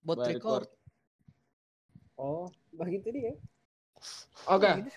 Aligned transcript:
bot 0.00 0.18
By 0.18 0.32
record. 0.32 0.66
Oh, 2.16 2.48
begitu 2.70 3.08
dia. 3.10 3.32
Oke. 4.46 4.88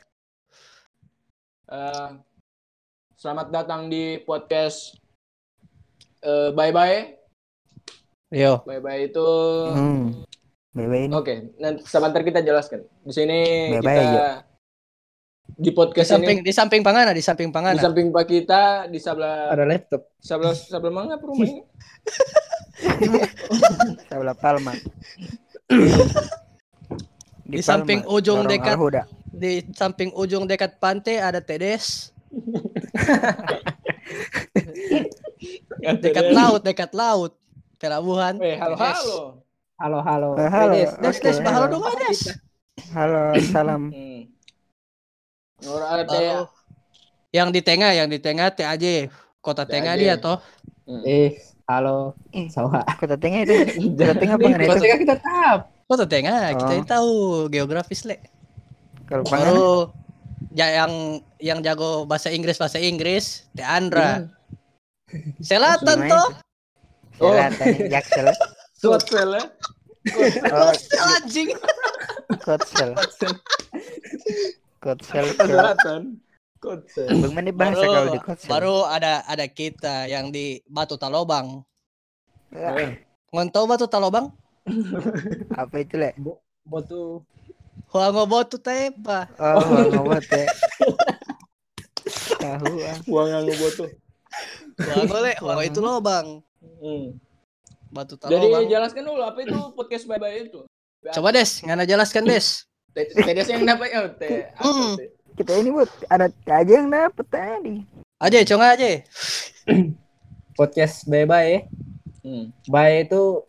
Eh, 1.65 2.09
selamat 3.15 3.47
datang 3.49 3.87
di 3.87 4.19
podcast 4.19 4.99
eh, 6.19 6.51
Bye 6.51 6.71
Bye. 6.71 6.99
Yo. 8.29 8.59
Bye 8.63 8.79
Bye 8.79 9.07
itu 9.07 9.27
Hmm. 9.69 10.23
Bebe 10.73 11.05
ini. 11.05 11.13
Oke, 11.13 11.53
nanti 11.61 11.85
sebentar 11.85 12.19
kita 12.19 12.41
jelaskan. 12.41 12.81
Di 13.05 13.13
sini 13.13 13.39
Bye 13.71 13.79
kita 13.79 13.85
Bye, 13.85 14.03
yuk. 14.09 14.31
di 15.53 15.61
Di 15.63 15.71
podcast 15.71 16.09
samping 16.09 16.37
ini 16.39 16.41
di 16.41 16.51
samping 16.51 16.81
pangana, 16.81 17.13
di 17.13 17.21
samping 17.21 17.47
di 17.47 17.53
pangana. 17.53 17.77
samping 17.77 18.09
pak 18.09 18.25
kita 18.25 18.61
di 18.89 18.97
sebelah 18.97 19.53
Ada 19.53 19.63
laptop. 19.63 20.01
sebelah 20.17 20.55
sebelah 20.55 20.91
mana 20.91 21.13
rumah 21.15 21.45
ini? 21.45 21.61
Sebelah 24.09 24.37
Palma. 24.37 24.73
Di 27.43 27.59
samping 27.59 28.03
ujung 28.07 28.43
Lorong 28.43 28.51
dekat- 28.51 28.75
Al-Huda. 28.77 29.03
Di 29.33 29.65
samping 29.73 30.13
ujung 30.13 30.45
dekat 30.45 30.77
pantai 30.77 31.19
ada 31.19 31.41
Tedes. 31.41 32.13
Dekat 35.99 36.31
laut, 36.31 36.61
dekat 36.63 36.91
laut. 36.93 37.33
Pelabuhan. 37.81 38.39
Eh, 38.39 38.55
halo 38.55 38.75
Tedes. 38.79 38.95
halo. 39.03 39.17
Halo, 39.81 39.99
halo. 40.05 40.29
Eh, 40.39 40.47
halo. 40.47 40.71
Des, 40.71 40.91
Des, 41.01 41.17
des, 41.19 41.37
halo 41.43 41.67
halo. 41.67 41.73
dong, 41.75 41.83
Des. 41.99 42.21
Halo, 42.95 43.19
salam. 43.51 43.83
Hmm. 43.91 44.21
Yang 47.33 47.49
di 47.51 47.61
tengah, 47.65 47.91
yang 47.91 48.07
di 48.07 48.19
tengah 48.21 48.53
TAJ. 48.53 49.09
Kota 49.43 49.67
tengah 49.67 49.99
dia 49.99 50.15
toh. 50.15 50.39
Hmm. 50.87 51.03
Eh, 51.03 51.35
halo. 51.67 52.15
Eh, 52.35 52.47
Sawa. 52.51 52.83
Kota 52.99 53.15
tengah 53.15 53.47
itu. 53.47 53.53
Kota 53.99 54.13
tengah 54.17 54.35
apa 54.39 54.47
itu? 54.47 54.65
Maksudnya 54.67 54.97
kita 54.99 55.15
tahap. 55.19 55.59
Kota 55.87 56.05
tengah, 56.07 56.55
kita 56.57 56.71
Oh. 56.71 56.77
ini 56.79 56.85
tahu 56.87 57.11
geografis 57.51 58.07
le. 58.07 58.17
Kalau 59.05 59.23
Baru 59.27 59.91
ya, 60.55 60.83
yang 60.83 61.19
yang 61.43 61.59
jago 61.59 62.07
bahasa 62.07 62.31
Inggris 62.31 62.55
bahasa 62.55 62.79
Inggris, 62.79 63.45
Teh 63.51 63.67
Andra. 63.67 64.31
Selatan 65.43 66.07
Gimana 66.07 66.11
toh. 66.11 66.27
Oh. 67.21 67.35
Selatan, 67.35 67.67
Jaksel. 67.91 68.27
Kotsel 68.83 69.29
ya. 69.37 69.43
Oh, 70.51 70.73
Sel 70.75 71.03
anjing. 71.21 71.49
Kotsel. 72.43 72.91
Kotsel. 74.83 75.25
Selatan. 75.37 76.01
Kotsel. 76.63 77.07
Bagaimana 77.11 77.51
bahasa 77.51 77.83
kalau 77.83 78.07
di 78.15 78.19
baru 78.47 78.75
ada 78.87 79.27
ada 79.27 79.45
kita 79.51 80.07
yang 80.07 80.31
di 80.31 80.63
Batu 80.63 80.95
Talobang. 80.95 81.59
Eh, 82.55 83.03
Ngontau 83.35 83.67
Batu 83.67 83.91
Talobang? 83.91 84.31
Apa 85.59 85.83
itu, 85.83 85.99
Le? 85.99 86.15
Botu. 86.63 87.19
Huango 87.91 88.23
Batu 88.25 88.55
Tepa. 88.55 89.27
Oh, 89.35 89.59
ngomong 89.91 90.23
teh. 90.31 90.47
Tahu 92.39 92.73
ah. 92.79 92.97
Uang 93.11 93.27
yang 93.27 93.43
botuh. 93.59 93.89
Huango 94.79 95.17
le, 95.19 95.33
Huango 95.43 95.63
itu 95.67 95.79
lobang. 95.83 96.39
Hmm. 96.79 97.19
Batu 97.91 98.15
Jadi 98.15 98.31
Talobang. 98.39 98.65
jelaskan 98.71 99.03
dulu 99.03 99.21
apa 99.21 99.39
itu 99.43 99.59
podcast 99.75 100.07
bye 100.07 100.17
bye 100.17 100.31
itu. 100.39 100.63
Coba 101.11 101.35
Des, 101.35 101.59
ngana 101.67 101.83
jelaskan 101.83 102.23
Des. 102.23 102.63
Tedes 102.95 103.49
yang 103.49 103.67
dapat 103.67 103.89
ya 103.91 104.01
teh. 104.15 104.47
Hmm. 105.33 105.41
Kita 105.41 105.57
ini 105.57 105.69
buat 105.73 105.89
ada 106.13 106.29
aja 106.29 106.73
yang 106.77 106.93
dapet 106.93 107.25
tadi. 107.25 107.81
Aja, 108.21 108.45
conga 108.45 108.77
aja. 108.77 109.01
Podcast 110.59 111.09
bye-bye. 111.09 111.65
Hmm. 112.21 112.53
Bye 112.69 113.09
itu 113.09 113.41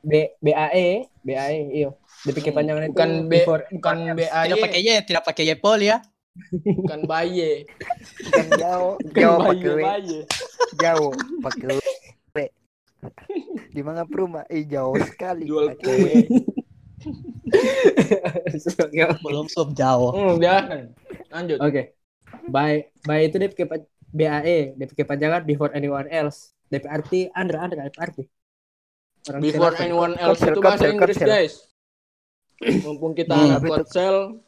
B 0.00 0.32
BAE, 0.40 1.12
BAE, 1.20 1.60
iyo. 1.76 2.00
Dipikir 2.24 2.56
panjangan 2.56 2.88
itu 2.88 2.96
Bukan 2.96 3.28
B 3.28 3.44
before 3.44 3.68
bukan 3.68 4.16
BAY, 4.16 4.48
Tidak 4.48 4.64
pakai 4.64 4.80
Y, 4.80 4.88
tidak 5.04 5.22
pakai 5.28 5.44
Y 5.44 5.52
pol 5.60 5.80
ya. 5.84 6.00
bukan 6.64 7.04
baye. 7.04 7.68
Kan 8.32 8.48
jauh, 8.56 8.96
Bukan 8.96 9.20
jauh 9.20 9.38
baye, 9.44 10.24
pakai 10.24 10.76
jauh 10.80 11.12
pakai. 11.44 11.76
Di 13.76 13.84
mana 13.84 14.08
rumah? 14.08 14.48
Eh 14.48 14.64
jauh 14.64 14.96
sekali. 15.04 15.44
Jual 15.44 15.76
W. 15.76 16.24
Belum 19.24 19.46
sub 19.46 19.70
jauh. 19.76 20.10
Hmm, 20.16 20.40
jangan. 20.40 20.90
Lanjut. 21.30 21.58
Oke. 21.60 21.82
Bye 22.50 22.90
bye 23.06 23.22
itu 23.26 23.36
DPK 23.38 23.60
BAE, 24.10 24.74
DPK 24.78 25.00
panjangan 25.06 25.42
before 25.46 25.70
anyone 25.74 26.06
else. 26.10 26.54
DP 26.66 26.84
arti 26.90 27.20
Andra, 27.30 27.62
Andra 27.62 27.86
DP 27.86 27.98
arti. 28.02 28.22
Orang 29.26 29.40
Before 29.42 29.74
anyone 29.82 30.14
else 30.22 30.38
itu 30.38 30.60
bahasa 30.62 30.86
Inggris, 30.86 31.18
guys. 31.18 31.54
Mumpung 32.86 33.12
kita 33.14 33.34
Hmm, 33.34 33.58
anak 33.58 33.62
kotsel, 33.66 34.38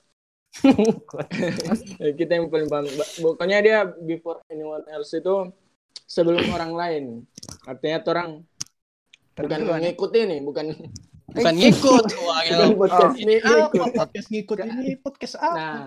ya 1.99 2.11
kita 2.19 2.39
yang 2.39 2.47
paling 2.49 2.71
paham. 2.71 2.87
Pokoknya 3.21 3.59
dia 3.60 3.78
before 3.84 4.39
anyone 4.49 4.87
else 4.89 5.12
itu 5.19 5.50
sebelum 6.06 6.47
orang 6.55 6.72
lain. 6.72 7.05
Artinya 7.66 7.99
orang 8.06 8.31
bukan 9.34 9.59
Terus, 9.66 9.83
ngikut 9.83 10.10
ini, 10.15 10.37
bukan 10.47 10.66
Bukan 11.28 11.55
ngikut. 11.60 12.05
Wah, 12.25 12.41
bukan 12.49 12.71
podcast 12.81 13.19
ngikut. 13.21 13.69
apa? 13.69 13.84
Podcast 13.93 14.28
ngikut 14.33 14.59
ini 14.65 14.89
podcast 14.97 15.34
apa? 15.37 15.55
Nah, 15.59 15.84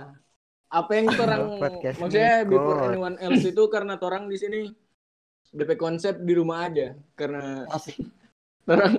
apa 0.72 0.92
yang 0.96 1.06
orang 1.12 1.60
Podcast 1.60 1.98
maksudnya 2.00 2.48
before 2.48 2.80
anyone 2.88 3.18
else 3.20 3.44
itu 3.44 3.64
karena 3.68 4.00
orang 4.00 4.32
di 4.32 4.38
sini 4.40 4.60
DP 5.52 5.76
konsep 5.76 6.16
di 6.24 6.32
rumah 6.32 6.72
aja 6.72 6.96
karena 7.20 7.68
Asik. 7.68 8.00
orang 8.72 8.96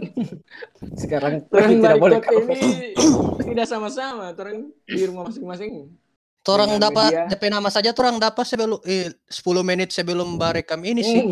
Sekarang 1.01 1.49
orang 1.49 1.71
tidak 1.81 1.97
boleh 1.97 2.21
ini 2.53 2.93
tidak 3.41 3.67
sama-sama 3.67 4.37
orang 4.37 4.69
di 4.85 5.03
rumah 5.09 5.33
masing-masing 5.33 5.89
Torang 6.43 6.75
Dengan 6.75 6.91
dapat 6.91 7.11
media. 7.15 7.31
DP 7.31 7.43
nama 7.55 7.71
saja 7.71 7.95
torang 7.95 8.19
dapat 8.19 8.43
sebelum 8.43 8.83
eh, 8.83 9.15
10 9.31 9.63
menit 9.63 9.95
sebelum 9.95 10.35
barekam 10.35 10.83
ini 10.83 10.99
sih. 11.07 11.23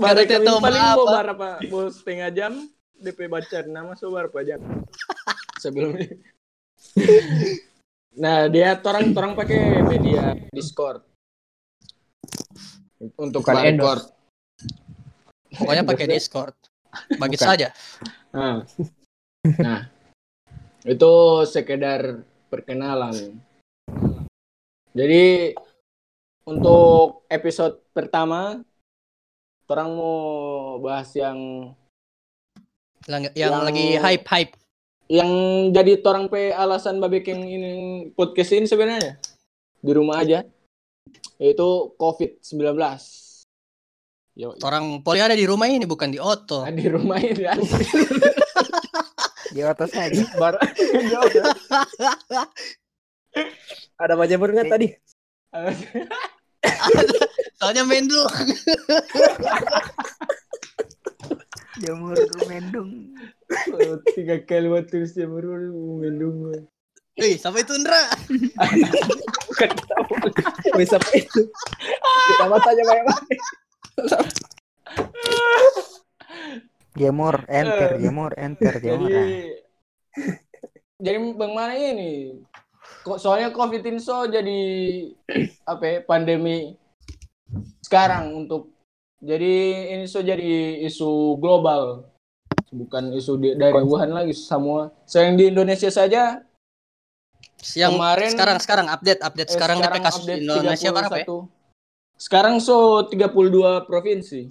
Bare 0.00 0.24
Karena 0.24 0.40
kami 0.40 0.48
tahu 0.48 0.58
paling 0.64 0.80
apa. 0.80 0.96
mau 0.96 1.06
berapa 1.20 1.48
mau 1.68 1.84
setengah 1.92 2.32
jam 2.32 2.52
DP 2.96 3.28
baca 3.28 3.60
nama 3.68 3.92
so 3.92 4.08
berapa 4.08 4.40
jam 4.40 4.56
sebelum 5.62 6.00
ini. 6.00 6.16
Nah, 8.20 8.50
dia 8.50 8.74
torang 8.76 9.14
torang 9.14 9.32
pakai 9.32 9.80
media 9.86 10.34
Discord 10.52 11.00
untuk 13.16 13.40
Bukan 13.46 13.54
record. 13.56 14.02
Pokoknya 15.56 15.84
pakai 15.86 16.06
Discord. 16.10 16.54
Bagi 17.16 17.38
Bukan. 17.38 17.46
saja. 17.46 17.68
Nah. 18.34 18.66
nah, 19.62 19.80
itu 20.84 21.12
sekedar 21.46 22.26
perkenalan. 22.50 23.38
Jadi 24.90 25.54
untuk 26.44 27.22
episode 27.30 27.78
pertama, 27.94 28.58
orang 29.70 29.88
mau 29.94 30.18
bahas 30.82 31.14
yang 31.14 31.70
Lang- 33.08 33.32
yang, 33.32 33.54
Yang- 33.54 33.64
lagi 33.70 33.86
hype-hype. 33.96 34.52
Yang 35.10 35.30
jadi 35.74 35.98
orang 36.06 36.30
pe 36.30 36.54
alasan 36.54 37.02
babek 37.02 37.34
yang 37.34 37.42
ini 37.42 37.70
podcast 38.14 38.54
ini 38.54 38.70
sebenarnya 38.70 39.18
di 39.82 39.90
rumah 39.90 40.22
aja 40.22 40.46
yaitu 41.42 41.68
COVID-19. 41.98 42.78
Yo, 44.38 44.54
Orang 44.62 45.02
poli 45.02 45.18
ada 45.18 45.34
di 45.34 45.42
rumah 45.42 45.66
ini 45.66 45.82
bukan 45.82 46.14
di 46.14 46.22
Oto. 46.22 46.62
di 46.70 46.86
rumah 46.86 47.18
ini 47.18 47.42
asli. 47.42 47.90
Di 49.50 49.66
atas 49.66 49.90
saja. 49.90 50.22
Bar 50.38 50.54
Ada 54.02 54.14
majemur 54.14 54.54
nggak 54.54 54.70
tadi? 54.70 54.94
Soalnya 57.58 57.82
mendung. 57.82 58.30
Jamur 61.80 62.16
mendung. 62.44 63.16
tiga 64.12 64.36
kali 64.44 64.68
waktu 64.68 65.02
tulis 65.02 65.16
baru 65.16 65.48
mendung. 66.00 66.52
Wih, 67.18 67.36
sampai 67.36 67.64
itu 67.64 67.72
Indra. 67.74 68.04
Bukan 69.50 69.68
kita. 69.72 69.94
Bisa 70.76 70.96
apa 71.00 71.10
itu? 71.16 71.42
Kita 72.00 72.44
matanya 72.48 72.82
banyak 72.86 73.06
Jamur 76.98 77.46
enter, 77.46 77.96
jamur 78.02 78.32
enter, 78.36 78.74
jamur. 78.82 79.08
Jadi 79.08 79.56
jadi 81.00 81.16
Bang 81.32 81.56
Mana 81.56 81.74
ini 81.78 82.44
kok 83.00 83.16
soalnya 83.16 83.48
COVID 83.56 83.80
so 83.96 84.28
jadi 84.28 84.60
apa 85.64 85.84
ya, 85.86 85.96
pandemi 86.04 86.76
sekarang 87.80 88.36
untuk 88.36 88.76
jadi 89.20 89.54
ini 89.94 90.04
so 90.08 90.24
jadi 90.24 90.80
isu 90.82 91.36
global 91.36 92.08
bukan 92.72 93.12
isu 93.12 93.36
di- 93.36 93.52
dari 93.54 93.76
Wuhan 93.76 94.10
lagi 94.10 94.32
semua 94.32 94.96
sayang 95.04 95.36
di 95.36 95.52
Indonesia 95.52 95.92
saja 95.92 96.40
Yang 97.76 97.92
Kemarin- 97.92 98.32
sekarang 98.32 98.58
sekarang 98.58 98.86
update 98.88 99.20
update 99.20 99.48
eh, 99.48 99.52
sekarang, 99.52 99.76
DP 99.78 99.96
kasus 100.00 100.24
update 100.24 100.40
di 100.40 100.44
Indonesia 100.48 100.88
berapa 100.88 101.16
ya? 101.20 101.26
31. 101.28 101.44
sekarang 102.16 102.54
so 102.56 102.76
32 103.04 103.84
provinsi 103.84 104.48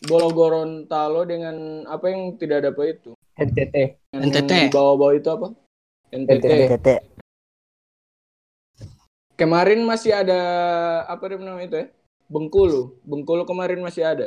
Bolo 0.00 0.30
Gorontalo 0.30 1.26
dengan 1.26 1.84
apa 1.84 2.06
yang 2.08 2.38
tidak 2.40 2.64
ada 2.64 2.70
apa 2.72 2.82
itu? 2.88 3.12
NTT. 3.36 3.76
Yang 4.16 4.22
NTT. 4.32 4.48
di 4.48 4.72
bawah-bawah 4.72 5.12
itu 5.12 5.28
apa? 5.28 5.48
NTT. 6.08 6.44
TT 6.72 6.88
Kemarin 9.36 9.80
masih 9.84 10.12
ada 10.14 10.40
apa 11.04 11.24
namanya 11.32 11.66
itu 11.66 11.76
ya? 11.80 11.86
Bengkulu. 12.30 13.02
Bengkulu 13.02 13.42
kemarin 13.42 13.82
masih 13.82 14.06
ada. 14.06 14.26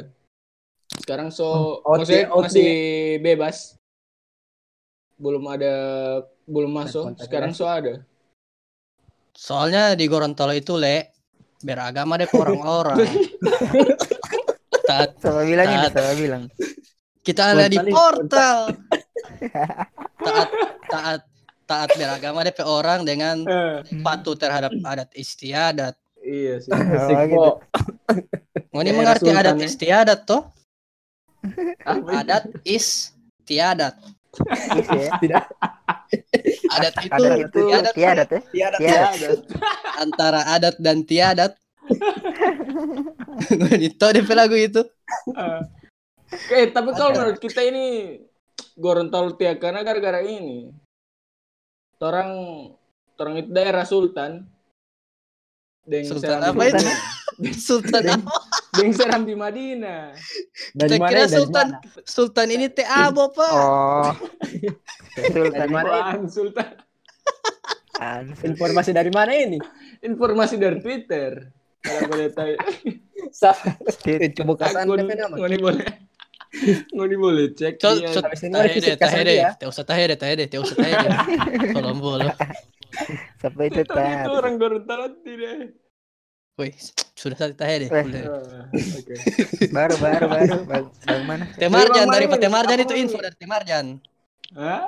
Sekarang 0.99 1.31
so 1.31 1.79
Oh, 1.81 1.95
maksudnya 1.95 2.27
OT. 2.29 2.43
masih 2.51 2.69
bebas. 3.23 3.79
Belum 5.15 5.47
ada 5.47 5.73
belum 6.43 6.69
masuk. 6.69 7.15
Sekarang 7.17 7.55
so 7.55 7.63
ada. 7.63 8.03
Soalnya 9.33 9.95
di 9.95 10.05
Gorontalo 10.05 10.51
itu 10.53 10.75
le 10.75 11.15
beragama 11.63 12.19
deh 12.19 12.27
orang-orang. 12.35 12.99
Taat, 14.83 15.15
sama 15.23 15.47
bilang 15.47 15.71
ini 15.71 15.87
Taat. 15.87 15.95
sama 15.95 16.13
bilang 16.19 16.43
kita 17.23 17.55
ada 17.55 17.71
di 17.71 17.79
Portal. 17.87 18.57
Taat 20.27 20.49
taat 20.91 21.21
taat 21.63 21.89
beragama 21.95 22.43
deh 22.43 22.53
orang 22.67 23.07
dengan 23.07 23.47
patuh 24.03 24.35
terhadap 24.35 24.75
adat 24.83 25.09
istiadat. 25.15 25.95
Iya 26.33 26.53
sih. 26.57 26.71
Asik, 26.73 27.13
Oh, 27.13 27.25
gitu. 27.29 27.49
Ini 28.81 28.91
mengerti 28.91 29.29
Sultan 29.29 29.37
adat 29.37 29.57
ya. 29.61 29.65
istiadat 29.69 30.19
toh? 30.25 30.41
Adat 32.17 32.43
istiadat. 32.65 33.95
Is 34.73 34.87
ya. 34.89 35.11
Tidak. 35.21 35.45
Adat 36.73 36.93
itu 37.05 37.13
ada 37.13 37.37
itu 37.37 37.59
tiadat 37.61 37.93
tiadat 37.93 38.29
ya 38.33 38.41
Tiada. 38.49 38.77
tiadat 38.81 39.39
antara 40.01 40.41
adat 40.49 40.75
dan 40.81 41.05
tiadat. 41.05 41.53
itu 43.77 44.01
deh 44.01 44.23
lagu 44.33 44.57
itu. 44.57 44.81
Eh, 46.49 46.65
tapi 46.73 46.89
kalau 46.97 47.13
menurut 47.13 47.37
kita 47.37 47.61
ini 47.61 48.17
Gorontalo 48.73 49.37
Tia 49.37 49.53
karena 49.61 49.85
gara-gara 49.85 50.25
ini. 50.25 50.73
Orang 52.01 52.29
orang 53.15 53.35
itu 53.37 53.49
daerah 53.53 53.85
Sultan. 53.85 54.49
Deng 55.83 56.05
Sultan 56.05 56.39
apa 56.39 56.61
itu? 56.63 56.85
Sultan 57.67 58.03
apa? 58.09 58.31
Deng 58.73 58.91
Serambi 58.91 59.35
Madinah. 59.35 60.15
Dari 60.71 60.89
Kita 60.89 61.01
mana? 61.01 61.09
kira 61.11 61.21
Dari 61.21 61.35
Sultan 61.35 61.67
mana? 61.69 62.03
Sultan 62.05 62.47
ini 62.49 62.65
teh 62.67 62.87
abo 62.87 63.29
pak. 63.29 63.51
oh 63.51 64.11
Sultan 65.33 65.51
Dari 65.59 65.71
mana? 65.71 66.15
Sultan? 66.25 66.67
An- 67.95 68.31
Informasi 68.33 68.91
dari 68.91 69.11
mana 69.11 69.31
ini? 69.31 69.59
Informasi 70.01 70.55
dari 70.55 70.79
Twitter. 70.79 71.51
Kalau 71.79 72.01
boleh 72.09 72.31
tahu. 72.31 72.55
Sa- 73.29 73.55
Tit- 73.99 74.33
Coba 74.35 74.55
kesan 74.57 74.87
Aku 74.87 74.95
DP 74.95 75.11
nama. 75.13 75.35
nggak 75.35 75.59
boleh. 75.59 75.85
Nggak 76.89 77.17
boleh 77.17 77.45
cek. 77.51 77.73
Col, 77.77 77.97
Iya. 77.97 78.07
col, 78.09 78.23
Habis 78.23 78.41
ini 78.41 78.51
tahe 78.51 78.61
ada 78.61 78.63
deh, 78.63 78.73
fisik 78.73 78.93
tahe 78.93 79.01
kasar 79.03 79.21
deh, 79.21 79.35
dia. 79.35 79.49
teh 79.53 79.67
usah 79.67 79.83
tahe 79.83 80.03
deh, 80.05 80.17
tahe 80.17 80.33
deh, 80.33 80.47
teh 80.47 80.59
usah 80.61 80.75
tahe 80.77 80.93
deh. 80.95 81.11
Tolong 81.75 81.97
bolo. 81.97 82.29
siapa 82.29 82.45
itu 82.45 83.32
Tapi 83.43 83.67
tat 83.75 84.23
itu 84.23 84.31
orang 84.31 84.55
Gorontalo 84.55 85.19
tidak. 85.19 85.75
Woi, 86.53 86.69
sudah 87.17 87.35
saya 87.35 87.51
tahe 87.57 87.83
deh. 87.83 87.89
Eh. 87.89 88.05
Oke. 88.93 89.15
baru 89.73 89.95
baru 89.99 90.25
baru 90.29 90.55
Bang, 90.69 90.85
bang 91.01 91.21
mana 91.25 91.43
Teh 91.57 91.65
Marjan 91.65 92.05
Bang 92.07 92.13
dari 92.13 92.25
Marjan, 92.29 92.39
Teh 92.39 92.51
Marjan 92.53 92.77
apa 92.77 92.85
itu 92.85 92.93
info 92.93 93.17
dari 93.19 93.35
Teh 93.35 93.49
Marjan. 93.49 93.85
Hah? 94.53 94.85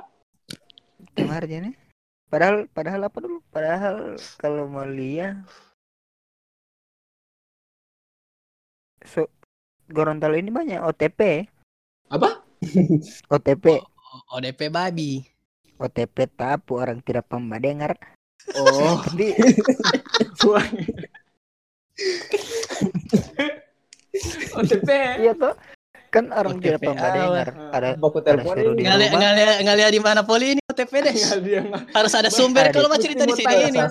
kemarin 1.15 1.71
ya 1.71 1.73
padahal 2.27 2.67
padahal 2.75 3.01
apa 3.07 3.17
dulu 3.23 3.39
padahal 3.47 4.19
kalau 4.35 4.67
mau 4.67 4.83
lihat 4.83 5.47
so, 9.07 9.31
Gorontalo 9.87 10.35
ini 10.35 10.51
banyak 10.51 10.83
OTP 10.83 11.47
Apa? 12.11 12.43
OTP 13.31 13.79
O- 13.79 14.39
ODP 14.39 14.71
babi. 14.71 15.23
OTP 15.75 16.27
tapu 16.31 16.79
orang 16.79 17.03
tidak 17.03 17.27
pembadengar 17.27 17.95
Oh, 18.53 19.01
tapi 19.05 19.33
OTP. 24.55 24.89
iya 25.19 25.33
tuh 25.33 25.53
kan 26.07 26.31
orang 26.31 26.55
OTP 26.55 26.79
pembadengar 26.79 27.51
awal. 27.51 27.73
ada 27.73 27.89
Baku 27.99 28.17
ada 28.17 28.27
telepon 28.31 28.55
suruh 28.55 28.71
ini. 28.71 28.77
di 28.77 28.83
Ngali 28.87 29.05
ngali 29.11 29.43
ngali 29.65 29.81
di 29.89 29.99
mana 29.99 30.21
poli 30.23 30.47
ini 30.55 30.61
OTP 30.63 30.93
deh. 31.01 31.15
Dia. 31.43 31.61
Harus 31.91 32.13
ada 32.13 32.29
sumber 32.29 32.71
kalau 32.71 32.87
mau 32.87 32.95
cerita 32.95 33.23
di 33.23 33.35
sini 33.35 33.55
ini. 33.65 33.79
di. 33.79 33.83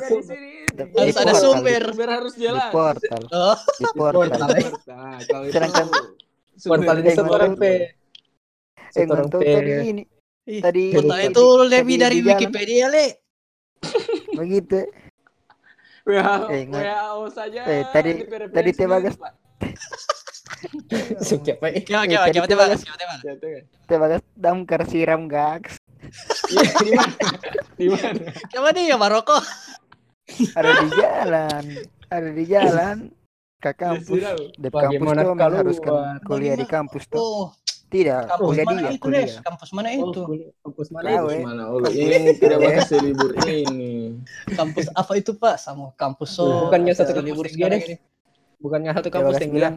Di 0.74 0.82
Harus 0.90 1.14
ada 1.14 1.30
portal, 1.30 1.42
sumber. 1.44 1.82
Sumber 1.86 2.08
harus 2.10 2.32
di 2.34 2.42
jelas. 2.42 2.70
portal 2.72 3.22
Oh, 3.30 3.56
di 3.76 3.84
portal 3.92 4.48
Nah, 4.88 5.18
kalau 5.20 5.44
itu 5.44 5.52
Sedangkan 5.52 5.86
Portal 6.54 6.96
ini 6.96 7.10
seorang 7.12 7.52
P. 7.54 7.64
eh 8.94 9.04
P. 9.10 9.12
tadi 9.42 9.72
ini 9.84 10.02
tadi 10.62 10.84
tadi- 10.94 11.26
itu 11.26 11.44
lebih 11.64 11.96
dari 11.98 12.18
di 12.18 12.24
Wikipedia 12.24 12.86
le. 12.88 13.23
Begitu 14.34 14.80
WHO, 16.04 16.46
Eh, 16.48 16.68
WHO 16.68 17.24
saja. 17.28 17.60
eh, 17.64 17.82
tadi- 17.88 18.22
tadi 18.50 18.70
Teh 18.70 18.84
Bagas-. 18.84 19.16
Suka 21.20 21.56
Eh, 21.62 21.80
gimana 21.80 22.04
tadi 22.04 22.12
gimana 22.12 22.28
tuh 22.36 22.44
Teh 22.44 22.56
Bagas, 22.56 22.68
bagus. 22.76 22.80
gimana 22.84 22.98
Teh 22.98 23.08
Bagas? 23.08 23.24
Tuh. 23.40 23.62
Teh 23.84 23.98
bagas 23.98 24.22
damkar 24.34 24.80
siram 24.84 25.22
gaks 25.24 25.74
Iya, 26.46 26.68
di 26.76 26.92
mana? 26.92 27.16
Di 27.74 27.86
mana? 27.88 28.20
Gimana 28.46 28.76
nih 28.76 28.84
ya 28.86 28.96
Maroko? 28.96 29.36
ada 30.54 30.70
di 30.74 30.88
jalan 30.90 31.64
ada 32.08 32.28
di 32.30 32.44
jalan 32.44 32.96
ke 33.58 33.70
kampus 33.72 34.20
Disiram. 34.20 34.38
di 34.54 34.68
kampus 34.68 35.08
tuh 35.14 35.54
harus 35.54 35.78
kuliah 36.22 36.54
di 36.54 36.66
kampus 36.66 37.04
tuh 37.06 37.20
Oh, 37.20 37.44
tidak 37.94 38.26
kampus 38.26 38.42
kuliah 38.50 38.64
mana 38.66 38.74
dia 38.74 38.90
itu, 38.90 39.02
kuliah 39.06 39.22
Des? 39.22 39.34
Kampus 39.38 39.68
mana 39.70 39.88
Oh, 39.88 39.94
itu? 40.10 40.22
kuliah- 40.26 40.54
Kampus 40.60 40.88
mana 40.90 41.06
Tahu, 41.06 41.14
itu? 41.22 41.30
eh. 41.30 41.42
Mana 41.46 41.62
Allah 41.70 41.90
ini 41.94 42.30
tidak 42.34 42.58
bakal 42.58 42.82
selibur 42.84 43.30
ini. 43.62 43.94
Kampus 44.50 44.86
apa 44.90 45.12
itu, 45.14 45.30
Pak? 45.32 45.54
Sama 45.56 45.94
kampus 45.94 46.30
so. 46.34 46.66
Bukannya 46.66 46.90
satu 46.90 47.14
ada 47.14 47.22
kampus 47.22 47.28
libur 47.30 47.46
dia, 47.46 47.66
Des. 47.70 47.84
ini. 47.86 47.96
Bukannya 48.58 48.90
satu 48.92 49.08
kampus 49.08 49.34
yang 49.38 49.52
bilang 49.52 49.74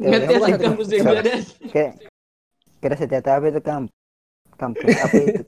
bilang. 0.00 0.20
Bagas 0.24 0.24
ada 0.24 0.40
bilang, 0.48 0.60
kampus 0.64 0.86
yang 0.88 1.04
ada. 1.06 1.32
kayak 1.68 1.92
kira 2.80 2.94
setiap 2.96 3.24
apa 3.28 3.44
itu 3.46 3.60
kampus 3.60 3.92
kampus 4.56 4.88
apa 4.96 5.16
itu 5.18 5.42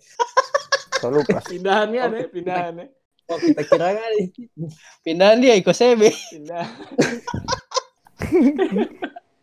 so 0.94 1.08
lupa 1.08 1.40
Pindahannya 1.40 2.00
ada, 2.02 2.18
pindahannya. 2.28 2.86
Oh, 3.26 3.38
kita 3.38 3.64
kira 3.64 3.96
kali. 3.96 4.28
Pindahan 5.00 5.40
dia 5.40 5.56
ikut 5.56 5.72
CB. 5.72 6.02
Pindah 6.36 6.68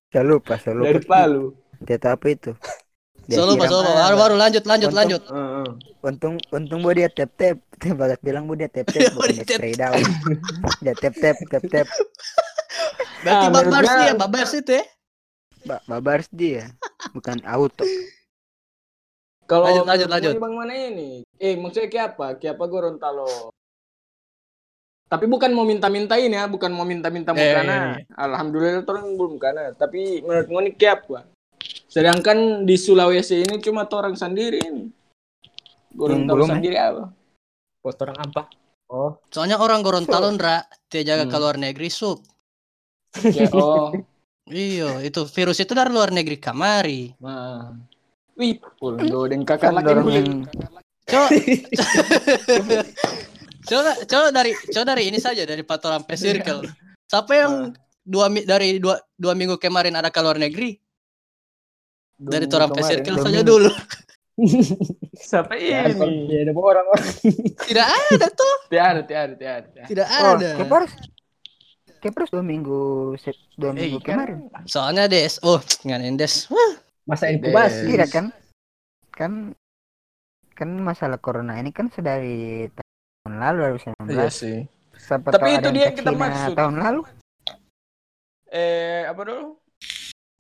so 0.10 0.20
lupa 0.22 0.54
so 0.58 0.70
lupa 0.72 0.86
dari 0.86 1.02
Palu. 1.02 1.58
Tidak 1.80 2.12
apa 2.12 2.26
itu 2.28 2.52
Dia 3.26 3.38
Solo, 3.38 3.54
Pak, 3.56 3.70
solo. 3.70 3.86
aja. 3.86 4.02
Baru 4.04 4.16
baru 4.18 4.36
lanjut 4.36 4.64
lanjut 4.64 4.90
Untung- 4.90 5.00
lanjut. 5.00 5.21
Heeh. 5.24 5.68
untung 6.02 6.36
untung 6.50 6.80
buat 6.80 6.95
dia 6.95 7.07
tap 7.07 7.30
tap 7.31 7.59
bagas 7.94 8.18
bilang 8.19 8.48
buat 8.48 8.57
dia 8.57 8.68
tap 8.68 8.88
tap 8.88 9.12
bukan 9.12 9.36
spray 9.38 9.74
daun 9.74 10.02
dia 10.80 10.94
tap 10.94 11.14
tap 11.14 11.38
tap 11.45 11.64
tap 11.64 11.88
Berarti 13.19 13.45
Ah, 13.45 13.52
babars 13.52 13.92
dia, 13.94 14.14
babars 14.16 14.52
itu 14.54 14.71
ya. 14.74 14.83
Ba- 15.62 15.83
babars 15.86 16.28
dia 16.31 16.71
bukan 17.12 17.38
auto 17.44 17.83
Kalau 19.44 19.66
Lanjut, 19.66 19.86
lanjut, 19.86 20.07
lanjut. 20.07 20.31
ini 20.31 20.40
Bang 20.40 20.56
mana 20.56 20.74
ini? 20.74 21.09
Eh, 21.36 21.54
maksudnya 21.54 21.90
kayak 21.90 22.07
apa? 22.14 22.38
Kayak 22.38 22.54
apa 22.56 22.66
Gorontalo? 22.66 23.50
Tapi 25.09 25.26
bukan 25.26 25.50
mau 25.52 25.66
minta-mintain 25.66 26.30
ya, 26.30 26.45
bukan 26.45 26.69
mau 26.69 26.86
minta-minta 26.86 27.33
mau 27.33 27.42
Eh, 27.42 27.50
kana. 27.52 27.98
iya, 27.98 28.06
Alhamdulillah 28.14 28.86
orang 28.86 29.18
belum 29.18 29.42
kana. 29.42 29.74
Tapi 29.74 30.21
menurut 30.21 30.48
ini 30.48 30.71
kayak 30.71 31.02
apa? 31.02 31.26
Sedangkan 31.90 32.69
di 32.69 32.78
Sulawesi 32.78 33.44
ini 33.44 33.58
cuma 33.60 33.90
orang 33.90 34.14
sendiri 34.14 34.62
ini. 34.62 34.86
Gorontalo 35.90 36.38
belum, 36.38 36.50
eh? 36.50 36.56
sendiri 36.62 36.78
apa? 36.78 37.10
Pos 37.81 37.98
orang 37.98 38.18
apa? 38.22 38.42
Oh, 38.90 39.18
Soalnya 39.34 39.58
orang 39.58 39.81
Gorontalo 39.81 40.30
ndra, 40.30 40.66
dia 40.90 41.02
jaga 41.02 41.26
Hmm. 41.26 41.34
ke 41.34 41.38
luar 41.42 41.56
negeri 41.58 41.90
sup. 41.90 42.22
Ya, 43.26 43.50
oh, 43.58 43.90
Iya, 44.50 45.06
itu 45.06 45.30
virus 45.30 45.62
itu 45.62 45.74
dari 45.78 45.94
luar 45.94 46.10
negeri 46.10 46.38
kamari. 46.38 47.14
nah. 47.22 47.74
Wih, 48.40 48.56
puldo 48.80 49.28
dan 49.28 49.44
kakak 49.44 49.68
kan 49.68 49.84
lagi 49.84 49.92
dorong 49.92 50.10
yang 50.16 50.30
Coba 51.10 51.28
coba 53.68 53.92
coba 54.08 54.28
dari 54.31 54.52
coba 54.72 54.86
dari 54.96 55.04
ini 55.12 55.19
saja 55.19 55.44
dari 55.44 55.60
Patoran 55.68 56.08
P 56.08 56.16
Circle. 56.16 56.64
Siapa 57.12 57.34
yang 57.36 57.54
dua 58.08 58.31
dari 58.48 58.80
dua, 58.80 58.96
dua 59.19 59.34
minggu 59.36 59.60
kemarin 59.60 60.00
ada 60.00 60.08
ke 60.08 60.24
luar 60.24 60.40
negeri? 60.40 60.80
Dari 62.19 62.45
kemarin. 62.76 62.99
Circle 62.99 63.18
saja 63.23 63.42
dulu. 63.42 63.71
Siapa 65.19 65.52
ya, 65.56 65.88
ini? 65.88 66.31
ya 66.31 66.40
ada 66.44 66.52
orang-orang. 66.56 67.07
Tidak 67.68 67.88
ada 67.88 68.28
tuh, 68.30 68.56
Tiada, 68.68 69.02
tiada, 69.04 69.33
tiada. 69.35 69.68
tiada. 69.68 69.88
tidak 69.88 70.07
oh 70.07 70.33
ada. 70.33 70.49
kepers 70.56 70.92
kepers 71.99 72.30
dua 72.31 72.40
minggu 72.40 72.80
dua 73.59 73.71
Eh, 73.71 73.76
minggu 73.76 73.99
kan? 73.99 74.16
kemarin 74.16 74.38
Soalnya 74.64 75.11
Des, 75.11 75.44
oh 75.44 75.59
nggak 75.83 75.99
Des. 76.16 76.47
Wah, 76.47 76.71
Masa 77.04 77.28
inkubasi. 77.28 77.83
tidak 77.85 78.09
kan 78.09 78.26
kan 79.11 79.31
kan 80.56 80.69
masalah 80.78 81.19
corona 81.19 81.56
ini 81.56 81.71
kan 81.71 81.88
sudah 81.90 82.19
di 82.19 82.68
tahun 82.71 83.35
lalu 83.35 83.83
2019 83.83 84.07
Iya 84.09 84.28
sih. 84.30 84.57
Siapa 84.95 85.31
Tapi 85.31 85.49
itu 85.54 85.59
ada 85.61 85.69
dia 85.69 85.83
yang 85.85 85.95
kita 85.95 86.11
Cina 86.11 86.21
maksud. 86.21 86.56
tahun 86.56 86.76
lalu 86.80 87.02
Eh, 88.49 89.04
apa 89.04 89.21
dulu? 89.21 89.59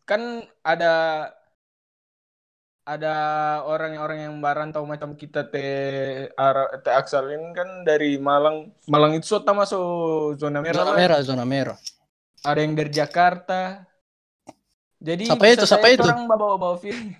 kan 0.01 0.21
ada 0.61 0.93
ada 2.89 3.13
orang-orang 3.69 4.25
yang 4.25 4.35
barantau 4.41 4.81
macam 4.81 5.13
kita 5.13 5.45
teh 5.45 5.69
arah 6.33 6.73
teh 6.81 6.89
Aksal 6.89 7.29
ini 7.29 7.53
kan 7.53 7.85
dari 7.85 8.17
Malang 8.17 8.73
Malang 8.89 9.13
itu 9.13 9.29
sota 9.29 9.53
masuk 9.53 9.85
zona 10.35 10.57
merah 10.57 10.81
Zona 10.81 10.93
merah, 10.97 11.19
zona 11.21 11.45
merah. 11.45 11.77
ada 12.41 12.59
yang 12.59 12.73
dari 12.73 12.89
Jakarta 12.89 13.85
jadi 14.97 15.29
Siapa 15.29 15.45
itu? 15.47 15.63
Siapa 15.63 15.87
itu? 15.87 16.01
orang 16.01 16.25
bawa-bawa 16.25 16.75
film 16.75 17.13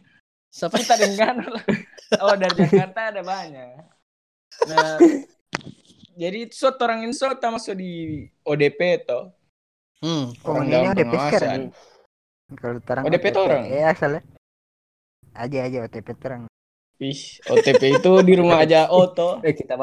Siapa? 0.49 0.81
kita 0.81 0.97
dengan 0.97 1.45
oh 2.25 2.33
dari 2.33 2.55
Jakarta 2.65 2.99
ada 3.13 3.21
banyak 3.21 3.85
nah 4.65 4.97
jadi 6.17 6.49
sot 6.49 6.81
orang 6.81 7.05
ini 7.05 7.13
sota 7.13 7.47
masuk 7.47 7.77
di 7.77 8.25
ODP 8.41 9.05
toh 9.05 9.29
Hmm. 9.99 10.31
orang 10.47 10.63
ini 10.65 10.87
ODP 10.87 11.11
sekarang. 11.11 11.61
Kalau 12.55 12.79
terang 12.79 13.03
ODP 13.03 13.25
tuh 13.29 13.43
orang? 13.43 13.67
Eh 13.67 13.83
asalnya. 13.83 14.23
Aja 15.39 15.63
aja 15.63 15.79
OTP 15.81 16.13
terang. 16.15 16.45
Ih, 16.99 17.39
OTP 17.47 17.95
itu 17.95 18.11
di 18.21 18.35
rumah 18.35 18.59
aja 18.59 18.91
Oto. 18.91 19.39
Eh 19.47 19.55
kita 19.55 19.79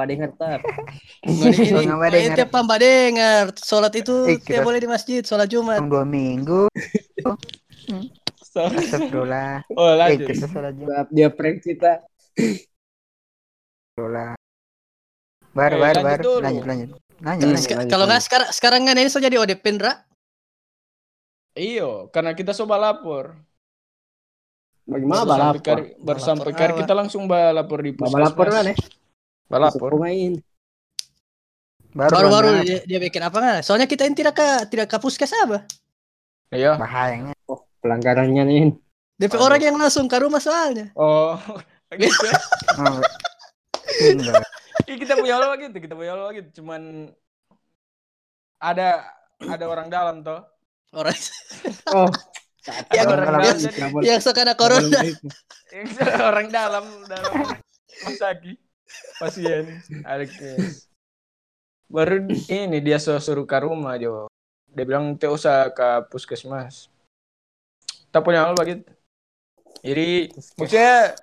ada 2.05 2.13
Eh, 2.13 2.29
dengar. 2.29 2.37
tiap 2.37 2.51
pamba 2.53 2.77
dengar. 2.77 3.57
Sholat 3.57 3.97
itu 3.97 4.29
Eh, 4.29 4.37
kita- 4.37 4.61
boleh 4.61 4.77
di 4.77 4.85
masjid, 4.87 5.25
sholat 5.25 5.49
Jumat. 5.49 5.81
Dua 5.81 6.05
minggu. 6.05 6.69
So- 8.45 8.69
Astagfirullah. 8.69 9.65
oh 9.71 9.87
Eh 9.87 9.95
lanjut. 9.97 10.27
kita 10.29 10.47
salah 10.47 10.71
juga. 10.71 10.93
Maaf 10.95 11.09
dia 11.09 11.29
prank 11.29 11.61
kita. 11.61 11.93
Astagfirullah. 12.37 14.37
Baru 15.51 15.73
Eh, 15.73 15.81
lanjut 15.81 16.05
baru. 16.05 16.23
dulu. 16.23 16.45
Lanjut 16.45 16.65
lanjut. 16.65 16.89
Lanjut. 17.17 17.49
Lanjut. 17.49 17.89
kalau 17.89 18.05
nggak 18.05 18.23
sekarang 18.23 18.49
sekarang 18.53 18.81
kan 18.85 18.95
ini 18.95 19.09
so 19.09 19.19
jadi 19.19 19.37
ODP 19.37 19.65
Ndra. 19.73 20.05
Iyo, 21.57 22.13
karena 22.13 22.33
kita 22.33 22.53
coba 22.55 22.77
lapor. 22.77 23.35
Bagaimana 24.87 25.19
Baru 25.19 25.27
sampai 25.27 25.43
balap? 25.43 25.55
kari- 25.61 25.91
baru 25.93 25.99
Balapor 25.99 26.19
sampai 26.23 26.53
kari 26.55 26.73
apa? 26.73 26.81
kita 26.81 26.93
langsung 26.95 27.23
balapor 27.27 27.79
di 27.83 27.91
puskesmas. 27.91 28.33
mana? 28.39 28.73
Balapor. 29.47 29.93
main. 29.99 30.33
Baru-baru 31.91 32.49
banget. 32.53 32.65
dia, 32.65 32.79
dia 32.87 32.99
bikin 33.01 33.23
apa 33.25 33.37
nggak? 33.37 33.61
Soalnya 33.65 33.89
kita 33.89 34.05
ini 34.05 34.15
tidak 34.15 34.35
ke 34.37 34.47
tidak 34.69 34.87
ke 34.87 34.97
puskes 34.97 35.33
apa. 35.33 35.65
Iya. 36.51 36.77
Bahayanya. 36.77 37.35
Oh 37.47 37.67
pelanggarannya 37.79 38.43
nih. 38.45 38.63
DP 39.17 39.33
Aduh. 39.33 39.43
orang 39.43 39.61
yang 39.61 39.77
langsung 39.77 40.05
ke 40.05 40.17
rumah 40.17 40.39
soalnya. 40.39 40.93
Oh, 40.93 41.35
gitu. 41.97 42.13
ya. 42.23 42.37
Oh. 42.79 43.01
Ih, 44.85 44.97
kita 45.01 45.17
punya 45.17 45.41
lo 45.41 45.57
gitu, 45.57 45.73
kita 45.75 45.97
punya 45.97 46.13
lo 46.13 46.29
gitu. 46.31 46.61
Cuman 46.61 47.11
ada 48.61 49.09
ada 49.41 49.65
orang 49.65 49.89
dalam 49.89 50.21
toh. 50.21 50.45
Orang 50.93 51.17
Oh. 51.91 52.07
Yang- 52.67 53.09
orang 53.11 53.27
yang- 53.45 53.61
dalam. 53.63 54.03
yang 54.03 54.21
suka 54.23 54.41
ada 54.43 54.55
corona. 54.59 55.01
Yang 55.71 55.89
orang 56.19 56.49
dalam 56.51 56.85
dalam 57.07 57.33
masaki 58.03 58.59
pasien 59.19 59.83
ada 60.03 60.25
kes. 60.25 60.91
Baru 61.87 62.27
ini 62.51 62.79
dia 62.83 62.99
suruh 62.99 63.23
suruh 63.23 63.47
ke 63.47 63.59
rumah 63.63 63.95
Jo. 63.99 64.27
Dia 64.75 64.83
bilang 64.83 65.15
tidak 65.15 65.39
usah 65.39 65.71
ke 65.71 66.11
puskesmas. 66.11 66.91
Tak 68.11 68.23
punya 68.27 68.43
hal 68.47 68.59
begitu. 68.59 68.83
Jadi 69.87 70.35
maksudnya 70.59 71.15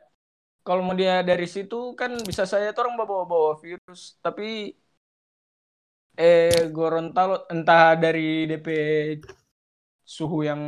kalau 0.63 0.79
mau 0.79 0.95
dia 0.95 1.19
dari 1.19 1.43
situ 1.43 1.91
kan 1.99 2.15
bisa 2.23 2.47
saya 2.47 2.71
tuh 2.71 2.87
orang 2.87 2.95
bawa-bawa 2.95 3.59
virus 3.59 4.15
tapi 4.23 4.71
eh 6.15 6.69
Gorontalo 6.71 7.43
entah 7.51 7.97
dari 7.99 8.47
DP 8.47 8.67
suhu 10.13 10.45
yang 10.45 10.61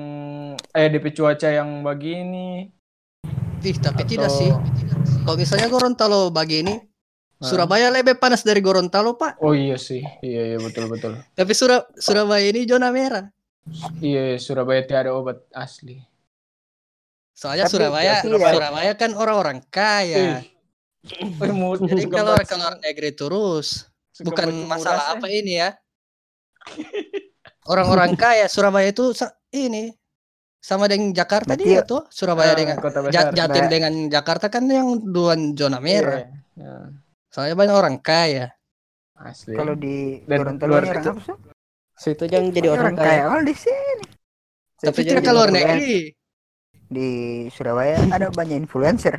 eh 0.74 0.90
DP 0.90 1.14
cuaca 1.14 1.50
yang 1.54 1.86
begini 1.86 2.74
Ih, 3.66 3.78
tapi 3.82 4.06
Atau- 4.06 4.12
tidak 4.14 4.30
sih. 4.30 4.50
Kalau 5.26 5.38
misalnya 5.42 5.66
Gorontalo 5.74 6.30
begini, 6.30 6.78
Surabaya 7.42 7.90
lebih 7.90 8.22
panas 8.22 8.46
dari 8.46 8.62
Gorontalo, 8.62 9.18
Pak. 9.18 9.42
Oh 9.42 9.58
iya 9.58 9.74
sih, 9.74 10.06
iya 10.22 10.54
iya 10.54 10.58
betul 10.62 10.86
betul. 10.86 11.18
Tapi 11.34 11.50
Sura- 11.58 11.90
Surabaya 11.98 12.46
ini 12.46 12.70
zona 12.70 12.94
merah. 12.94 13.26
Iya 13.98 14.38
Surabaya 14.38 14.86
tidak 14.86 15.10
ada 15.10 15.12
obat 15.18 15.42
asli. 15.50 15.98
Soalnya 17.34 17.66
Tapi- 17.66 17.74
Surabaya, 17.74 18.14
tapi 18.22 18.38
tidak. 18.38 18.54
Surabaya 18.54 18.92
kan 18.94 19.12
orang-orang 19.18 19.58
kaya. 19.74 20.46
Jadi 21.02 22.06
kalau 22.06 22.38
luar 22.38 22.78
negeri 22.86 23.18
terus, 23.18 23.90
suka 24.14 24.30
bukan 24.30 24.50
masalah 24.70 25.18
apa 25.18 25.26
ini 25.26 25.58
ya. 25.58 25.74
Orang-orang 27.66 28.14
kaya 28.24 28.46
Surabaya 28.46 28.90
itu 28.90 29.12
ini 29.52 29.94
sama 30.58 30.86
dengan 30.86 31.14
Jakarta 31.14 31.54
dia 31.54 31.82
ya- 31.82 31.86
tuh 31.86 32.06
Surabaya 32.10 32.54
Ah, 32.54 32.58
dengan 32.58 32.78
kota 32.78 33.00
Ja- 33.10 33.30
besar. 33.30 33.34
Jatim 33.34 33.64
Nah. 33.66 33.72
dengan 33.72 33.94
Jakarta 34.10 34.46
kan 34.50 34.64
yang 34.66 34.88
dua 35.04 35.34
zona 35.54 35.78
merah. 35.78 36.26
Iya, 36.26 36.30
iya. 36.58 36.76
Soalnya 37.30 37.56
banyak 37.56 37.76
orang 37.76 37.96
kaya. 38.00 38.54
Asli. 39.16 39.56
Kalau 39.56 39.74
di 39.74 40.20
Dan 40.26 40.44
Gorontalo 40.44 40.72
luar 40.72 40.84
itu- 40.86 41.10
apa? 41.10 41.34
Situ 41.96 42.24
yang 42.28 42.52
jadi 42.52 42.68
orang 42.70 42.92
Orang 42.92 42.98
kaya 43.00 43.24
all 43.30 43.44
di 43.44 43.56
sini. 43.56 44.06
Tapi 44.76 45.00
tidak 45.02 45.24
ke 45.24 45.32
luar 45.32 45.48
orang 45.48 45.56
kaya. 45.56 45.68
negeri. 45.72 46.00
Di 46.86 47.10
Surabaya 47.50 47.96
ada 48.12 48.28
banyak 48.30 48.58
influencer. 48.60 49.16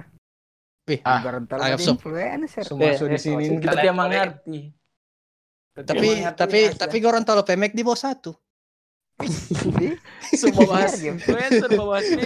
Wih, 0.87 1.01
Ah, 1.03 1.19
Gorontalo 1.19 1.61
ada 1.65 1.81
influencer. 1.81 2.63
semua 2.63 2.87
Eh, 2.87 2.95
sudah 2.95 3.11
di 3.11 3.17
eh, 3.17 3.23
sini 3.23 3.45
oh, 3.49 3.59
kita 3.59 3.73
kita 3.73 3.83
tiap 3.83 3.97
tapi 5.77 6.09
tapi 6.33 6.59
tapi 6.73 6.97
Gorontalo 6.99 7.43
Pemek 7.43 7.73
di 7.73 7.85
bawah 7.85 8.01
satu. 8.01 8.33
Semua 10.29 10.65
bahas 10.69 11.01
Iya, 11.01 11.17
influencer 11.17 11.71
bahas 11.73 12.05
ini 12.05 12.25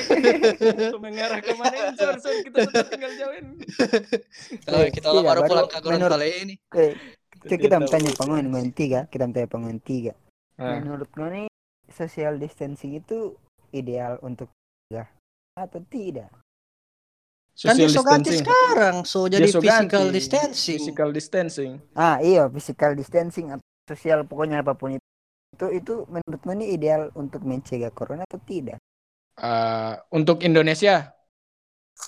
mengarah 0.99 1.39
ke 1.39 1.55
mana 1.55 1.95
sorry, 1.95 2.43
kita 2.43 2.67
tinggal 2.91 3.13
jauhin. 3.15 3.47
Kalau 4.67 4.83
Eh, 4.83 4.91
kita 4.91 5.07
tidak, 5.09 5.23
baru 5.23 5.41
baru 5.41 5.41
pulang 5.47 5.67
ke 5.67 5.79
menurut- 5.79 5.83
Gorontalo 5.87 6.27
ini. 6.27 6.55
Eh, 6.75 6.93
Itu 7.41 7.57
kita 7.57 7.73
Tidak 7.73 7.79
bertanya 7.81 8.11
pengen 8.19 8.45
pengen 8.53 8.73
tiga, 8.75 9.01
kita 9.07 9.25
bertanya 9.25 9.49
pengen 9.49 9.79
tiga. 9.81 10.13
Ah, 10.59 10.77
Menurut 10.77 11.09
kau 11.09 11.25
nih 11.25 11.49
social 11.89 12.37
distancing 12.37 12.93
itu 12.93 13.33
ideal 13.71 14.19
untuk 14.21 14.51
ya 14.91 15.09
atau 15.57 15.81
tidak? 15.89 16.29
Kan 17.61 17.77
dia 17.77 17.87
social 17.87 17.93
so 17.93 18.01
ganti 18.03 18.31
distancing. 18.31 18.41
sekarang, 18.41 18.97
so 19.05 19.19
Dia 19.31 19.45
jadi 19.45 19.49
so 19.49 19.61
physical 19.61 20.05
ganti. 20.09 20.17
distancing. 20.17 20.79
Physical 20.81 21.09
distancing. 21.13 21.73
Ah 21.95 22.17
iya 22.25 22.49
physical 22.49 22.93
distancing 22.97 23.53
atau 23.53 23.65
sosial 23.87 24.25
pokoknya 24.25 24.65
apa 24.65 24.73
pun 24.75 24.97
itu 24.97 25.07
itu 25.53 25.67
itu 25.77 25.95
menurut 26.09 26.41
kau 26.41 26.55
ini 26.55 26.73
ideal 26.73 27.11
untuk 27.15 27.43
mencegah 27.45 27.93
corona 27.93 28.25
atau 28.25 28.41
tidak? 28.43 28.79
Ah, 29.37 30.01
untuk 30.13 30.45
Indonesia, 30.45 31.13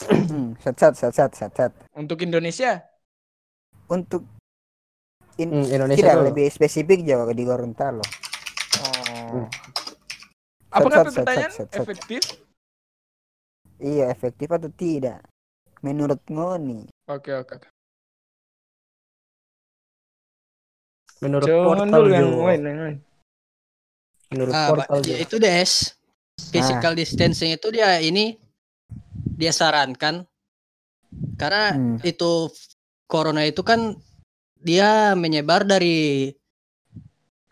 Hmm, 0.08 0.56
sat 0.56 0.76
sat 0.80 0.94
sat 0.96 1.12
sat 1.12 1.32
sat 1.36 1.52
sat. 1.52 1.72
untuk 1.92 2.24
Indonesia, 2.24 2.80
Untuk 3.88 4.24
in, 5.36 5.52
Hmm, 5.52 5.68
Indonesia 5.68 6.00
tidak 6.00 6.16
dulu. 6.16 6.26
lebih 6.32 6.46
spesifik 6.48 7.04
jawab 7.04 7.32
di 7.36 7.44
Gorontalo. 7.44 8.04
oh. 8.80 9.44
Sat, 10.72 10.80
apa 10.80 10.88
sat, 10.88 11.04
kan 11.04 11.12
sat, 11.12 11.16
pertanyaan 11.20 11.52
sat, 11.52 11.68
sat. 11.68 11.88
efektif? 11.88 12.22
Iya 13.82 14.08
efektif 14.08 14.48
atau 14.48 14.70
tidak? 14.72 15.20
Menurut 15.82 16.22
Ngoni. 16.30 16.86
Oke 17.10 17.34
oke. 17.34 17.58
oke. 17.58 17.68
Menurut 21.22 21.46
Jangan 21.46 21.66
portal 21.86 22.02
dulu 22.02 22.10
yang 22.10 22.26
Jo. 22.26 22.42
lain, 22.46 22.60
yang 22.66 22.78
lain. 22.82 22.96
Menurut 24.34 24.52
Ah, 24.54 24.66
portal 24.70 24.98
ya 25.06 25.16
itu 25.22 25.36
des. 25.38 25.72
Physical 26.50 26.92
distancing 26.98 27.54
itu 27.54 27.68
dia 27.70 28.00
ini 28.02 28.34
dia 29.38 29.52
sarankan 29.54 30.26
karena 31.38 31.72
Hmm. 31.74 31.96
itu 32.02 32.50
corona 33.08 33.42
itu 33.46 33.62
kan 33.64 33.94
dia 34.58 35.12
menyebar 35.18 35.64
dari 35.66 36.30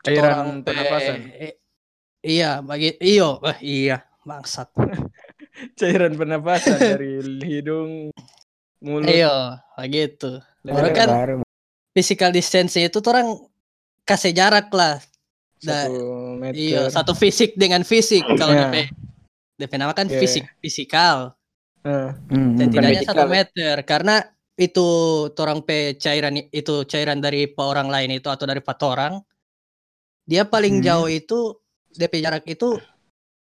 Cairan 0.00 0.22
orang 0.22 0.46
pernapasan. 0.64 1.16
eh, 1.36 1.54
iya 2.24 2.60
bagi 2.64 2.96
iyo 3.00 3.40
eh, 3.44 3.58
iya 3.60 3.96
bangsat 4.24 4.68
Cairan 5.74 6.14
pernapasan 6.14 6.78
dari 6.78 7.20
hidung, 7.42 8.08
mulut. 8.78 9.06
iyo 9.06 9.32
begitu 9.76 10.40
leher. 10.60 10.74
Orang 10.74 10.92
kan 10.92 11.08
Baru. 11.08 11.34
physical 11.90 12.30
distancing 12.30 12.84
itu 12.84 12.98
tuh 12.98 13.10
orang 13.10 13.28
kasih 14.02 14.30
jarak 14.30 14.68
lah 14.70 14.98
satu 15.56 16.00
meter. 16.34 16.56
iya 16.56 16.82
satu 16.86 17.12
fisik 17.12 17.52
dengan 17.54 17.82
fisik 17.82 18.24
kalau 18.34 18.52
Iya. 18.52 18.64
DP 18.66 18.76
DP 19.58 19.72
nama 19.76 19.92
kan 19.92 20.06
Iya. 20.06 20.16
fisik 20.18 20.44
fisikal 20.58 21.36
Hmm, 21.80 22.12
hmm. 22.28 22.60
setidaknya 22.60 23.02
satu 23.02 23.24
meter 23.26 23.76
karena 23.82 24.20
itu 24.54 24.84
orang 25.34 25.60
pe 25.60 25.96
cairan 25.96 26.36
itu 26.46 26.84
cairan 26.84 27.16
dari 27.18 27.44
pe 27.46 27.56
orang 27.58 27.88
lain 27.88 28.12
itu 28.12 28.28
atau 28.28 28.44
dari 28.44 28.60
empat 28.60 28.80
orang 28.82 29.16
dia 30.22 30.44
paling 30.44 30.80
Hmm. 30.80 30.84
jauh 30.84 31.08
itu 31.08 31.56
DP 31.90 32.20
jarak 32.20 32.44
itu 32.44 32.76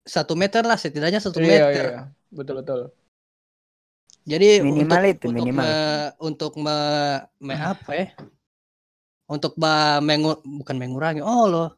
satu 0.07 0.33
meter 0.35 0.63
lah 0.65 0.77
setidaknya 0.81 1.21
satu 1.21 1.39
iya, 1.41 1.49
meter 1.69 1.85
iya. 1.87 2.01
Betul 2.31 2.63
betul. 2.63 2.81
jadi 4.25 4.63
Minimal 4.63 5.01
untuk, 5.01 5.13
itu, 5.13 5.25
untuk 5.29 5.47
minimal. 5.47 5.65
me- 5.65 6.13
untuk 6.21 6.53
me- 6.61 7.23
me- 7.43 7.59
apa 7.61 7.91
ya 7.97 8.07
untuk 9.31 9.53
ba- 9.57 10.03
mengu- 10.03 10.43
bukan 10.43 10.77
mengurangi 10.77 11.23
oh 11.23 11.47
loh 11.47 11.69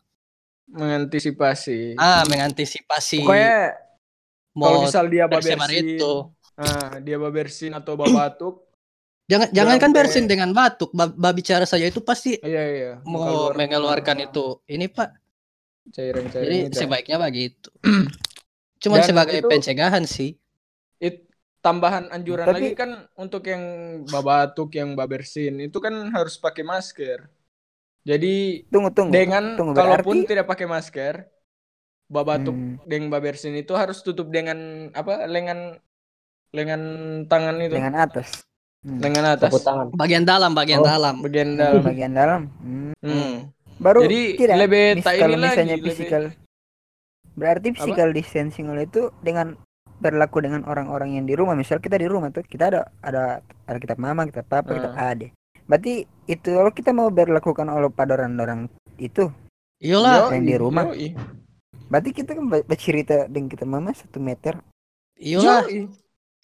Mengantisipasi. 0.73 2.01
ah 2.01 2.25
mengantisipasi 2.25 3.21
Pokoknya 3.21 3.77
Kalau 4.53 4.85
misal 4.85 5.05
dia 5.09 5.25
babersin, 5.29 5.85
itu. 5.97 6.13
ah, 6.61 6.97
dia 7.01 7.17
babersin 7.17 7.73
atau 7.73 7.97
babatuk, 7.97 8.69
Jangan 9.31 9.49
jangan 9.49 9.77
kan 9.81 9.91
bersin 9.97 10.25
dengan 10.29 10.53
batuk, 10.53 10.93
ba- 10.93 11.09
babi 11.09 11.41
bicara 11.41 11.65
saja 11.65 11.89
itu 11.89 12.05
pasti 12.05 12.37
iya 12.45 12.63
iya. 12.69 12.93
mau 13.07 13.49
mengeluarkan 13.57 14.29
itu. 14.29 14.61
Ini 14.69 14.93
Pak. 14.93 15.09
Cairan-cairan 15.91 16.47
Jadi 16.47 16.59
itu. 16.69 16.79
sebaiknya 16.79 17.19
begitu. 17.25 17.69
Cuman 18.79 18.99
Dan 19.01 19.09
sebagai 19.09 19.39
itu- 19.41 19.51
pencegahan 19.51 20.05
sih. 20.05 20.39
It- 20.99 21.27
tambahan 21.59 22.11
anjuran 22.11 22.47
Tapi- 22.47 22.55
lagi 22.59 22.71
kan 22.75 22.91
untuk 23.15 23.47
yang 23.47 23.63
babatuk, 24.07 24.75
yang 24.75 24.95
babersin 24.95 25.59
itu 25.61 25.79
kan 25.79 25.95
harus 26.11 26.35
pakai 26.35 26.63
masker. 26.63 27.27
Jadi 28.03 28.67
Tunggu 28.67 28.91
tunggu. 28.91 29.15
dengan 29.15 29.55
tunggu, 29.55 29.75
kalaupun 29.75 30.23
berarti- 30.23 30.29
tidak 30.29 30.47
pakai 30.47 30.67
masker, 30.67 31.15
babatuk 32.07 32.51
Hmm. 32.53 32.77
dengan 32.83 33.09
babersin 33.09 33.55
itu 33.55 33.73
harus 33.73 34.03
tutup 34.03 34.27
dengan 34.29 34.59
apa? 34.91 35.25
Lengan 35.25 35.79
lengan 36.51 36.83
tangan 37.27 37.57
itu, 37.59 37.73
dengan 37.73 37.97
atas. 37.97 38.43
Hmm. 38.83 38.99
lengan 38.99 39.39
atas, 39.39 39.55
Tepuk 39.55 39.63
tangan. 39.63 39.87
Bagian 39.95 40.27
dalam, 40.27 40.51
bagian 40.53 40.83
Oh, 40.83 40.85
dalam. 40.85 41.23
bagian 41.23 41.55
Dalam 41.55 41.79
dalam. 41.79 41.83
bagian 41.87 42.13
dalam. 42.13 42.41
Hmm. 42.59 42.93
Hmm. 42.99 43.35
Hmm. 43.73 43.83
Baru 43.83 44.01
Jadi 44.03 44.23
tidak. 44.37 44.57
lebih 44.59 44.85
Mis- 44.95 45.05
tak 45.05 45.15
kalau 45.17 45.33
ini 45.33 45.39
lagi, 45.39 45.51
misalnya 45.51 45.77
lebih- 45.77 45.87
physical 45.89 46.25
berarti 47.33 47.69
physical 47.73 48.09
distancing 48.11 48.67
oleh 48.69 48.85
itu 48.85 49.03
dengan 49.19 49.57
berlaku 49.97 50.39
dengan 50.39 50.63
orang-orang 50.65 51.17
yang 51.17 51.25
di 51.25 51.33
rumah 51.33 51.55
misal 51.55 51.79
kita 51.79 51.95
di 51.95 52.05
rumah 52.05 52.29
tuh 52.29 52.43
kita 52.43 52.69
ada 52.69 52.81
ada 53.01 53.23
ada 53.65 53.79
kita 53.79 53.97
mama 53.97 54.27
kita 54.27 54.43
papa 54.43 54.69
kita 54.69 54.91
Ah. 54.93 55.11
ade 55.11 55.33
berarti 55.65 56.05
itu 56.27 56.49
kalau 56.51 56.69
kita 56.69 56.91
mau 56.91 57.09
berlakukan 57.09 57.65
oleh 57.67 57.89
pada 57.89 58.19
orang-orang 58.19 58.69
itu 58.99 59.33
Iyalah, 59.79 60.29
yang 60.31 60.45
di 60.45 60.55
rumah. 60.55 60.93
Yoi. 60.93 61.17
berarti 61.89 62.11
kita 62.13 62.31
kan 62.33 62.45
ber- 62.47 62.63
bercerita 62.63 63.27
dengan 63.27 63.49
kita 63.49 63.65
mama 63.65 63.91
satu 63.91 64.19
meter 64.19 64.61
iyalah. 65.17 65.65
Yoi. 65.67 65.89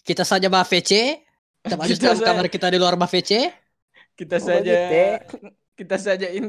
Kita 0.00 0.24
saja 0.24 0.48
bah 0.48 0.64
VC. 0.64 1.20
Kita 1.60 1.76
dalam 1.76 2.16
saja- 2.16 2.24
kamar 2.24 2.48
kita 2.48 2.66
di 2.66 2.78
luar 2.80 2.96
bah 2.96 3.06
VC. 3.06 3.52
kita 4.16 4.36
Oh, 4.36 4.42
saja 4.42 4.72
begitu. 4.88 5.52
kita 5.76 5.94
sajain 5.94 6.44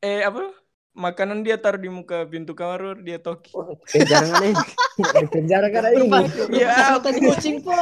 eh 0.00 0.22
apa? 0.24 0.54
Makanan 0.98 1.46
dia 1.46 1.54
taruh 1.54 1.78
di 1.78 1.86
muka 1.86 2.26
pintu 2.26 2.58
kamar 2.58 2.98
dia 3.06 3.22
toki. 3.22 3.54
Penjara 3.86 4.42
nih. 4.42 4.54
Di 4.98 5.26
penjara 5.30 5.66
kan 5.70 5.86
ini. 5.94 6.10
ya 6.58 6.98
Makan 6.98 7.14
kucing 7.22 7.62
po. 7.62 7.74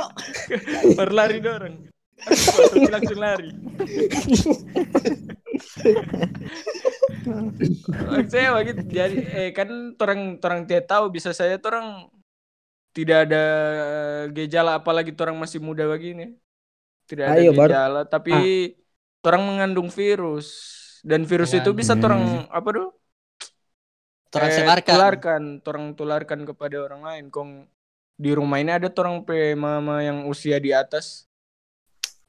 berlari 1.00 1.40
dorong 1.40 1.88
Toki 2.16 2.88
langsung 2.92 3.20
lari. 3.20 3.50
Saya 8.28 8.52
begitu 8.56 8.82
jadi 8.88 9.16
eh 9.32 9.48
kan 9.56 9.68
orang 9.96 10.36
orang 10.40 10.60
tidak 10.68 10.84
tahu 10.88 11.08
bisa 11.08 11.32
saya 11.32 11.56
orang 11.60 12.08
tidak 12.92 13.28
ada 13.28 13.44
gejala 14.32 14.80
apalagi 14.80 15.12
orang 15.16 15.36
masih 15.40 15.60
muda 15.60 15.84
begini. 15.88 16.36
Tidak 17.06 17.24
ada 17.24 17.40
Ayo, 17.40 17.52
baru- 17.56 17.70
gejala 17.72 18.00
tapi 18.04 18.32
orang 19.24 19.42
mengandung 19.44 19.88
virus 19.88 20.76
dan 21.06 21.22
virus 21.22 21.54
itu 21.54 21.70
bisa 21.70 21.94
Mengandung. 21.94 22.50
orang 22.50 22.50
apa 22.50 22.68
tuh? 22.74 22.88
Orang 24.34 24.50
eh, 24.50 24.56
sebarkan. 24.58 24.90
tularkan 24.90 25.42
orang 25.62 25.86
tularkan 25.94 26.40
kepada 26.42 26.76
orang 26.82 27.00
lain. 27.06 27.24
Kong 27.30 27.70
di 28.18 28.34
rumah 28.34 28.58
ini 28.58 28.74
ada 28.74 28.90
orang 28.90 29.22
pe 29.22 29.54
mama 29.54 30.02
yang 30.02 30.26
usia 30.26 30.58
di 30.58 30.74
atas. 30.74 31.30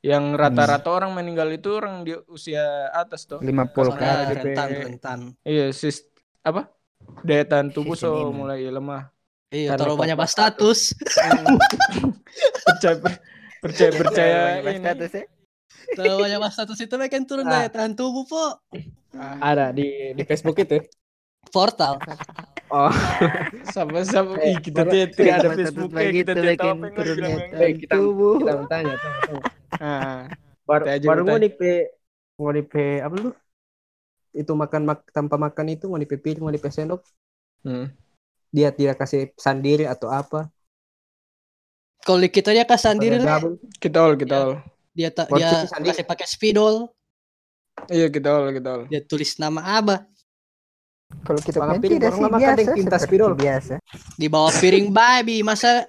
Yang 0.05 0.37
rata-rata 0.37 0.93
orang 0.93 1.09
meninggal 1.17 1.49
itu 1.49 1.73
orang 1.73 2.05
di 2.05 2.13
usia 2.29 2.93
atas 2.93 3.25
tuh 3.25 3.41
50 3.41 3.73
ke 3.73 3.97
Karena 3.97 4.29
Rentan, 4.29 4.69
rentan, 4.93 5.19
iya 5.41 5.73
sis 5.73 6.05
apa? 6.45 6.69
Daya 7.25 7.43
tahan 7.49 7.73
tubuh 7.73 7.97
Sistem 7.97 8.29
so 8.29 8.29
mulai 8.29 8.61
lemah. 8.61 9.09
Iya, 9.49 9.73
terlalu 9.73 10.05
banyak 10.05 10.21
status. 10.29 10.93
percaya 12.67 12.95
percaya 13.57 13.91
percaya 13.95 14.39
ini. 14.61 14.79
status 14.85 15.11
ya. 15.17 15.25
Terlalu 15.95 16.15
banyak 16.27 16.39
status 16.53 16.79
itu 16.83 16.95
makin 16.99 17.23
turun 17.29 17.47
Ah. 17.47 17.51
daya 17.51 17.69
tahan 17.71 17.93
tubuh 17.95 18.25
po. 18.27 18.43
Ada 19.41 19.71
di 19.77 19.83
di 20.17 20.23
Facebook 20.27 20.57
itu. 20.59 20.77
Portal. 21.53 21.95
Oh, 22.67 22.91
sama 23.73 24.03
sama 24.03 24.35
Eh, 24.43 24.51
Ih, 24.51 24.57
kita 24.59 24.83
tidak 24.83 25.15
tidak 25.15 25.33
ada 25.39 25.49
Facebook 25.55 25.91
kita 26.11 26.31
itu 26.33 26.33
tidak 26.35 26.55
tahu 26.59 26.71
apa 27.55 27.63
yang 27.63 27.77
kita 27.79 27.95
tubuh. 27.95 28.35
kita 28.37 28.51
mau 28.59 28.67
tanya. 28.67 28.93
tanya, 28.99 29.13
tanya. 29.23 29.41
Ah, 29.79 30.17
Baru 30.67 30.83
baru 31.07 31.21
mau 31.23 31.37
P 31.39 31.61
mau 32.39 32.51
di 32.51 32.63
P 32.67 32.73
apa 32.99 33.15
lu? 33.23 33.29
Itu 34.35 34.51
makan 34.53 34.81
mak 34.89 34.99
tanpa 35.15 35.35
makan 35.39 35.65
itu 35.73 35.85
mau 35.89 35.99
di 35.99 36.07
piring 36.09 36.43
mau 36.43 36.53
di 36.53 36.61
sendok 36.61 37.01
hmm. 37.65 37.85
dia 38.55 38.69
tidak 38.77 38.95
kasih 39.01 39.21
sandiri 39.37 39.85
atau 39.87 40.09
apa 40.11 40.51
Kalau 42.05 42.23
kita 42.31 42.49
dia 42.55 42.63
kasih 42.63 42.95
sendiri 42.95 43.17
kita 43.83 43.97
all 43.99 44.15
kita 44.15 44.35
Ya. 44.35 44.41
all 44.43 44.53
dia 44.97 45.13
tak 45.13 45.29
dia 45.29 45.93
kasih 45.93 46.07
pakai 46.09 46.25
spidol, 46.25 46.89
iya 47.93 48.09
kita 48.09 48.33
all 48.33 48.49
kita 48.49 48.69
all 48.73 48.83
dia 48.89 49.05
tulis 49.05 49.37
nama 49.37 49.77
Abah 49.77 50.01
Kalau 51.23 51.39
kita 51.39 51.63
main 51.63 51.79
Apil, 51.79 51.95
tidak 51.95 52.11
orang 52.11 52.19
sih 52.19 52.23
makan 52.27 52.35
biasa 52.35 52.57
dengan 52.59 52.75
tinta 52.75 52.97
seperti 52.99 53.07
spidol. 53.07 53.31
biasa. 53.37 53.73
di 54.19 54.27
bawah 54.27 54.51
piring 54.51 54.87
babi 54.91 55.37
masa 55.45 55.71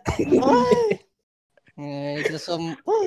Eh, 1.78 2.26
kita 2.26 2.42
som 2.42 2.74
oh, 2.74 3.04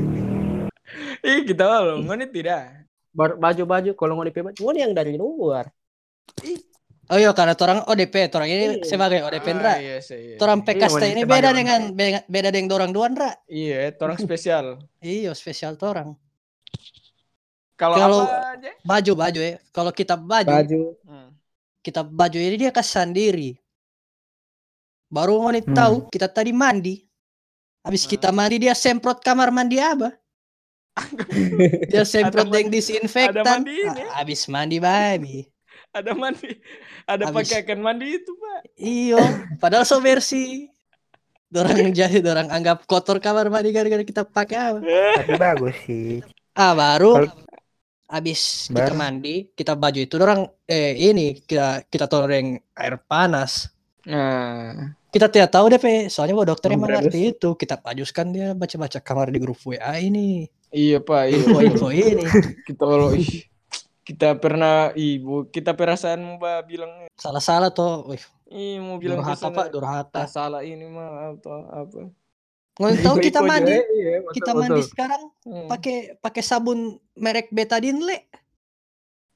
ih 1.28 1.40
kita 1.44 1.64
all 1.68 2.00
ngoni 2.00 2.32
tidak 2.32 2.88
Baru 3.16 3.36
baju-baju 3.36 3.92
kalau 3.96 4.12
mau 4.16 4.24
di 4.24 4.32
P 4.32 4.44
baju 4.44 4.60
mau 4.60 4.76
yang 4.76 4.92
dari 4.92 5.16
luar. 5.16 5.72
Oh 7.06 7.18
iya 7.18 7.30
karena 7.30 7.54
orang 7.54 7.80
ODP 7.86 8.14
orang 8.30 8.48
ini 8.48 8.64
Iya. 8.78 8.84
sebagai 8.84 9.20
ODP 9.22 9.46
Ah, 9.46 9.54
Ndra. 9.54 9.74
Iya 9.78 9.96
sih 10.00 10.18
iya. 10.18 10.36
orang 10.38 10.58
Iya, 10.60 10.66
PKST 10.66 10.94
wanita 10.96 11.12
ini 11.12 11.22
beda 11.24 11.50
dengan 11.52 11.80
beda, 11.92 12.18
beda 12.26 12.48
dengan 12.50 12.70
orang 12.74 12.90
dua 12.90 13.06
Ndra. 13.08 13.30
Iya 13.46 13.76
orang 14.00 14.18
spesial. 14.18 14.66
Iya 15.02 15.30
spesial 15.32 15.74
orang 15.80 16.18
kalau 17.76 17.94
Kalau- 17.94 18.24
apa 18.24 18.56
aja? 18.56 18.70
baju 18.82 19.12
baju 19.14 19.40
ya. 19.44 19.56
Kalau 19.68 19.92
kita 19.92 20.16
baju, 20.16 20.48
Baju. 20.48 20.82
Hmm. 21.04 21.28
kita 21.84 22.00
baju 22.00 22.38
ini 22.40 22.56
dia 22.56 22.72
kasih 22.72 23.04
sendiri. 23.04 23.60
Baru 25.06 25.38
mau 25.38 25.52
Hmm. 25.52 25.60
tahu 25.70 25.94
kita 26.08 26.26
tadi 26.26 26.50
mandi. 26.50 27.04
Habis 27.84 28.02
Hmm. 28.08 28.10
kita 28.16 28.28
mandi 28.32 28.56
dia 28.58 28.74
semprot 28.74 29.20
kamar 29.20 29.52
mandi 29.52 29.76
apa? 29.78 30.10
Dia 31.92 32.08
semprot 32.08 32.48
dengan 32.48 32.72
mandi- 32.72 32.80
disinfektan. 32.80 33.60
ya? 33.68 33.92
Ah, 34.08 34.24
habis 34.24 34.48
mandi 34.48 34.80
babi 34.80 35.44
ada 35.96 36.12
mandi 36.12 36.50
ada 37.08 37.24
Habis. 37.32 37.48
pakaian 37.48 37.80
mandi 37.80 38.06
itu 38.20 38.32
pak. 38.36 38.60
Iyo 38.76 39.20
padahal 39.56 39.88
so 39.88 39.96
bersih. 39.98 40.68
Dorang 41.46 41.94
jadi 41.94 42.18
dorang 42.20 42.50
anggap 42.50 42.84
kotor 42.84 43.16
kamar 43.16 43.48
mandi 43.48 43.70
gara-gara 43.70 44.02
kita 44.02 44.26
pakai 44.26 44.56
apa? 44.58 44.78
Tapi 44.82 45.32
bagus 45.38 45.76
sih. 45.86 46.20
ah 46.56 46.72
baru 46.72 47.12
Kalau- 47.22 47.44
habis 48.06 48.70
kita 48.70 48.92
Baru. 48.92 48.94
mandi 48.96 49.50
kita 49.50 49.74
baju 49.74 49.98
itu 49.98 50.14
dorang 50.14 50.46
eh 50.64 50.94
ini 50.94 51.42
kita 51.42 51.82
kita 51.86 52.06
toreng 52.06 52.54
air 52.74 52.94
panas. 53.02 53.66
Nah. 54.06 54.94
Kita 55.06 55.32
tidak 55.32 55.48
tahu 55.48 55.72
deh 55.72 55.80
Pe. 55.80 56.12
soalnya 56.12 56.36
bahwa 56.36 56.48
dokter 56.52 56.68
emang 56.76 56.92
ngerti 56.92 57.32
itu. 57.32 57.56
Kita 57.56 57.80
pajuskan 57.80 58.36
dia 58.36 58.52
baca-baca 58.52 59.00
kamar 59.00 59.32
di 59.32 59.40
grup 59.40 59.56
WA 59.64 59.96
ini. 59.96 60.44
Iya 60.68 61.00
pak 61.00 61.22
iya. 61.32 61.40
Info-info 61.40 61.88
ini. 61.88 62.24
Kita 62.68 62.84
ih 63.16 63.48
kita 64.06 64.38
pernah 64.38 64.94
ibu 64.94 65.50
kita 65.50 65.74
perasaan 65.74 66.38
mbak 66.38 66.70
bilang 66.70 66.92
salah-salah 67.18 67.74
tuh 67.74 68.06
Wih, 68.06 68.22
ih 68.54 68.78
mau 68.78 69.02
bilang 69.02 69.18
durhaka 69.18 69.50
pak 69.50 69.66
durhaka. 69.74 70.20
Salah 70.30 70.62
ini 70.62 70.86
mah 70.86 71.34
atau 71.34 71.58
apa. 71.66 72.00
Nggak 72.78 73.02
tahu 73.02 73.16
kita 73.18 73.40
mandi. 73.42 73.72
iya, 73.72 74.22
betul, 74.22 74.32
kita 74.38 74.50
betul. 74.54 74.60
mandi 74.62 74.82
sekarang 74.86 75.22
Hmm. 75.42 75.66
pakai 75.66 75.96
pakai 76.22 76.42
sabun 76.44 77.02
merek 77.18 77.50
betadine 77.50 77.98
le. 77.98 78.18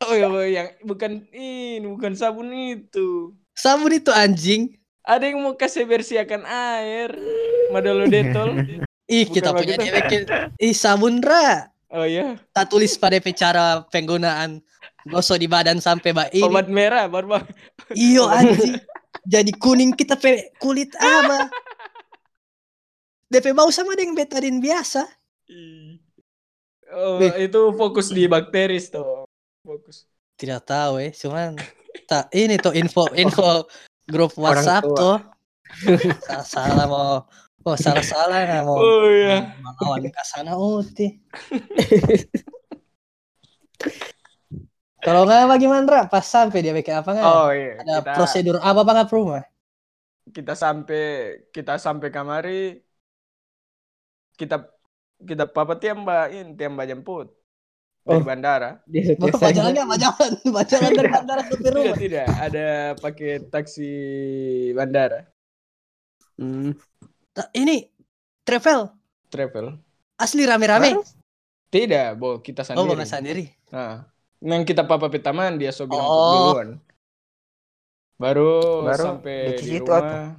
Oh 0.06 0.14
Pak, 0.14 0.46
yang 0.48 0.68
bukan 0.86 1.26
ini 1.34 1.84
bukan 1.84 2.14
sabun 2.14 2.54
itu. 2.54 3.34
Sabun 3.58 3.92
itu 3.92 4.14
anjing. 4.14 4.78
Ada 5.02 5.34
yang 5.34 5.42
mau 5.42 5.58
kasih 5.58 5.84
bersihkan 5.88 6.46
air 6.46 7.10
madalo 7.70 8.04
detol 8.10 8.50
ih 9.14 9.26
kita 9.26 9.54
punya 9.54 9.78
bikin 9.78 10.26
ih 10.58 10.74
sabun 10.74 11.22
ra 11.22 11.70
oh 11.94 12.06
iya. 12.06 12.38
Tak 12.54 12.70
tulis 12.70 12.94
pada 12.96 13.18
cara 13.20 13.84
penggunaan 13.90 14.62
gosok 15.08 15.40
di 15.40 15.48
badan 15.48 15.80
sampai 15.80 16.12
mbak 16.12 16.28
ini 16.36 16.44
obat 16.44 16.68
merah 16.68 17.08
baru 17.08 17.40
iyo 17.96 18.28
anjing. 18.28 18.76
Jadi 19.26 19.52
kuning 19.58 19.92
kita 19.96 20.16
pe 20.16 20.54
kulit 20.62 20.94
apa 20.96 21.50
DP 23.30 23.54
bau 23.54 23.70
sama 23.70 23.94
dengan 23.94 24.18
betadine 24.18 24.58
biasa. 24.58 25.06
Oh, 26.90 27.22
itu 27.22 27.60
fokus 27.78 28.10
di 28.10 28.26
bakteri 28.26 28.82
tuh. 28.82 29.26
Fokus. 29.62 30.10
tidak 30.40 30.64
tahu 30.64 31.04
eh. 31.04 31.12
Cuman 31.12 31.60
tak 32.08 32.32
ini 32.32 32.56
tuh 32.56 32.72
info 32.72 33.04
info 33.12 33.68
grup 34.08 34.32
WhatsApp 34.40 34.88
tuh 34.88 35.20
salah 36.26 36.46
salah 36.48 36.86
mau 36.88 37.10
oh 37.62 37.74
salah 37.74 38.00
salah 38.00 38.38
nggak 38.40 38.62
mau 38.64 38.74
Oh 38.76 39.04
iya. 39.06 39.52
melawan 39.58 40.06
ke 40.06 40.22
sana 40.22 40.54
uti 40.54 41.18
kalau 45.00 45.24
nggak 45.24 45.48
bagaimana 45.48 45.84
Ra? 45.86 46.00
pas 46.06 46.22
sampai 46.22 46.60
dia 46.60 46.70
bikin 46.70 46.94
apa 46.94 47.08
nggak 47.10 47.26
Oh 47.26 47.48
iya. 47.50 47.74
ada 47.80 47.92
kita- 48.00 48.16
prosedur 48.16 48.56
apa 48.58 48.80
banget 48.80 49.06
rumah 49.10 49.42
kita 50.30 50.52
sampai 50.54 51.04
kita 51.50 51.74
sampai 51.76 52.08
kamari 52.08 52.78
kita 54.36 54.62
kita 55.20 55.44
papa 55.44 55.74
tiamba 55.74 56.28
in 56.28 56.54
tiamba 56.54 56.84
jemput 56.84 57.28
dari 58.00 58.16
Oh. 58.16 58.24
bandara 58.24 58.80
Dia 58.86 59.12
Bapak 59.12 59.36
biasanya- 59.36 59.52
jalan 59.52 59.70
nggak? 59.76 59.98
jalan, 60.00 60.30
jalan 60.64 60.90
dari 60.90 61.08
bandara 61.10 61.40
tidak 61.44 61.70
rumah. 61.76 61.96
tidak 61.98 62.26
ada 62.32 62.66
pakai 62.96 63.30
taksi 63.46 63.90
bandara 64.72 65.20
Hmm. 66.36 66.72
Ta- 67.40 67.48
Ini 67.50 67.88
travel 68.44 68.92
travel 69.32 69.80
asli 70.20 70.44
rame-rame. 70.44 71.00
tidak 71.72 72.20
bo 72.20 72.36
kita 72.36 72.60
Oh, 72.60 72.84
sendiri 72.84 72.92
bapak 72.92 73.08
sendiri. 73.08 73.44
Nah, 73.72 74.04
yang 74.42 74.68
kita 74.68 74.84
papa 74.84 75.08
petaman 75.08 75.56
dia 75.56 75.72
so 75.72 75.88
bilang 75.88 76.04
Oh. 76.04 76.28
duluan. 76.28 76.68
Baru, 78.20 78.84
Baru 78.84 79.04
sampai 79.06 79.36
di 79.48 79.52
di 79.56 79.64
situ 79.72 79.88
rumah. 79.88 80.36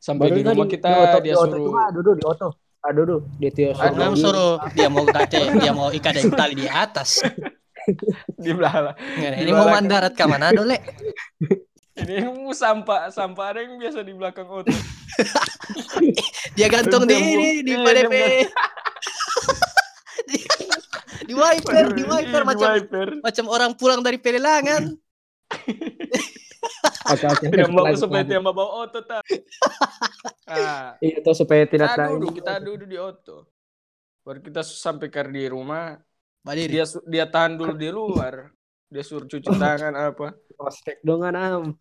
Sampai 0.00 0.32
Baru 0.32 0.36
di 0.38 0.40
kan 0.40 0.52
rumah 0.56 0.64
di- 0.64 0.72
kita 0.72 0.88
di 0.88 0.96
Oto- 0.96 1.20
dia 1.20 1.26
di 1.26 1.30
Oto 1.36 1.44
suruh 1.44 1.68
mah 1.68 1.88
duduk 1.92 2.14
di 2.16 2.24
Oto. 2.24 2.48
Ah, 2.78 2.92
duduk. 2.94 3.20
Dia 3.36 3.50
tuh 3.52 3.64
Ada 3.74 3.84
Adam 3.92 4.12
suruh 4.16 4.52
dia 4.72 4.88
mau 4.88 5.04
kate, 5.04 5.40
dia 5.58 5.72
mau 5.74 5.88
ikat 5.90 6.12
dari 6.14 6.30
tali 6.32 6.54
di 6.56 6.64
atas. 6.64 7.10
di 8.44 8.50
belakang. 8.56 8.96
Ini 9.20 9.50
mau 9.52 9.68
mandarat 9.68 10.16
ke 10.16 10.24
mana 10.24 10.54
dole? 10.54 10.78
Ini 12.08 12.24
mau 12.24 12.56
sampah 12.56 13.12
sampah 13.12 13.46
ada 13.52 13.60
yang 13.60 13.76
biasa 13.76 14.00
di 14.00 14.16
belakang 14.16 14.48
auto. 14.48 14.72
Dia 16.56 16.66
gantung 16.72 17.04
di 17.04 17.12
mau- 17.14 17.28
ini 17.28 17.50
di 17.60 17.72
iya, 17.76 17.84
PDP. 17.84 18.14
di, 21.28 21.34
wiper, 21.36 21.84
di 21.92 22.02
wiper 22.04 22.42
Iya, 22.42 22.48
macam 22.48 22.68
wiper. 22.80 23.08
macam 23.20 23.44
orang 23.52 23.72
pulang 23.76 24.00
dari 24.00 24.16
pelelangan. 24.16 24.88
Oke, 27.08 27.24
oke. 27.24 27.48
Tidak 27.48 27.72
mau 27.72 27.88
supaya 27.96 28.20
dia 28.20 28.36
bawa 28.36 28.84
auto 28.84 29.00
tak. 29.00 29.24
Ah, 30.44 30.92
Iya, 31.00 31.24
itu 31.24 31.30
supaya 31.32 31.64
tidak 31.64 31.96
kita 31.96 32.04
duduk, 32.12 32.30
kita 32.36 32.52
duduk 32.60 32.84
di 32.84 33.00
auto. 33.00 33.48
Baru 34.20 34.44
kita 34.44 34.60
sampai 34.60 35.08
ke 35.08 35.24
di 35.32 35.48
rumah, 35.48 35.96
Berdiri. 36.44 36.68
dia 36.68 36.84
dia 37.08 37.24
tahan 37.24 37.56
dulu 37.56 37.72
di 37.80 37.88
luar. 37.88 38.52
Dia 38.92 39.00
suruh 39.00 39.24
cuci 39.24 39.48
tangan 39.56 39.96
apa. 39.96 40.36
Ospek 40.60 41.00
dong 41.00 41.24
am. 41.24 41.72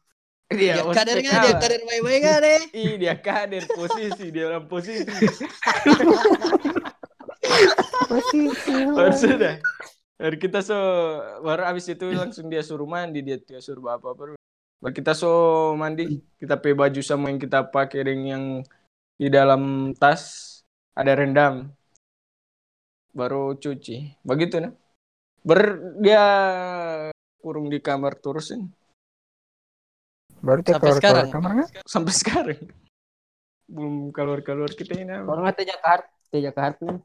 Dia 0.47 0.79
Dia 0.79 0.95
kader 0.95 1.17
nggak? 1.19 1.43
Dia 1.43 1.53
kader 1.59 1.81
baik-baik 1.83 2.19
nggak 2.23 2.39
deh? 2.39 2.61
Ih, 2.71 2.93
dia 2.95 3.15
kader 3.19 3.63
posisi, 3.67 4.31
dia 4.31 4.47
orang 4.47 4.63
posisi. 4.71 5.03
Posisi. 8.07 8.73
Baru 8.95 9.11
sudah. 9.11 9.59
Baru 10.15 10.35
kita 10.39 10.63
so 10.63 10.79
baru 11.43 11.67
abis 11.67 11.91
itu 11.91 12.07
langsung 12.15 12.47
dia 12.47 12.63
suruh 12.63 12.87
mandi, 12.87 13.19
dia 13.19 13.35
dia 13.43 13.59
suruh 13.59 13.91
apa 13.91 14.15
apa. 14.15 14.39
Baru 14.79 14.93
kita 14.95 15.11
so 15.11 15.75
mandi, 15.75 16.23
kita 16.39 16.55
pakai 16.55 16.79
baju 16.79 17.01
sama 17.03 17.27
yang 17.27 17.43
kita 17.43 17.67
pakai 17.67 18.07
dengan 18.07 18.23
yang 18.23 18.43
di 19.19 19.27
dalam 19.27 19.91
tas 19.99 20.63
ada 20.95 21.11
rendam. 21.11 21.75
Baru 23.11 23.59
cuci. 23.59 24.15
Begitu 24.23 24.63
nah. 24.63 24.71
Ber 25.43 25.75
dia 25.99 26.23
kurung 27.43 27.67
di 27.67 27.83
kamar 27.83 28.15
terusin 28.15 28.71
Baru 30.39 30.59
dia 30.61 30.73
Sampai 30.73 30.81
keluar 30.87 30.97
sekarang. 30.97 31.25
keluar 31.27 31.33
kamar 31.33 31.51
nggak? 31.55 31.69
sampai 31.85 32.13
sekarang. 32.13 32.59
Belum 33.73 33.95
keluar-keluar 34.11 34.71
kita 34.71 34.93
ini. 34.95 35.11
Orang 35.21 35.43
nggak 35.43 35.57
tejak 35.59 35.79
kahar, 35.81 36.01
tejak 36.29 36.53
kahar 36.53 36.73
tuh. 36.77 36.97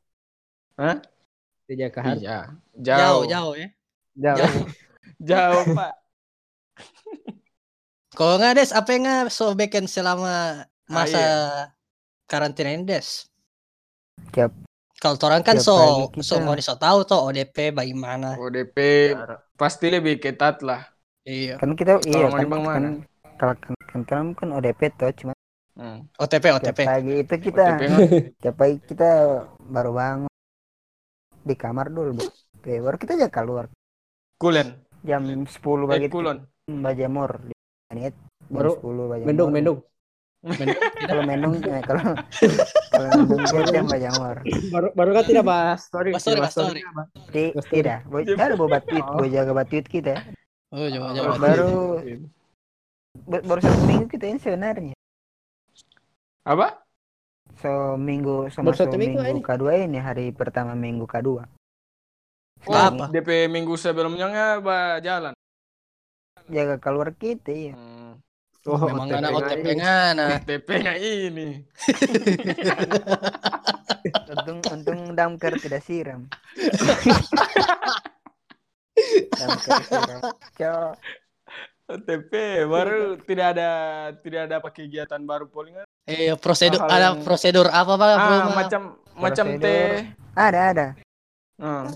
Hah? 0.79 0.97
Tejak 1.67 1.91
kahar. 1.91 2.15
Iya. 2.17 2.39
Jauh, 2.75 2.99
Jauh. 2.99 3.23
jauh 3.27 3.55
ya. 3.57 3.69
Jauh. 4.15 4.39
Jauh. 4.39 4.65
Jauh, 5.31 5.63
Pak. 5.73 5.93
Kalau 8.19 8.37
nggak 8.37 8.55
des, 8.55 8.71
apa 8.71 8.89
yang 8.93 9.03
nggak 9.03 9.33
so 9.33 9.57
bikin 9.57 9.89
selama 9.89 10.63
masa 10.85 11.17
Ah, 11.17 11.23
iya. 11.23 11.33
karantina 12.29 12.71
ini 12.71 12.85
des? 12.85 13.25
Tiap- 14.31 14.53
Kalau 15.01 15.19
orang 15.27 15.43
kan 15.43 15.59
so 15.59 16.07
pagi 16.07 16.23
so 16.23 16.39
kita- 16.39 16.45
mau 16.47 16.55
so 16.61 16.75
tahu 16.77 16.99
tuh 17.03 17.19
ODP 17.19 17.73
bagaimana. 17.73 18.39
ODP 18.39 18.77
pasti 19.57 19.91
lebih 19.91 20.21
ketat 20.21 20.63
lah. 20.63 20.87
Iya. 21.25 21.59
Kan 21.59 21.75
kita 21.75 21.99
iya 22.05 22.29
mau 22.29 22.37
kan, 22.39 22.47
kan, 22.47 22.61
mana? 22.63 22.89
Kalau 23.43 23.55
kan, 23.59 23.75
kan, 23.83 24.01
kan, 24.07 24.25
kan 24.33 24.49
ODP 24.55 24.95
tuh 24.95 25.11
cuma 25.13 25.33
Hmm. 25.73 26.05
OTP, 26.15 26.45
tiap 26.45 26.57
OTP. 26.61 26.81
pagi 26.85 27.15
itu 27.25 27.35
kita 27.49 27.65
tiap 28.45 28.55
pagi 28.55 28.77
kita 28.79 29.09
baru 29.59 29.91
bangun 29.91 30.29
di 31.43 31.55
kamar 31.57 31.89
dulu 31.89 32.21
Bu. 32.21 32.25
Baru 32.63 32.95
kita 32.95 33.17
aja 33.17 33.27
keluar 33.27 33.73
Kulen. 34.37 34.77
jam 35.01 35.25
10 35.25 35.49
Eh, 35.49 35.89
pagi 35.89 36.07
kulon. 36.07 36.45
bajamur 36.69 37.41
menit 37.89 38.13
Baru 38.47 38.77
10 38.79 39.09
bajamur 39.09 39.27
Mendung, 39.27 39.51
mendung. 39.51 39.79
kalau 41.09 41.23
mendung 41.25 41.55
eh, 41.65 41.81
kalau 41.81 42.05
kalau 42.93 43.09
mendung 43.25 43.67
jam 43.67 43.87
bajamur 43.89 44.37
Baru 44.69 44.87
baru 44.93 45.11
kan 45.15 45.25
tidak 45.25 45.45
bahas 45.49 45.81
story. 45.83 46.11
Bahas 46.13 46.21
story, 46.21 46.37
tidak 46.37 46.45
bahas 46.45 46.53
story. 46.53 46.81
Tidak 47.73 47.99
kita 48.29 48.43
ada 48.45 48.55
bawa 48.55 48.71
batuit 48.77 49.03
Oh. 49.03 49.17
boy 49.17 49.29
jaga 49.33 49.53
batuit 49.57 49.87
kita 49.89 50.21
Oh, 50.69 50.85
Oh, 50.85 50.89
coba. 50.89 51.37
baru 51.39 51.73
ba- 51.97 52.42
baru 53.15 53.61
satu 53.61 53.81
minggu 53.85 54.05
kita 54.09 54.25
ini 54.27 54.37
sebenarnya 54.37 54.93
Apa? 56.43 56.81
so 57.61 57.95
minggu 57.95 58.49
so 58.49 58.61
Baru 58.61 58.75
satu 58.75 58.97
minggu 58.97 59.21
minggu 59.21 59.39
ini. 59.39 59.41
kedua 59.45 59.71
ini 59.77 59.97
hari 59.97 60.33
pertama 60.33 60.73
minggu 60.73 61.05
kedua 61.05 61.45
Oh, 62.63 62.71
Apa? 62.73 63.11
DP 63.11 63.47
minggu 63.47 63.75
sebelumnya 63.75 64.27
nggak 64.27 64.55
ba- 64.63 64.99
jalan. 64.99 65.35
jaga 66.47 66.79
keluar 66.79 67.11
kita 67.13 67.51
ya 67.51 67.75
Hmm. 67.75 68.15
Oh, 68.63 68.79
Memang 68.79 69.11
OTP 69.11 69.19
ada 69.19 69.27
nggak 69.27 69.43
OTP 69.43 69.59
ini. 69.59 69.75
ngana. 69.75 70.27
DP-nya 70.47 70.93
ini. 70.95 71.49
untung 74.33 74.59
untung 74.65 75.01
damkar 75.13 75.59
tidak 75.59 75.83
siram 75.83 76.31
damkar 79.33 79.81
siram 79.83 80.21
Cok. 80.55 80.93
OTP 81.87 82.33
baru 82.65 83.19
tidak 83.21 83.47
ada 83.53 83.69
tidak 84.19 84.41
ada 84.47 84.57
kegiatan 84.63 85.21
baru 85.21 85.47
polling. 85.47 85.75
Eh, 86.05 86.35
prosedur 86.35 86.81
ada 86.81 87.15
yang- 87.15 87.23
prosedur 87.23 87.67
apa 87.67 87.93
Pak? 87.95 88.09
Ah, 88.13 88.51
macam 88.51 88.81
macam 89.15 89.47
teh. 89.57 90.07
ada 90.33 90.61
ada 90.73 90.87
Hmm. 91.61 91.87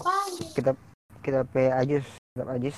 kita 0.53 0.77
kita 1.21 1.43
pe 1.43 1.73
ajus 1.73 2.05
kita 2.31 2.45
ajus 2.55 2.77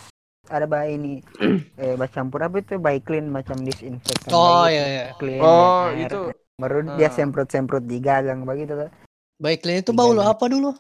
ada 0.48 0.64
bayi 0.64 0.96
ini 0.96 1.12
eh 1.76 1.92
baca 1.92 2.08
campur 2.08 2.40
apa 2.40 2.62
itu 2.62 2.78
bayi 2.78 3.02
clean 3.02 3.28
macam 3.28 3.60
disinfektan 3.60 4.30
Oh 4.30 4.64
iya 4.64 4.84
iya. 4.86 5.04
clean 5.18 5.42
Oh, 5.42 5.90
air. 5.90 6.06
itu 6.06 6.20
baru 6.56 6.96
dia 6.96 7.06
Ah. 7.06 7.12
semprot 7.12 7.44
semprot 7.46 7.82
di 7.82 7.98
gagang 7.98 8.46
begitu 8.46 8.72
tuh 8.78 8.90
Baik 9.36 9.62
Lin 9.62 9.82
itu 9.82 9.92
bau 9.92 10.10
lo 10.10 10.22
Iya, 10.22 10.32
apa 10.32 10.44
dulu? 10.46 10.70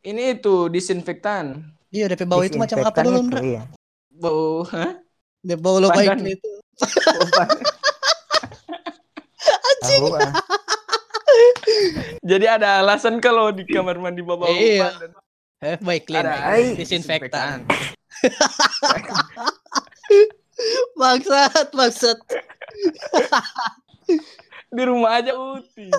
ini 0.00 0.32
itu 0.32 0.68
disinfektan. 0.68 1.76
Iya, 1.90 2.08
DP 2.08 2.24
bau 2.24 2.40
itu 2.40 2.56
macam 2.56 2.80
apa 2.80 3.00
dulu, 3.02 3.20
itu, 3.26 3.36
iya. 3.42 3.62
Bau, 4.08 4.64
hah? 4.64 4.96
DP 5.40 5.60
bau 5.60 5.80
lo 5.80 5.88
baik 5.88 6.08
Pandan. 6.12 6.26
Lin 6.26 6.36
itu. 6.36 6.50
Ah. 7.40 7.48
Jadi 12.20 12.46
ada 12.46 12.84
alasan 12.84 13.20
kalau 13.22 13.48
di 13.54 13.64
kamar 13.64 13.96
mandi 13.96 14.20
bawa 14.20 14.44
bau 14.44 14.52
Iya. 14.52 14.92
pandan. 14.92 15.10
Eh, 15.60 15.76
baik. 15.80 16.02
Ada 16.08 16.32
Ai. 16.44 16.76
Disinfektan. 16.76 17.64
Bangsat, 21.00 21.72
bangsat. 21.72 22.18
Di 24.68 24.82
rumah 24.84 25.16
aja 25.20 25.32
uti. 25.32 25.88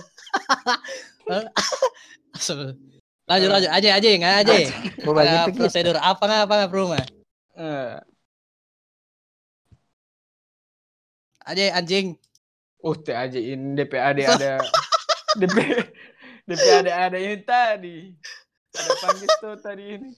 lanjut 3.32 3.50
lanjut 3.54 3.72
aja 3.72 3.90
aja 3.98 4.08
nggak 4.18 4.36
aja. 4.46 4.54
Ada 5.02 5.50
prosedur 5.50 5.98
apa 5.98 6.24
nggak 6.30 6.42
apa 6.46 6.54
nggak 6.62 6.72
rumah? 6.74 7.02
Eh, 7.58 7.94
Aja 11.46 11.78
anjing. 11.78 12.18
Oh, 12.82 12.98
teh 12.98 13.14
aja 13.14 13.38
ini 13.38 13.78
DPAD 13.78 14.26
ada 14.26 14.58
DP 15.38 15.58
DPAD 16.50 16.88
ada 16.90 17.18
ini 17.18 17.38
tadi. 17.46 17.98
Ada 18.74 18.92
panggil 19.06 19.30
tuh 19.38 19.56
tadi 19.62 19.84
ini. 20.02 20.10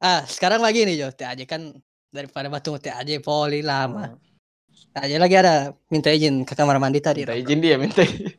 Ah, 0.00 0.22
sekarang 0.24 0.62
lagi 0.62 0.86
nih 0.86 1.04
Jo, 1.04 1.08
aja 1.10 1.44
kan 1.44 1.74
daripada 2.08 2.48
batu 2.48 2.78
aja 2.78 3.12
poli 3.20 3.60
lama. 3.60 4.16
aja 4.94 5.16
lagi 5.18 5.36
ada 5.36 5.74
minta 5.90 6.08
izin 6.08 6.46
ke 6.46 6.54
kamar 6.54 6.78
mandi 6.80 7.02
tadi. 7.02 7.26
Minta 7.26 7.36
izin 7.36 7.58
dia, 7.60 7.76
minta 7.76 8.00
izin. 8.06 8.32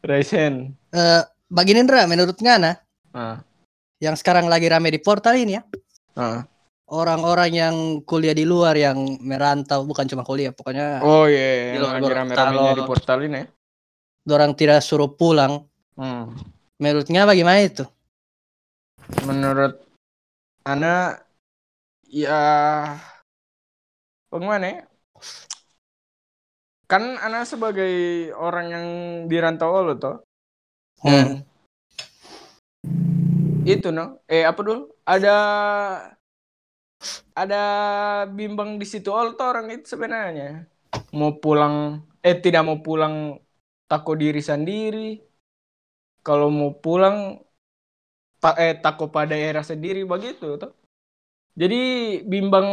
Raisen. 0.00 0.54
Eh, 0.92 1.22
bagi 1.50 1.72
Nindra 1.76 2.08
menurut 2.08 2.36
Ngana 2.40 2.72
Ah, 3.10 3.42
yang 3.98 4.14
sekarang 4.14 4.46
lagi 4.46 4.70
rame 4.70 4.94
di 4.94 5.02
portal 5.02 5.34
ini 5.34 5.58
ya, 5.58 5.62
ah. 6.14 6.46
Orang-orang 6.90 7.50
yang 7.50 7.76
kuliah 8.02 8.34
di 8.34 8.42
luar 8.42 8.74
yang 8.74 8.98
merantau 9.22 9.86
bukan 9.86 10.06
cuma 10.06 10.26
kuliah, 10.26 10.50
pokoknya 10.50 10.98
Oh 11.00 11.24
iya, 11.24 11.74
Di 11.74 11.78
yang 11.78 11.82
luar- 11.86 11.94
lagi 11.94 12.02
luar- 12.04 12.18
rame-ramenya 12.26 12.72
di 12.74 12.84
portal 12.84 13.18
ini 13.24 13.38
ya. 13.38 13.46
orang 14.30 14.52
tidak 14.54 14.82
suruh 14.82 15.10
pulang. 15.10 15.66
Hmm. 15.94 16.34
Menurutnya 16.76 17.24
bagaimana 17.24 17.60
itu? 17.62 17.84
Menurut 19.22 19.74
Ana 20.62 21.18
ya 22.04 22.38
bagaimana 24.28 24.66
ya? 24.66 24.82
kan 26.84 27.16
anak 27.16 27.46
sebagai 27.46 27.94
orang 28.34 28.66
yang 28.66 28.86
di 29.30 29.36
rantau 29.38 29.78
lo 29.78 29.94
toh 29.94 30.26
Hmm. 31.00 31.46
itu 33.62 33.88
no 33.88 34.18
eh 34.26 34.42
apa 34.42 34.58
dulu 34.58 34.90
ada 35.06 35.36
ada 37.32 37.62
bimbang 38.28 38.76
di 38.76 38.84
situ 38.84 39.08
all 39.10 39.32
tuh 39.38 39.46
orang 39.52 39.72
itu 39.72 39.86
sebenarnya. 39.88 40.68
Mau 41.16 41.40
pulang 41.40 42.04
eh 42.20 42.36
tidak 42.36 42.62
mau 42.68 42.78
pulang 42.84 43.40
takut 43.88 44.16
diri 44.20 44.42
sendiri. 44.44 45.20
Kalau 46.20 46.52
mau 46.52 46.76
pulang 46.76 47.40
tak 48.40 48.56
eh 48.60 48.74
takut 48.76 49.08
pada 49.08 49.32
daerah 49.32 49.64
sendiri 49.64 50.04
begitu 50.04 50.56
toh. 50.60 50.72
Jadi 51.56 51.76
bimbang 52.24 52.68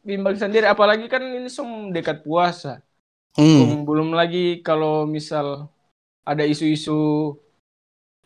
bimbang 0.00 0.36
sendiri 0.36 0.66
apalagi 0.68 1.06
kan 1.12 1.22
ini 1.24 1.48
som 1.52 1.92
dekat 1.92 2.24
puasa. 2.24 2.80
Hmm. 3.36 3.84
belum 3.84 3.84
belum 3.84 4.08
lagi 4.16 4.64
kalau 4.64 5.04
misal 5.04 5.68
ada 6.24 6.40
isu-isu 6.48 7.36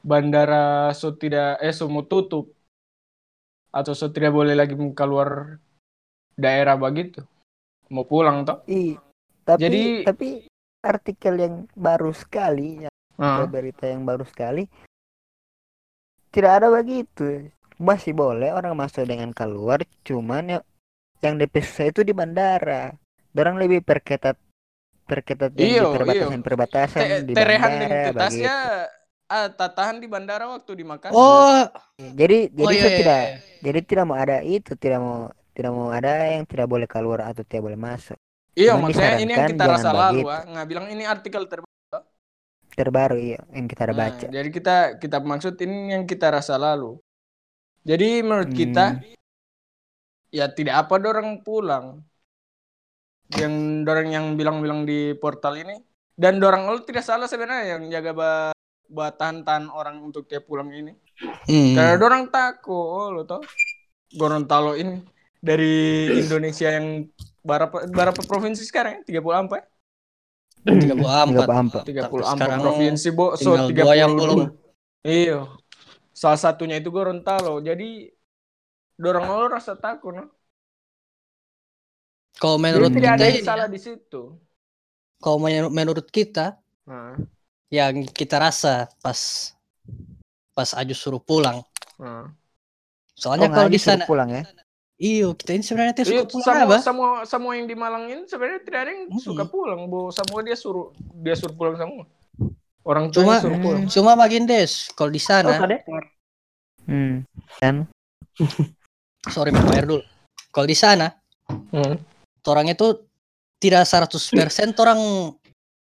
bandara 0.07 0.95
so 0.95 1.11
tidak 1.11 1.59
eh 1.59 1.75
so 1.75 1.91
mau 1.91 2.07
tutup 2.07 2.55
atau 3.71 3.95
so 3.95 4.11
tidak 4.11 4.31
boleh 4.31 4.55
lagi 4.55 4.75
keluar 4.93 5.59
daerah 6.35 6.75
begitu 6.75 7.23
mau 7.91 8.07
pulang 8.07 8.43
toh 8.43 8.63
Ih, 8.67 8.95
tapi 9.43 9.61
Jadi- 9.63 10.03
tapi 10.07 10.29
artikel 10.81 11.35
yang 11.37 11.55
baru 11.77 12.11
sekali 12.11 12.87
ya, 12.87 12.91
Ah, 13.21 13.45
berita 13.45 13.85
yang 13.85 14.03
baru 14.03 14.25
sekali 14.25 14.65
tidak 16.31 16.63
ada 16.63 16.69
begitu. 16.71 17.51
Masih 17.77 18.13
boleh 18.13 18.53
orang 18.53 18.77
masuk 18.77 19.03
dengan 19.05 19.33
keluar, 19.33 19.83
cuman 20.05 20.57
ya 20.57 20.59
yang 21.21 21.37
DP 21.37 21.61
susah 21.61 21.91
itu 21.91 22.01
di 22.01 22.13
bandara. 22.13 22.95
Orang 23.35 23.57
lebih 23.57 23.81
perketat 23.83 24.37
perketat 25.05 25.53
Iyo, 25.59 25.91
di 25.91 25.97
perbatasan-perbatasan 25.99 27.03
Te- 27.03 27.25
di 27.27 27.33
terehan 27.35 27.71
bandara 27.73 27.93
identitasnya 28.15 28.57
begitu. 28.57 29.00
Ah, 29.31 29.49
tatahan 29.59 29.97
di 30.03 30.07
bandara 30.11 30.45
waktu 30.55 30.73
di 30.81 30.85
Makassar 30.85 31.15
Oh, 31.17 31.63
Jadi 31.99 32.51
jadi 32.53 32.67
oh 32.67 32.71
iya, 32.75 32.81
saya 32.83 32.93
iya, 32.93 32.99
tidak 33.01 33.23
iya. 33.23 33.37
jadi 33.65 33.79
tidak 33.89 34.05
mau 34.09 34.19
ada 34.19 34.37
itu, 34.43 34.73
tidak 34.83 34.99
mau 35.05 35.19
tidak 35.57 35.73
mau 35.77 35.89
ada 35.93 36.11
yang 36.35 36.45
tidak 36.49 36.67
boleh 36.73 36.89
keluar 36.89 37.21
atau 37.31 37.43
tidak 37.45 37.63
boleh 37.69 37.79
masuk. 37.79 38.19
iya 38.57 38.73
Cuman 38.73 38.83
maksudnya 38.83 39.15
ini 39.23 39.31
yang 39.37 39.47
kita 39.47 39.65
rasa 39.67 39.91
lalu 39.93 40.23
ah 40.29 40.43
nggak 40.47 40.67
bilang 40.71 40.87
ini 40.91 41.05
artikel 41.07 41.43
terbaru 41.51 41.69
Terbaru 42.71 43.17
iya 43.19 43.41
yang 43.57 43.67
kita 43.67 43.83
ada 43.91 43.95
Nah, 43.95 44.09
baca. 44.09 44.27
jadi 44.31 44.49
kita 44.57 44.77
kita 45.03 45.17
maksud 45.21 45.55
ini 45.61 45.77
yang 45.95 46.05
kita 46.07 46.27
rasa 46.31 46.55
lalu 46.57 46.97
jadi 47.83 48.23
menurut 48.23 48.51
kita 48.55 48.85
Hmm. 48.97 49.03
ya 50.31 50.47
tidak 50.51 50.87
apa 50.87 50.95
dorang 51.03 51.43
pulang 51.43 51.87
yang 53.31 53.87
dorang 53.87 54.09
yang 54.11 54.27
bilang-bilang 54.39 54.83
di 54.87 55.15
portal 55.19 55.55
ini 55.55 55.79
dan 56.19 56.43
dorang 56.43 56.67
lo 56.67 56.83
tidak 56.83 57.07
salah 57.07 57.27
sebenarnya 57.31 57.79
yang 57.79 57.83
jaga 57.91 58.13
ba 58.91 59.15
batahan-tahan 59.15 59.71
orang 59.71 60.03
untuk 60.03 60.27
dia 60.27 60.43
pulang 60.43 60.71
ini 60.75 60.93
Hmm. 61.47 61.77
karena 61.77 62.01
dorang 62.01 62.33
takut 62.33 62.75
oh, 62.75 63.13
lo 63.13 63.23
tau 63.29 63.45
Gorontalo 64.11 64.73
ini 64.75 65.05
dari 65.39 66.09
Indonesia 66.19 66.69
yang 66.73 67.07
berapa 67.41 67.87
berapa 67.89 68.21
provinsi 68.27 68.65
sekarang 68.67 69.01
ya? 69.07 69.21
34 69.23 69.61
ya? 69.61 69.65
Tiga 70.61 70.95
puluh 70.97 71.09
empat. 71.09 71.85
34. 71.89 71.89
34 71.89 72.33
sekarang 72.37 72.59
provinsi 72.61 73.09
bo 73.17 73.33
so 73.39 73.57
dua 73.73 73.93
yang 73.97 74.13
32. 74.13 74.21
belum. 74.21 74.39
Iya. 75.07 75.39
Salah 76.13 76.37
satunya 76.37 76.77
itu 76.77 76.93
Gorontalo. 76.93 77.65
Jadi 77.65 78.11
dorang 79.01 79.25
lo 79.31 79.49
rasa 79.49 79.73
takut 79.79 80.13
no? 80.13 80.25
Kalau 82.41 82.57
Jadi 82.57 82.65
menurut 82.65 82.91
tidak 82.93 83.01
kita 83.01 83.13
ada 83.17 83.25
yang 83.29 83.37
ini, 83.37 83.45
salah 83.45 83.67
di 83.69 83.79
situ. 83.81 84.23
kalau 85.21 85.39
men- 85.41 85.73
menurut 85.73 86.09
kita 86.09 86.57
Nah, 86.89 87.15
yang 87.71 88.05
kita 88.07 88.37
rasa 88.37 88.91
pas 88.99 89.51
pas 90.53 90.71
Aju 90.75 90.93
suruh 90.93 91.23
pulang. 91.23 91.63
nah. 91.97 92.29
Soalnya 93.15 93.49
Oh, 93.49 93.55
kalau 93.55 93.69
di 93.69 93.77
sana, 93.77 94.05
pulang 94.05 94.33
ya. 94.33 94.43
iyo 94.97 95.33
kita 95.33 95.53
ini 95.53 95.61
sebenarnya 95.63 95.93
tidak 95.95 96.09
suka 96.09 96.25
pulang 96.27 96.45
semua, 96.45 96.65
apa? 96.67 96.77
semua 96.81 97.09
semua 97.25 97.53
yang 97.55 97.67
di 97.69 97.77
Malang 97.77 98.05
ini 98.09 98.25
sebenarnya 98.25 98.61
tidak 98.65 98.81
ada 98.85 98.91
yang 98.91 99.03
Hmm. 99.09 99.21
suka 99.21 99.45
pulang, 99.45 99.81
Bu. 99.87 100.09
Semua 100.11 100.41
dia 100.41 100.57
suruh 100.57 100.89
dia 101.17 101.37
suruh 101.37 101.53
pulang 101.53 101.77
semua. 101.77 102.05
Orang 102.81 103.13
Cuma- 103.13 103.37
tua 103.37 103.45
suruh 103.45 103.61
pulang. 103.61 103.85
Cuma 103.87 104.13
makin 104.17 104.49
des, 104.49 104.89
kalau 104.93 105.13
di 105.13 105.21
Oh, 105.21 105.25
sana, 105.25 105.53
tadi. 105.57 105.77
Hmm. 106.89 107.29
Dan 107.61 107.75
sorry 109.35 109.53
air 109.53 109.85
dulu. 109.85 110.01
Kalau 110.51 110.67
di 110.67 110.75
sana, 110.75 111.13
Hmm. 111.71 112.01
orang 112.43 112.73
itu 112.73 113.05
tidak 113.61 113.85
100% 113.85 114.73
orang 114.81 114.99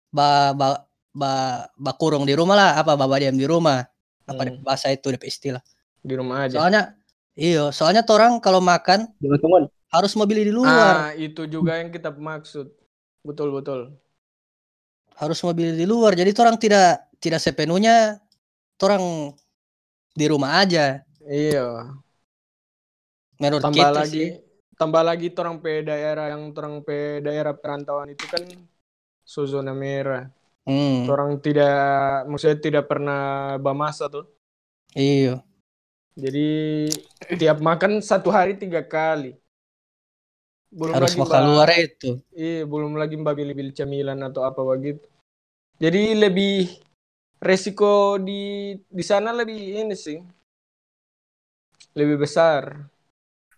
ba, 0.08 0.54
ba, 0.54 0.86
ba, 1.14 1.64
ba 1.78 1.92
kurung 1.94 2.26
di 2.26 2.34
rumah 2.34 2.58
lah, 2.58 2.70
apa 2.82 2.98
baba 2.98 3.16
diam 3.22 3.38
di 3.38 3.46
rumah. 3.46 3.86
Apa 4.26 4.42
Hmm. 4.50 4.60
bahasa 4.66 4.90
itu 4.90 5.08
DP 5.14 5.30
istilah. 5.30 5.62
Di 6.02 6.14
rumah 6.18 6.44
aja. 6.44 6.58
Soalnya 6.58 6.82
iyo, 7.38 7.70
soalnya 7.70 8.02
orang 8.10 8.42
kalau 8.42 8.58
makan 8.58 9.08
Tunggu, 9.22 9.70
harus 9.88 10.12
mau 10.18 10.26
beli 10.26 10.48
di 10.48 10.52
luar. 10.52 11.08
Ah, 11.08 11.10
itu 11.14 11.46
juga 11.46 11.78
yang 11.78 11.94
kita 11.94 12.10
maksud. 12.10 12.68
Betul, 13.24 13.54
betul. 13.56 13.96
harus 15.14 15.38
mobil 15.46 15.78
di 15.78 15.86
luar 15.86 16.18
jadi 16.18 16.34
orang 16.34 16.58
tidak 16.58 17.06
tidak 17.22 17.38
sepenuhnya 17.38 18.18
orang 18.82 19.30
di 20.10 20.26
rumah 20.26 20.58
aja 20.58 21.06
Iya. 21.22 21.94
menurut 23.38 23.62
tambah 23.62 23.78
kita 23.78 23.94
lagi 23.94 24.10
sih 24.10 24.28
tambah 24.74 25.02
lagi 25.06 25.30
orang 25.38 25.62
pe 25.62 25.86
daerah 25.86 26.34
yang 26.34 26.50
orang 26.50 26.82
pe 26.82 27.22
daerah 27.22 27.54
perantauan 27.54 28.10
itu 28.10 28.26
kan 28.26 28.42
zona 29.22 29.70
merah 29.70 30.26
hmm, 30.68 31.08
orang 31.08 31.36
tidak 31.40 31.76
maksudnya 32.28 32.58
tidak 32.60 32.84
pernah 32.88 33.54
bamasa 33.60 34.08
tuh. 34.08 34.28
Iya. 34.94 35.42
Jadi 36.14 36.48
tiap 37.34 37.58
makan 37.58 37.98
satu 37.98 38.30
hari 38.30 38.54
tiga 38.54 38.84
kali. 38.86 39.34
Belum 40.74 40.94
harus 40.94 41.14
lagi 41.14 41.18
mau 41.18 41.26
mbak- 41.26 41.34
keluar 41.38 41.68
itu. 41.74 42.10
Iya 42.34 42.62
belum 42.66 42.92
lagi 42.98 43.14
mbak 43.14 43.34
beli-beli 43.34 43.72
camilan 43.74 44.18
atau 44.26 44.42
apa 44.46 44.62
begitu. 44.62 45.06
Jadi 45.78 46.14
lebih 46.14 46.70
resiko 47.42 48.18
di 48.18 48.74
di 48.78 49.04
sana 49.04 49.34
lebih 49.34 49.86
ini 49.86 49.94
sih. 49.94 50.18
Lebih 51.94 52.26
besar. 52.26 52.90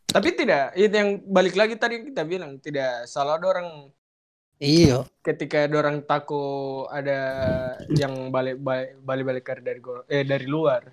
Tapi 0.06 0.32
tidak 0.32 0.72
itu 0.76 0.92
yang 0.92 1.20
balik 1.28 1.56
lagi 1.60 1.76
tadi 1.76 2.08
kita 2.08 2.24
bilang 2.24 2.56
tidak 2.56 3.04
salah 3.04 3.36
ada 3.36 3.52
orang 3.52 3.68
iya. 4.58 5.04
Ketika 5.20 5.64
ada 5.64 5.76
orang 5.76 6.00
takut 6.02 6.86
ada 6.88 7.18
yang 7.90 8.30
balik 8.30 8.56
balik 8.58 8.96
balik 9.00 9.24
balik 9.24 9.44
dari 9.60 9.80
eh 10.08 10.22
dari 10.22 10.46
luar. 10.46 10.92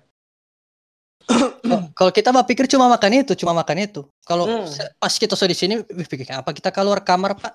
Kalau- 1.96 2.12
kita 2.12 2.28
mah 2.28 2.44
pikir 2.44 2.68
cuma 2.68 2.84
makan 2.86 3.24
itu 3.24 3.32
cuma 3.34 3.56
makan 3.56 3.76
itu. 3.80 4.04
Kalau 4.22 4.44
Hmm. 4.44 4.68
pas 4.98 5.14
kita 5.14 5.32
so 5.32 5.48
di 5.48 5.56
sini 5.56 5.80
pikir 5.80 6.28
apa 6.30 6.52
kita 6.52 6.68
keluar 6.68 7.00
kamar 7.00 7.32
pak? 7.34 7.54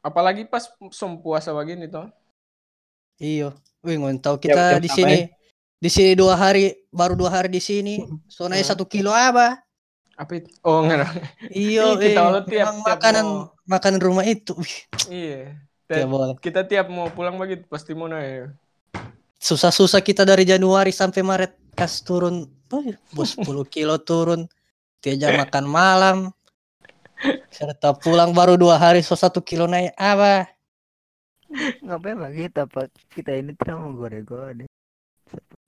Apalagi 0.00 0.48
pas 0.48 0.64
som 0.90 1.20
puasa 1.20 1.52
begini 1.52 1.84
toh. 1.84 2.08
Iya. 3.20 3.52
Wih 3.84 3.96
nggak 3.96 4.24
tahu 4.24 4.36
Jam- 4.40 4.44
kita 4.48 4.62
jam 4.72 4.80
di 4.80 4.88
sini 4.88 5.16
di 5.76 5.88
sini 5.88 6.12
dua 6.12 6.36
hari 6.36 6.72
baru 6.88 7.12
dua 7.12 7.28
hari 7.28 7.48
di 7.48 7.60
sini 7.60 8.00
so 8.24 8.48
naik 8.48 8.64
Hmm. 8.64 8.70
satu 8.72 8.84
kilo 8.88 9.12
apa? 9.12 9.60
Apa 10.16 10.36
itu? 10.36 10.48
Oh 10.64 10.80
enggak 10.80 11.04
iya 11.50 11.84
Ih, 11.96 11.96
kita 11.96 12.20
eh, 12.20 12.44
tiap- 12.44 12.48
tiap 12.48 12.72
makanan 12.80 13.24
mau- 13.24 13.48
makanan 13.70 14.02
rumah 14.02 14.26
itu. 14.26 14.58
Iya. 15.06 15.54
Tidak 15.86 16.06
boleh 16.06 16.38
kita 16.38 16.66
tiap 16.66 16.90
mau 16.90 17.10
pulang 17.10 17.38
begitu 17.38 17.66
pasti 17.70 17.94
mau 17.94 18.10
naik. 18.10 18.50
Susah-susah 19.38 20.02
kita 20.02 20.26
dari 20.26 20.42
Januari 20.42 20.90
sampai 20.90 21.22
Maret. 21.22 21.52
Kas 21.74 22.02
turun 22.02 22.50
oh, 22.74 22.86
bos 23.14 23.38
10 23.38 23.46
kilo 23.70 23.98
turun. 24.02 24.50
Tiap 25.02 25.34
makan 25.46 25.64
malam. 25.66 26.18
Serta 27.50 27.94
pulang 27.94 28.34
baru 28.34 28.56
dua 28.56 28.76
hari 28.76 29.02
so 29.02 29.14
satu 29.14 29.42
kilo 29.42 29.66
naik. 29.66 29.94
Apa? 29.98 30.50
Ngapain 31.82 32.18
lagi 32.18 32.46
kita 32.46 32.70
pak 32.70 32.90
kita 33.10 33.34
ini 33.34 33.56
tidak 33.58 33.76
mau 33.80 33.90
gode-gode. 33.96 34.70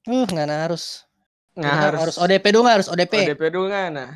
uh 0.06 0.26
nggak 0.26 0.46
nah, 0.46 0.66
harus. 0.68 1.06
Nggak 1.52 1.68
Nggak 1.68 1.84
harus 1.84 2.00
harus 2.00 2.16
ODP 2.16 2.44
dulu 2.48 2.62
nggak 2.64 2.76
harus 2.80 2.88
ODP 2.88 3.12
ODP 3.12 3.42
dulu 3.52 3.66
nggak 3.68 3.88
nah 3.92 4.10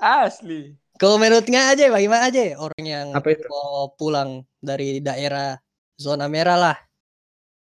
asli. 0.00 0.74
Kalau 0.94 1.18
menurutnya 1.18 1.74
aja 1.74 1.90
bagaimana 1.90 2.30
aja 2.30 2.54
orang 2.54 2.84
yang 2.84 3.06
Apa 3.10 3.34
itu? 3.34 3.42
mau 3.50 3.90
pulang 3.92 4.46
dari 4.62 5.02
daerah 5.02 5.58
zona 5.98 6.30
merah 6.30 6.54
lah. 6.56 6.76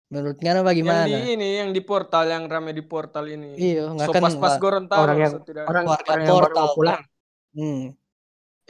Menurutnya 0.08 0.56
yang 0.56 0.64
bagaimana? 0.64 1.04
di 1.04 1.36
ini 1.36 1.48
yang 1.60 1.70
di 1.74 1.82
portal 1.84 2.24
yang 2.24 2.48
rame 2.48 2.72
di 2.72 2.80
portal 2.80 3.28
ini. 3.28 3.58
Iya 3.58 3.92
nggak 3.92 4.08
so 4.08 4.12
kan 4.14 4.22
pas 4.24 4.34
pas 4.38 4.54
Gorontalo 4.56 5.04
Orang 5.04 5.18
yang- 5.20 5.34
Orang, 5.68 5.84
Warga 5.84 6.08
orang 6.08 6.22
yang 6.24 6.32
baru 6.32 6.46
portal. 6.48 6.62
mau 6.64 6.72
pulang. 6.72 7.00
hmm, 7.52 7.82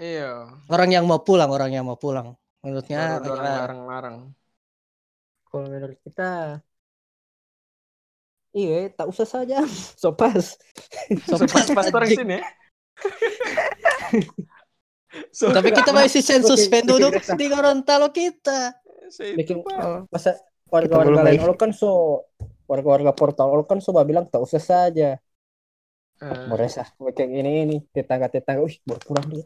iya. 0.00 0.32
Orang 0.66 0.88
yang 0.90 1.04
mau 1.06 1.20
pulang 1.22 1.50
orang 1.52 1.70
yang 1.70 1.84
mau 1.86 1.94
pulang. 1.94 2.34
Menurutnya 2.58 2.98
orang 2.98 3.14
bagaimana? 3.22 3.50
larang-larang. 3.62 4.16
Kalau 5.46 5.64
menurut 5.64 5.98
kita 6.02 6.28
Iya, 8.56 8.88
tak 8.94 9.06
usah 9.12 9.26
saja. 9.28 9.62
Sopas. 9.96 10.56
so 11.28 11.36
pas 11.44 11.66
pas 11.68 11.86
orang 11.92 12.08
anjing. 12.08 12.20
sini 12.24 12.36
ya 12.40 12.46
So, 15.32 15.48
Tapi 15.50 15.72
kita 15.72 15.90
masih 15.94 16.20
sensus 16.20 16.68
penduduk 16.68 17.16
di 17.16 17.46
Gorontalo 17.48 18.12
kita. 18.12 18.76
Bikin-. 19.08 19.64
Oh, 19.64 20.04
Masa 20.12 20.36
warga-warga 20.68 21.24
lain. 21.24 21.40
Olo 21.40 21.56
kan 21.56 21.72
so 21.72 22.22
warga-warga 22.68 23.16
portal 23.16 23.48
Olo 23.48 23.64
kan 23.64 23.80
so 23.80 23.96
bilang 24.04 24.28
tak 24.28 24.44
usah 24.44 24.60
saja. 24.60 25.16
Eh, 26.18 26.82
kayak 27.14 27.30
ini 27.30 27.50
ini 27.62 27.76
tetangga-tetangga, 27.94 28.66
wih 28.66 28.76
baru 28.82 29.00
pulang 29.06 29.26
dia. 29.30 29.44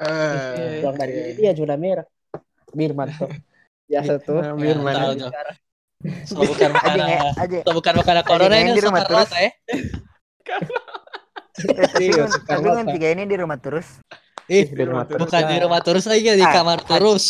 eh, 0.00 0.80
Pulang 0.80 0.96
dari 0.96 1.36
dia 1.36 1.52
zona 1.52 1.76
merah. 1.76 2.08
Birman 2.72 3.12
tuh. 3.12 3.30
Biasa 3.90 4.12
tuh. 4.24 4.40
Nah, 4.42 4.56
Birman. 4.56 4.94
ya. 5.20 5.30
So, 6.28 6.44
bukan 6.44 6.70
aja 6.76 7.00
nge- 7.02 7.34
aja 7.40 7.58
so, 7.64 7.70
bukan 7.72 7.92
makanan 7.96 8.22
corona 8.22 8.56
ini 8.60 8.76
di 8.76 8.82
rumah 8.84 9.02
terus. 9.02 9.30
ya. 9.32 9.50
tapi 11.56 12.04
Iya, 12.12 12.28
kan- 12.28 12.44
tapi 12.44 12.92
tiga 12.92 13.08
ini 13.16 13.24
di 13.24 13.36
rumah 13.40 13.56
terus 13.56 13.88
Ih, 14.46 14.70
Di 14.70 14.84
rumah 14.86 15.02
terus. 15.08 15.26
bukan 15.26 15.42
di 15.50 15.58
rumah 15.58 15.80
terus 15.82 16.04
lagi 16.06 16.22
di 16.22 16.46
Ah, 16.46 16.62
kamar 16.62 16.78
terus. 16.86 17.24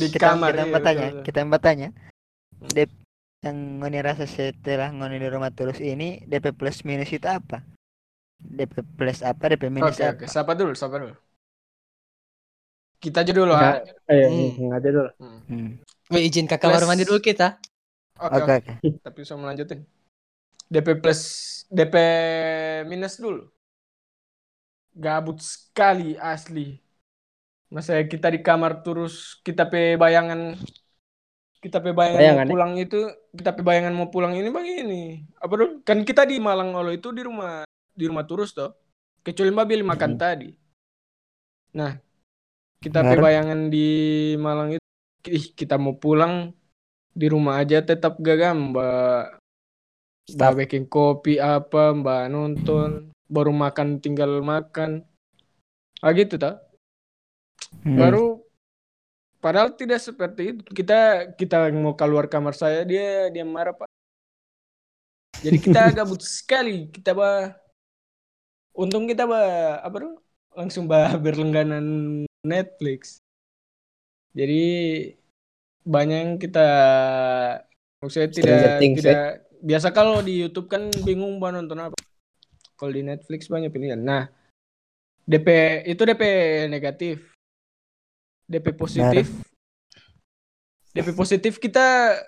Di 0.00 0.08
kita 0.08 0.32
kamar. 0.32 0.56
kita 0.56 0.64
iya, 0.64 0.72
bertanya 0.72 1.06
betul. 1.12 1.22
kita 1.28 1.40
bertanya 1.44 1.88
Dep 2.72 2.90
yang 3.42 3.56
ngoni 3.82 3.98
rasa 4.00 4.24
setelah 4.24 4.88
ngoni 4.88 5.18
di 5.18 5.28
rumah 5.28 5.50
terus 5.52 5.82
ini 5.82 6.22
DP 6.24 6.54
plus 6.54 6.86
minus 6.86 7.10
itu 7.10 7.26
apa 7.26 7.60
DP 8.38 8.86
plus 8.96 9.20
apa 9.20 9.52
DP 9.52 9.68
minus 9.68 9.98
Oke, 9.98 10.00
apa 10.00 10.14
oke. 10.16 10.24
Sapa 10.30 10.54
dulu, 10.56 10.72
sapa 10.72 10.96
dulu. 10.96 11.12
Kita 12.96 13.26
aja 13.26 13.32
dulu, 13.34 13.50
ha. 13.52 13.82
Ayo, 14.08 14.26
Hmm. 14.30 14.50
nggak 14.62 14.78
ada 14.78 14.88
dulu. 14.94 15.10
Hmm. 15.18 15.40
Hmm. 15.50 15.70
Wih, 16.08 16.22
izin 16.24 16.46
ke 16.46 16.56
kamar 16.56 16.86
mandi 16.86 17.02
dulu 17.02 17.18
kita. 17.18 17.58
Oke, 18.22 18.38
oke 18.38 18.52
oke. 18.56 18.72
oke 18.78 18.88
Tapi 19.02 19.18
saya 19.26 19.38
melanjutin. 19.42 19.80
DP 20.72 20.88
plus, 21.02 21.20
DP 21.68 21.94
minus 22.88 23.18
dulu. 23.18 23.50
Gabut 24.94 25.40
sekali 25.42 26.16
asli. 26.16 26.80
Masa 27.72 28.00
kita 28.04 28.28
di 28.28 28.40
kamar 28.44 28.84
terus 28.84 29.40
kita 29.40 29.64
pe 29.68 29.96
bayangan 29.96 30.56
kita 31.62 31.78
pe 31.78 31.94
bayangan, 31.94 32.18
Bayangan, 32.18 32.44
mau 32.44 32.50
ya? 32.50 32.52
pulang 32.52 32.72
itu 32.74 32.98
kita 33.32 33.50
pe 33.54 33.62
bayangan 33.62 33.94
mau 33.94 34.10
pulang 34.10 34.34
ini 34.34 34.50
begini 34.50 35.02
apa 35.38 35.52
dulu 35.54 35.78
kan 35.86 36.02
kita 36.02 36.26
di 36.26 36.42
Malang 36.42 36.74
Olo 36.74 36.90
itu 36.90 37.14
di 37.14 37.22
rumah 37.22 37.62
di 37.94 38.04
rumah 38.10 38.26
terus 38.26 38.50
toh 38.50 38.74
kecuali 39.22 39.54
mbak 39.54 39.66
Billy 39.70 39.86
makan 39.86 40.12
tadi 40.18 40.50
nah 41.78 41.94
kita 42.82 43.06
pe 43.06 43.14
bayangan 43.14 43.70
di 43.70 43.86
Malang 44.42 44.74
itu 44.74 44.82
ih, 45.30 45.54
kita 45.54 45.78
mau 45.78 45.94
pulang 45.94 46.50
di 47.12 47.26
rumah 47.28 47.60
aja 47.60 47.84
tetap 47.84 48.16
gagam 48.20 48.72
mbak. 48.72 49.36
Mbak 50.32 50.52
bikin 50.64 50.84
kopi 50.88 51.36
apa 51.36 51.92
mbak 51.92 52.32
nonton 52.32 53.12
baru 53.28 53.52
makan 53.52 54.00
tinggal 54.00 54.40
makan. 54.40 55.04
Ah 56.02 56.12
gitu 56.12 56.36
tak 56.36 56.72
Hmm. 57.82 57.96
baru 57.96 58.42
padahal 59.40 59.72
tidak 59.74 59.98
seperti 60.02 60.54
itu. 60.54 60.62
Kita 60.70 61.32
kita 61.34 61.72
mau 61.72 61.96
keluar 61.96 62.28
kamar 62.28 62.52
saya 62.52 62.84
dia 62.84 63.32
dia 63.32 63.42
marah 63.48 63.72
pak. 63.72 63.88
Jadi 65.40 65.58
kita 65.58 65.80
gabut 66.02 66.20
sekali. 66.20 66.92
Kita 66.92 67.16
bah 67.16 67.56
untung 68.76 69.08
kita 69.08 69.24
bah 69.24 69.80
apa 69.80 69.96
tuh 69.98 70.14
langsung 70.52 70.84
bah 70.86 71.16
berlangganan 71.16 71.84
Netflix. 72.44 73.18
Jadi 74.36 74.62
banyak 75.82 76.18
yang 76.18 76.32
kita 76.38 76.66
maksudnya 77.98 78.30
tidak 78.30 78.78
Things, 78.78 78.98
tidak 79.02 79.46
biasa 79.62 79.94
kalau 79.94 80.18
di 80.22 80.42
YouTube 80.42 80.66
kan 80.66 80.90
bingung 81.06 81.38
bah 81.38 81.54
nonton 81.54 81.78
apa. 81.78 81.98
Kalau 82.74 82.90
di 82.90 83.02
Netflix 83.06 83.46
banyak 83.46 83.70
pilihan. 83.70 83.98
Nah 83.98 84.26
DP 85.22 85.48
itu 85.86 86.02
DP 86.02 86.22
negatif. 86.66 87.30
DP 88.50 88.66
positif. 88.74 89.26
DP 90.92 91.08
positif 91.14 91.62
kita 91.62 92.18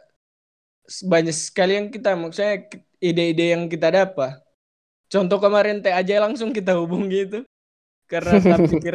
banyak 1.05 1.35
sekali 1.35 1.73
yang 1.75 1.89
kita 1.91 2.15
maksudnya 2.15 2.71
ide-ide 3.03 3.59
yang 3.59 3.67
kita 3.67 3.91
dapat. 3.91 4.39
Contoh 5.11 5.39
kemarin 5.43 5.83
teh 5.83 5.93
aja 5.93 6.23
langsung 6.23 6.55
kita 6.55 6.79
hubung 6.79 7.11
gitu. 7.11 7.43
Karena 8.07 8.39
tak 8.39 8.69
pikir 8.69 8.95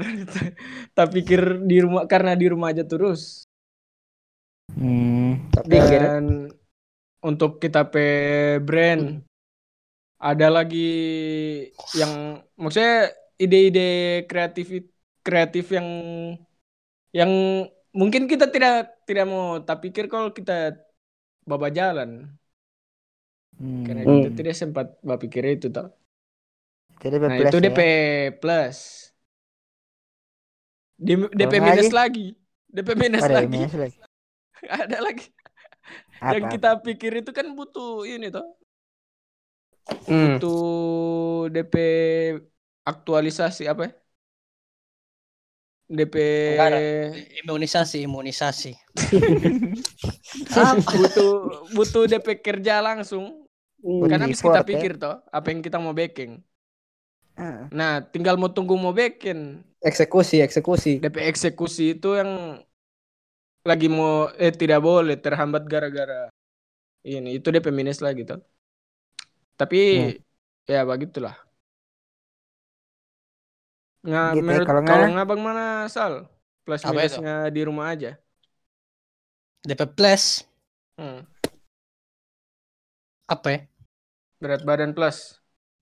tak 0.97 1.07
pikir 1.11 1.41
di 1.65 1.77
rumah 1.83 2.03
karena 2.07 2.37
di 2.37 2.45
rumah 2.47 2.71
aja 2.71 2.85
terus 2.85 3.48
Hmm. 4.77 5.49
Tapi 5.53 5.75
kira 5.75 6.07
dan 6.17 6.25
untuk 7.19 7.59
kita 7.59 7.87
pe 7.89 8.05
brand 8.63 9.23
ada 10.19 10.47
lagi 10.51 10.89
yang 11.95 12.11
maksudnya 12.59 13.11
ide-ide 13.39 13.89
kreatif 14.27 14.67
kreatif 15.23 15.65
yang 15.71 15.87
yang 17.13 17.31
mungkin 17.91 18.29
kita 18.29 18.45
tidak 18.53 19.01
tidak 19.09 19.25
mau 19.25 19.57
tak 19.65 19.81
pikir 19.81 20.05
kalau 20.11 20.29
kita 20.29 20.77
baba 21.47 21.69
jalan 21.73 22.29
Hmm. 23.59 23.83
karena 23.85 24.01
Hmm. 24.07 24.23
kita 24.23 24.29
tidak 24.39 24.55
sempat 24.55 24.87
berpikir 25.03 25.43
itu 25.55 25.67
toh. 25.67 25.91
Jadi 26.99 27.15
DP 27.15 27.27
Nah 27.27 27.35
plus 27.39 27.51
itu 27.51 27.57
ya. 27.57 27.61
DP 27.65 27.79
plus. 28.41 28.77
Di- 30.99 31.31
DP 31.31 31.53
minus 31.63 31.89
lagi? 31.91 31.97
lagi. 31.99 32.25
DP 32.69 32.89
minus 32.95 33.23
Oh, 33.23 33.27
ada 33.27 33.35
lagi. 33.39 33.47
minus 33.47 33.73
lagi. 33.75 33.98
Ada 34.83 34.97
lagi. 34.99 35.27
Apa? 36.19 36.35
Yang 36.35 36.43
kita 36.59 36.69
pikir 36.83 37.11
itu 37.23 37.31
kan 37.31 37.47
butuh 37.55 38.03
ini 38.05 38.29
toh. 38.29 38.45
Hmm. 40.05 40.37
Butuh 40.37 41.49
DP 41.49 41.75
aktualisasi 42.85 43.65
apa 43.65 43.89
ya? 43.89 43.91
DP. 45.89 46.15
Imunisasi, 47.41 48.05
imunisasi. 48.05 48.77
butuh 50.85 51.31
butuh 51.73 52.03
DP 52.05 52.45
kerja 52.45 52.77
langsung. 52.83 53.49
Hmm. 53.81 54.05
Karena 54.05 54.29
habis 54.29 54.43
kita 54.43 54.61
ya. 54.61 54.67
pikir 54.67 55.01
toh 55.01 55.17
apa 55.33 55.47
yang 55.49 55.65
kita 55.65 55.81
mau 55.81 55.95
backing. 55.95 56.43
Ah. 57.39 57.71
Nah, 57.71 58.03
tinggal 58.03 58.35
mau 58.35 58.51
tunggu 58.51 58.75
mau 58.75 58.91
backing. 58.91 59.63
Eksekusi, 59.79 60.43
eksekusi. 60.43 60.99
DP 60.99 61.23
eksekusi 61.25 61.95
itu 61.97 62.13
yang 62.19 62.61
lagi 63.67 63.87
mau 63.91 64.31
eh 64.43 64.51
tidak 64.61 64.79
boleh 64.87 65.15
terhambat 65.19 65.63
gara-gara 65.71 66.27
ini 67.07 67.29
itu 67.39 67.47
DP 67.53 67.67
minus 67.79 67.99
lagi 68.05 68.23
toh. 68.29 68.39
Tapi 69.59 69.77
ya 70.71 70.81
begitulah. 70.89 71.35
Nggak, 74.07 74.27
Gitu 74.35 74.47
ya, 74.47 74.47
menurut 74.47 74.67
kalau 74.67 74.81
kalau 74.87 75.07
nggak- 75.07 75.13
ngabang 75.13 75.41
mana 75.47 75.63
Sal? 75.95 76.13
Plus 76.63 76.83
Apa 76.87 76.99
itu? 77.07 77.19
minusnya 77.19 77.31
di 77.55 77.61
rumah 77.67 77.85
aja. 77.93 78.09
DP 79.67 79.81
plus 79.95 80.25
Hmm. 80.97 81.25
apa 83.29 83.47
ya? 83.53 83.59
Berat 84.41 84.63
badan 84.67 84.91
plus. 84.97 85.39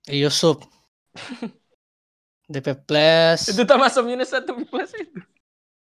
Yusuf. 0.08 0.58
DP 2.52 2.68
plus. 2.88 3.42
Itu 3.52 3.64
tak 3.68 3.80
masuk 3.80 4.04
minus 4.08 4.32
atau 4.32 4.56
plus 4.64 4.92
itu? 4.96 5.20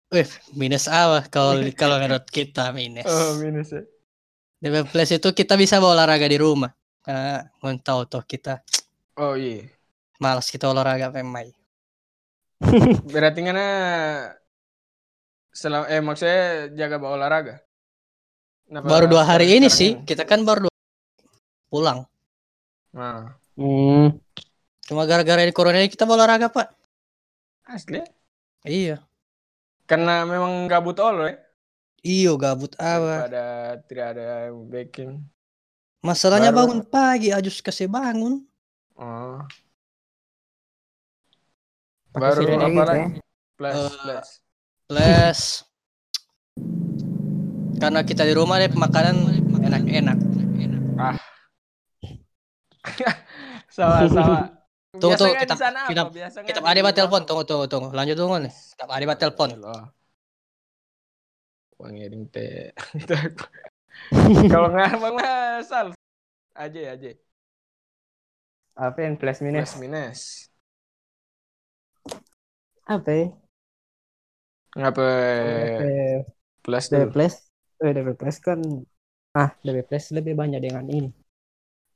Wih, 0.08 0.28
minus 0.56 0.88
apa 0.88 1.28
kalau 1.28 1.60
kalau 1.76 1.96
menurut 2.02 2.24
kita 2.28 2.72
minus. 2.72 3.04
Oh, 3.04 3.36
minus 3.36 3.68
ya. 3.72 3.84
DP 4.58 4.88
plus 4.90 5.10
itu 5.14 5.28
kita 5.30 5.54
bisa 5.54 5.78
bawa 5.78 5.94
olahraga 6.02 6.26
di 6.26 6.40
rumah. 6.40 6.72
Karena 7.04 7.46
tahu 7.80 8.04
toh 8.04 8.20
kita 8.26 8.60
Oh 9.16 9.34
iya. 9.34 9.64
malas 10.20 10.50
kita 10.50 10.66
olahraga 10.68 11.12
pemain. 11.14 11.48
Berarti 13.12 13.38
ngana 13.46 13.66
selama 15.54 15.86
eh 15.90 16.02
maksudnya 16.02 16.70
jaga 16.74 16.96
bawa 16.98 17.12
olahraga. 17.18 17.54
Kenapa 18.68 18.84
Baru 18.84 19.06
dua 19.08 19.24
hari 19.24 19.56
ini 19.56 19.72
sih, 19.72 19.96
kita 20.04 20.28
kan 20.28 20.44
baru 20.44 20.68
dua 20.68 20.74
pulang. 21.72 22.04
Nah, 22.92 23.36
Hmm. 23.58 24.14
Cuma 24.86 25.02
gara-gara 25.02 25.42
di 25.42 25.50
corona 25.50 25.82
ini 25.82 25.90
kita 25.90 26.06
bawa 26.06 26.22
olahraga 26.22 26.46
pak. 26.46 26.70
asli. 27.66 27.98
ya? 27.98 28.06
Iya. 28.64 28.96
Karena 29.88 30.22
memang 30.22 30.68
gabut 30.68 31.00
all 31.00 31.16
ya. 31.24 31.32
Iyo 31.98 32.36
gabut 32.36 32.76
apa? 32.76 33.26
Daripada 33.26 33.46
tidak 33.88 34.06
ada 34.14 34.26
backing. 34.54 35.24
Masalahnya 35.98 36.52
Baru- 36.52 36.70
bangun 36.70 36.80
pagi, 36.84 37.32
Ajus 37.32 37.58
kasih 37.58 37.88
bangun. 37.88 38.44
Oh. 38.94 39.42
Pakai 42.08 42.22
Baru 42.22 42.40
apa 42.44 42.68
gitu 42.68 42.78
lagi? 42.78 43.00
ya. 43.00 43.08
Plus, 43.58 43.74
Eh, 43.74 43.90
plus. 43.98 44.28
Plus 44.86 45.40
karena 47.78 48.02
kita 48.02 48.26
di 48.26 48.34
rumah 48.34 48.58
deh 48.58 48.70
makanan 48.70 49.16
enak-enak. 49.62 50.18
Sama-sama. 53.70 54.57
Tunggu, 54.96 55.20
tunggu, 55.20 55.36
kita- 55.36 55.58
sana 55.60 55.84
kita- 55.84 56.08
Kita 56.48 56.60
ada 56.64 56.80
rumah 56.80 56.94
telepon, 56.96 57.20
tunggu 57.28 57.44
tunggu 57.44 57.66
tunggu. 57.68 57.88
Lanjut 57.92 58.16
tunggu 58.16 58.36
nih. 58.40 58.52
Kita 58.72 58.88
ada 58.88 59.04
buat 59.04 59.20
telepon. 59.20 59.48
Eding 61.78 62.24
teh. 62.32 62.74
Kalau 64.52 64.68
nggak 64.72 64.98
bang 64.98 65.16
Sal. 65.62 65.94
Aja 66.56 66.80
aja. 66.96 67.10
Apa 68.78 68.98
yang 69.06 69.14
plus 69.14 69.38
minus? 69.44 69.74
Plus 69.74 69.82
minus. 69.82 70.20
Apa 72.88 73.10
ya? 73.12 73.26
Ngapa 74.78 75.06
plus 76.62 76.84
dulu? 76.88 77.10
Plus, 77.10 77.34
eh, 77.82 78.14
Plus 78.14 78.36
kan, 78.38 78.60
ah 79.34 79.50
DP 79.62 79.86
Plus 79.86 80.04
lebih 80.14 80.34
banyak 80.38 80.60
dengan 80.62 80.86
ini, 80.86 81.10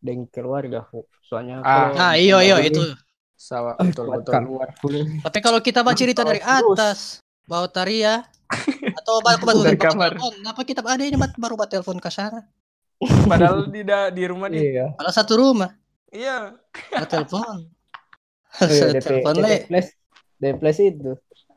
dengan 0.03 0.27
keluarga. 0.29 0.91
Soalnya 1.23 1.63
Ah. 1.63 1.95
Nah, 1.95 2.13
iyo 2.19 2.43
iyo 2.43 2.59
itu. 2.59 2.83
Sawa, 3.33 3.75
eh, 3.75 3.91
betul 3.91 4.07
betul. 4.13 4.33
keluar. 4.35 4.69
Tapi 5.23 5.39
kalau 5.39 5.59
kita 5.59 5.83
baca 5.83 5.97
cerita 5.97 6.23
dari 6.23 6.39
atas, 6.39 7.19
bawa 7.43 7.67
taria 7.67 8.23
atau 9.03 9.19
baru 9.19 9.43
baru 9.43 9.61
Dari 9.65 9.75
baru 9.75 9.83
kamar. 9.89 10.11
telepon. 10.15 10.33
Kenapa 10.39 10.61
kita 10.63 10.81
ada 10.83 11.03
ini 11.03 11.17
baru 11.17 11.35
baru 11.35 11.67
telepon 11.67 11.99
ke 11.99 12.11
sana? 12.11 12.47
Padahal 13.31 13.67
di 13.67 13.83
da- 13.83 14.11
di 14.11 14.23
rumah 14.27 14.47
dia. 14.47 14.63
Iya. 14.63 14.87
Kalau 14.95 15.11
satu 15.11 15.33
rumah, 15.35 15.71
Iya. 16.11 16.55
baru 16.91 17.07
telepon. 17.09 17.57
Iya, 18.69 19.01
telepon 19.01 19.35
le. 19.41 19.65
Plus, 19.65 19.87
DP 20.37 20.55
Plus 20.61 20.79
itu, 20.79 21.13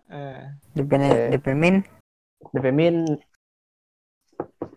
Eh, 0.07 0.41
DP 0.73 0.91
Eh. 0.95 1.27
DP 1.33 1.47
min 1.51 1.75
DP 2.49 2.65
Min, 2.71 2.95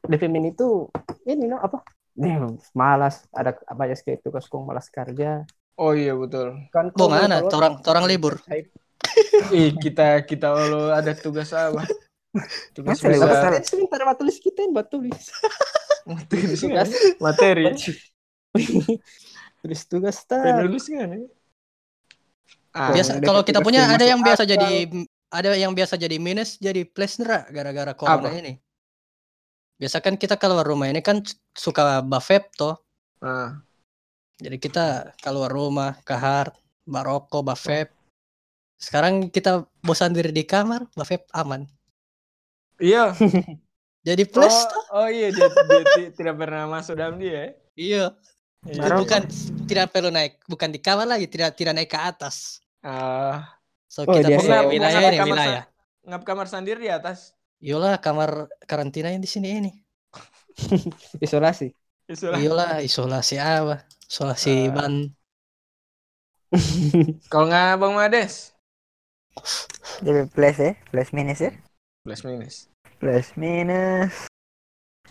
DP 0.04 0.22
Min 0.26 0.44
itu 0.46 0.88
ini 1.22 1.46
no 1.46 1.56
apa? 1.58 1.78
Nih, 2.18 2.34
malas, 2.80 3.22
ada 3.30 3.54
banyak 3.70 3.96
sekali 3.96 4.18
tugas 4.18 4.50
kong 4.50 4.66
malas 4.66 4.90
kerja. 4.90 5.46
Oh 5.78 5.94
iya 5.94 6.12
betul. 6.18 6.58
Kan 6.74 6.90
kong 6.90 7.10
mana? 7.14 7.38
Orang 7.46 7.78
orang 7.86 8.04
libur. 8.10 8.42
Ih, 9.54 9.72
kita 9.78 10.26
kita 10.26 10.50
lo 10.50 10.90
ada 10.90 11.14
tugas 11.14 11.54
apa? 11.54 11.86
Tugas 12.76 13.00
besar. 13.00 13.56
Eh, 13.56 13.64
sebentar 13.64 14.04
buat 14.04 14.18
tulis 14.20 14.36
kita 14.36 14.62
yang 14.66 14.76
buat 14.76 14.86
tulis. 14.92 15.32
Tulis 16.28 16.60
Tugas. 16.60 16.88
materi. 17.18 17.72
tulis 19.58 19.80
tugas 19.88 20.16
tak. 20.28 20.44
Penulis 20.44 20.86
kan 20.86 21.08
ya? 21.08 21.18
Ah, 22.76 22.92
Biasa 22.92 23.18
kalau 23.24 23.42
kita 23.42 23.58
tugas 23.58 23.66
punya 23.66 23.80
ada 23.90 24.04
yang 24.06 24.20
biasa 24.20 24.44
akal. 24.44 24.54
jadi 24.54 24.70
ada 25.28 25.50
yang 25.56 25.72
biasa 25.72 25.94
jadi 25.98 26.16
minus 26.20 26.60
jadi 26.60 26.84
plus 26.84 27.16
nera 27.18 27.48
gara-gara 27.48 27.92
corona 27.96 28.28
Apa? 28.28 28.38
ini. 28.38 28.54
Biasa 29.78 30.02
kan 30.02 30.14
kita 30.18 30.34
keluar 30.36 30.66
rumah 30.66 30.90
ini 30.90 31.00
kan 31.00 31.22
suka 31.58 32.00
bafep 32.06 32.54
toh. 32.54 32.78
ah. 33.18 33.58
Jadi 34.38 34.56
kita 34.62 35.10
keluar 35.18 35.50
rumah, 35.50 35.98
kahar, 36.06 36.54
baroko, 36.86 37.42
bafep. 37.42 37.90
Sekarang 38.78 39.26
kita 39.34 39.66
bosan 39.82 40.14
diri 40.14 40.30
di 40.30 40.46
kamar, 40.46 40.86
bafep 40.94 41.26
aman. 41.34 41.66
Iya. 42.78 43.10
Jadi 44.08 44.22
plus 44.30 44.54
Oh, 44.54 44.70
toh. 44.70 44.84
oh 45.02 45.08
iya 45.10 45.34
dia, 45.34 45.50
dia 45.50 45.82
ti- 45.90 46.12
tidak 46.14 46.38
pernah 46.38 46.70
masuk 46.70 46.94
dalam 46.94 47.18
dia. 47.18 47.34
ya? 47.34 47.46
Iya. 47.74 48.04
Iya. 48.70 48.94
Bukan 48.94 49.22
tidak 49.66 49.90
perlu 49.90 50.10
naik, 50.14 50.38
bukan 50.46 50.70
di 50.70 50.78
kamar 50.78 51.06
lagi, 51.10 51.26
tidak 51.26 51.58
tidak 51.58 51.74
naik 51.74 51.90
ke 51.90 51.98
atas. 51.98 52.62
Ah, 52.78 53.58
So 53.90 54.06
Oh, 54.06 54.14
kita 54.14 54.30
dia 54.30 54.38
punya 54.38 54.62
wilayah 54.68 55.00
ini 55.10 55.18
wilayah. 55.24 55.64
ngap 56.06 56.22
kamar 56.22 56.46
sendiri 56.46 56.78
di 56.86 56.90
atas. 56.92 57.34
Iyalah 57.58 57.98
kamar 57.98 58.46
karantina 58.70 59.10
yang 59.10 59.18
di 59.18 59.26
sini 59.26 59.58
ini. 59.58 59.72
Isolasi. 61.24 61.72
Itulah. 62.08 62.38
Iyalah 62.40 62.72
isolasi 62.80 63.36
apa? 63.36 63.84
Isolasi 64.08 64.68
Ah. 64.68 64.72
ban. 64.74 64.94
Kalau 67.30 67.46
nggak 67.48 67.76
Bang 67.76 67.94
Mades? 67.94 68.56
DP 70.02 70.26
plus 70.34 70.56
ya 70.58 70.72
plus 70.90 71.10
minus 71.14 71.38
ya 71.38 71.52
Plus 72.02 72.20
minus. 72.26 72.56
plus 72.98 73.26
minus 73.38 74.26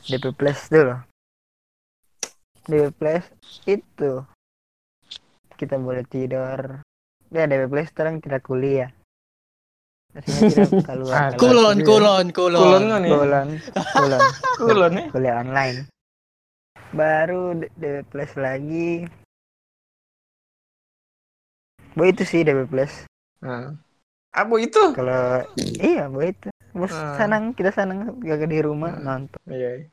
DP 0.04 0.36
plus 0.36 0.60
dulu 0.68 0.98
DP 2.68 2.91
plus 3.00 3.24
itu 3.64 4.12
kita 5.56 5.80
boleh 5.80 6.04
tidur 6.10 6.84
ya 7.32 7.43
DP 7.48 7.64
plus 7.72 7.88
sekarang 7.93 8.20
tidak 8.20 8.43
kuliah 8.43 8.91
keluar 10.84 11.14
Ah, 11.14 11.30
Kulon, 11.36 11.78
kulon, 11.82 12.26
kulon. 12.32 12.58
Kulon 12.58 12.84
kan 12.89 13.01
ya? 13.01 13.10
kulon 13.14 13.47
kulon 13.93 14.22
Kulon 14.60 14.93
ya? 14.93 15.03
kuliah 15.12 15.36
online 15.39 15.78
baru 16.89 17.53
D- 17.53 17.70
DP 17.76 18.08
plus 18.08 18.32
lagi 18.36 19.05
Bu 21.93 22.05
itu 22.05 22.24
sih 22.24 22.41
DP 22.41 22.66
plus 22.66 23.05
Nah. 23.38 23.70
Apa 24.32 24.53
itu? 24.58 24.93
kalau 24.93 25.43
iya 25.58 26.08
Bu 26.08 26.24
itu 26.24 26.47
Bos 26.72 26.89
Ah. 26.89 27.16
senang 27.16 27.51
kita 27.51 27.70
senang 27.70 28.18
gak 28.20 28.43
di 28.43 28.60
rumah 28.60 28.91
Ah. 28.91 29.03
nonton 29.03 29.39
Iya. 29.45 29.86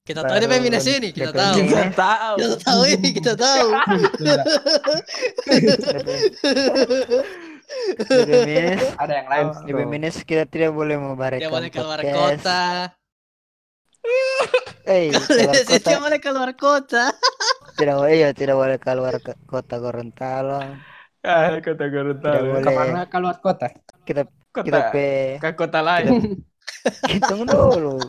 Kita 0.00 0.22
tahu 0.22 0.38
DP 0.38 0.58
minus 0.58 0.84
ini, 0.84 1.12
kita 1.12 1.30
tahu. 1.30 1.54
Kita 1.60 1.92
tahu. 1.92 2.34
Kita 2.34 2.56
tahu 2.58 2.82
ini, 2.88 3.08
kita 3.12 3.32
tahu. 3.36 3.68
DP 8.00 8.30
minus 8.44 8.82
Ada 8.96 9.12
yang 9.14 9.28
lain. 9.28 9.44
Oh, 9.46 9.62
DP 9.62 9.78
minus 9.84 10.16
kita 10.20 10.44
tidak 10.44 10.70
boleh 10.70 10.96
membarekan 10.96 11.40
Dia 11.40 11.50
boleh 11.50 11.70
keluar 11.70 11.98
podcast. 11.98 12.40
kota. 12.40 12.62
Eh, 14.84 15.12
kota 15.70 15.90
boleh 15.98 16.18
keluar 16.18 16.50
kota. 16.54 17.04
tidak 17.76 17.94
boleh 17.96 18.12
iya 18.12 18.28
tidak 18.30 18.56
boleh 18.56 18.76
keluar 18.76 19.14
ke 19.16 19.32
kota 19.44 19.76
Gorontalo 19.76 20.60
Ah, 21.20 21.52
kota 21.56 21.76
tidak 21.78 21.90
Gorontalo. 21.90 22.46
boleh 22.50 22.64
Ke 22.64 22.70
mana 22.72 23.02
keluar 23.06 23.36
kota? 23.38 23.68
kita 24.02 24.24
Kota 24.50 24.66
kita 24.66 24.80
pe 24.90 25.38
ke 25.38 25.50
kota 25.54 25.78
lain. 25.78 26.42
hitung 27.12 27.44
dulu 27.44 28.00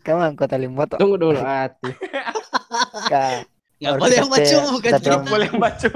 kamu 0.00 0.32
kota 0.34 0.56
Limboto 0.56 0.96
Tunggu 0.96 1.16
dulu 1.16 1.38
hati. 1.38 1.92
Kak, 3.06 3.44
Nggak 3.78 3.92
boleh 3.94 4.16
kita- 4.16 4.26
kita 4.26 4.88
Nggak 4.88 5.00
cerita. 5.04 5.28
boleh 5.28 5.48
baca. 5.54 5.88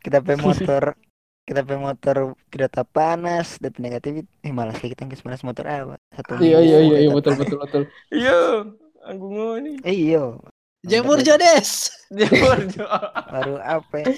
Kita 0.00 0.18
pe 0.20 0.34
motor 0.44 0.94
kita 1.42 1.60
pe 1.66 1.74
motor 1.74 2.16
tidak 2.54 2.70
tak 2.70 2.86
panas 2.90 3.58
dan 3.58 3.74
negatif 3.78 4.22
eh 4.40 4.52
malas 4.54 4.78
sih 4.78 4.90
kita 4.90 5.04
nggak 5.04 5.20
panas 5.20 5.42
motor 5.42 5.64
apa 5.66 5.94
satu 6.14 6.38
Iya 6.38 6.58
iya 6.62 6.78
iya 6.80 6.96
iya 7.02 7.10
kita 7.10 7.16
betul 7.18 7.34
betul 7.38 7.58
betul. 7.60 7.82
Iya. 8.14 8.40
Aku 9.02 9.24
ngoni. 9.34 9.82
eh 9.82 9.96
iya 10.14 10.22
Jemur 10.82 11.18
Jodes. 11.22 11.90
Jemur 12.18 12.58
Jo. 12.70 12.86
baru 13.30 13.58
apa 13.58 13.94
ya? 13.98 14.14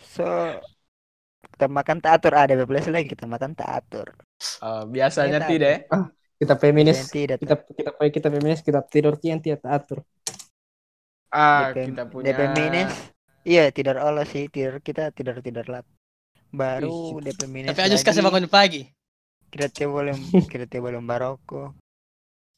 so 0.00 0.24
kita 1.56 1.66
makan 1.68 1.98
teratur 1.98 2.32
ada 2.32 2.54
plus 2.64 2.86
lagi 2.88 3.08
kita 3.08 3.24
makan 3.26 3.52
teratur 3.52 4.12
Oh, 4.62 4.86
biasanya 4.86 5.42
Iya, 5.42 5.48
tidak. 5.50 5.70
ya? 5.90 5.98
Kita 6.38 6.54
feminis. 6.54 7.10
tidak 7.10 7.42
Kita 7.42 7.58
kita 7.74 7.90
kita 8.06 8.28
feminis 8.30 8.62
kita 8.62 8.80
tidur 8.86 9.18
kian 9.18 9.42
tidak 9.42 9.66
atur. 9.66 10.06
Ah, 11.28 11.74
DP, 11.74 11.90
kita 11.90 12.06
punya 12.06 12.30
DP 12.30 12.40
minus 12.54 12.92
iya 13.44 13.70
tidur 13.70 13.96
Allah 13.98 14.24
sih 14.24 14.46
tidur 14.48 14.80
kita 14.80 15.10
tidur 15.12 15.38
tidur 15.38 15.66
lat 15.68 15.84
baru 16.48 17.20
DP 17.20 17.44
minus 17.44 17.68
Tapi 17.70 17.80
Ajus 17.84 18.00
kasih 18.00 18.24
bangun 18.24 18.48
pagi. 18.48 18.88
boleh 19.84 20.14
kita 20.52 20.64
tidak 20.64 20.82
boleh 20.84 21.00
baroko 21.00 21.72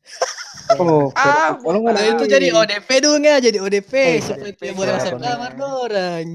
Oh, 0.70 1.10
Ah, 1.14 1.58
kalau 1.58 1.82
Nah, 1.82 1.98
nggak 1.98 2.14
itu 2.14 2.24
jadi 2.30 2.48
ODP 2.54 2.88
dulu 3.02 3.16
nggak 3.18 3.38
jadi 3.42 3.58
ODP 3.58 3.92
Eh, 3.92 4.18
supaya 4.22 4.52
dia 4.54 4.70
boleh 4.70 4.92
masuk 4.94 5.12
kenapa? 5.18 5.26
kamar 5.26 5.52
orang. 5.58 6.26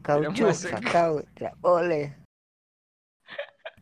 kau 0.00 0.18
juga 0.22 0.46
masuk. 0.46 0.70
kau 0.86 1.14
tidak 1.34 1.54
boleh 1.58 2.06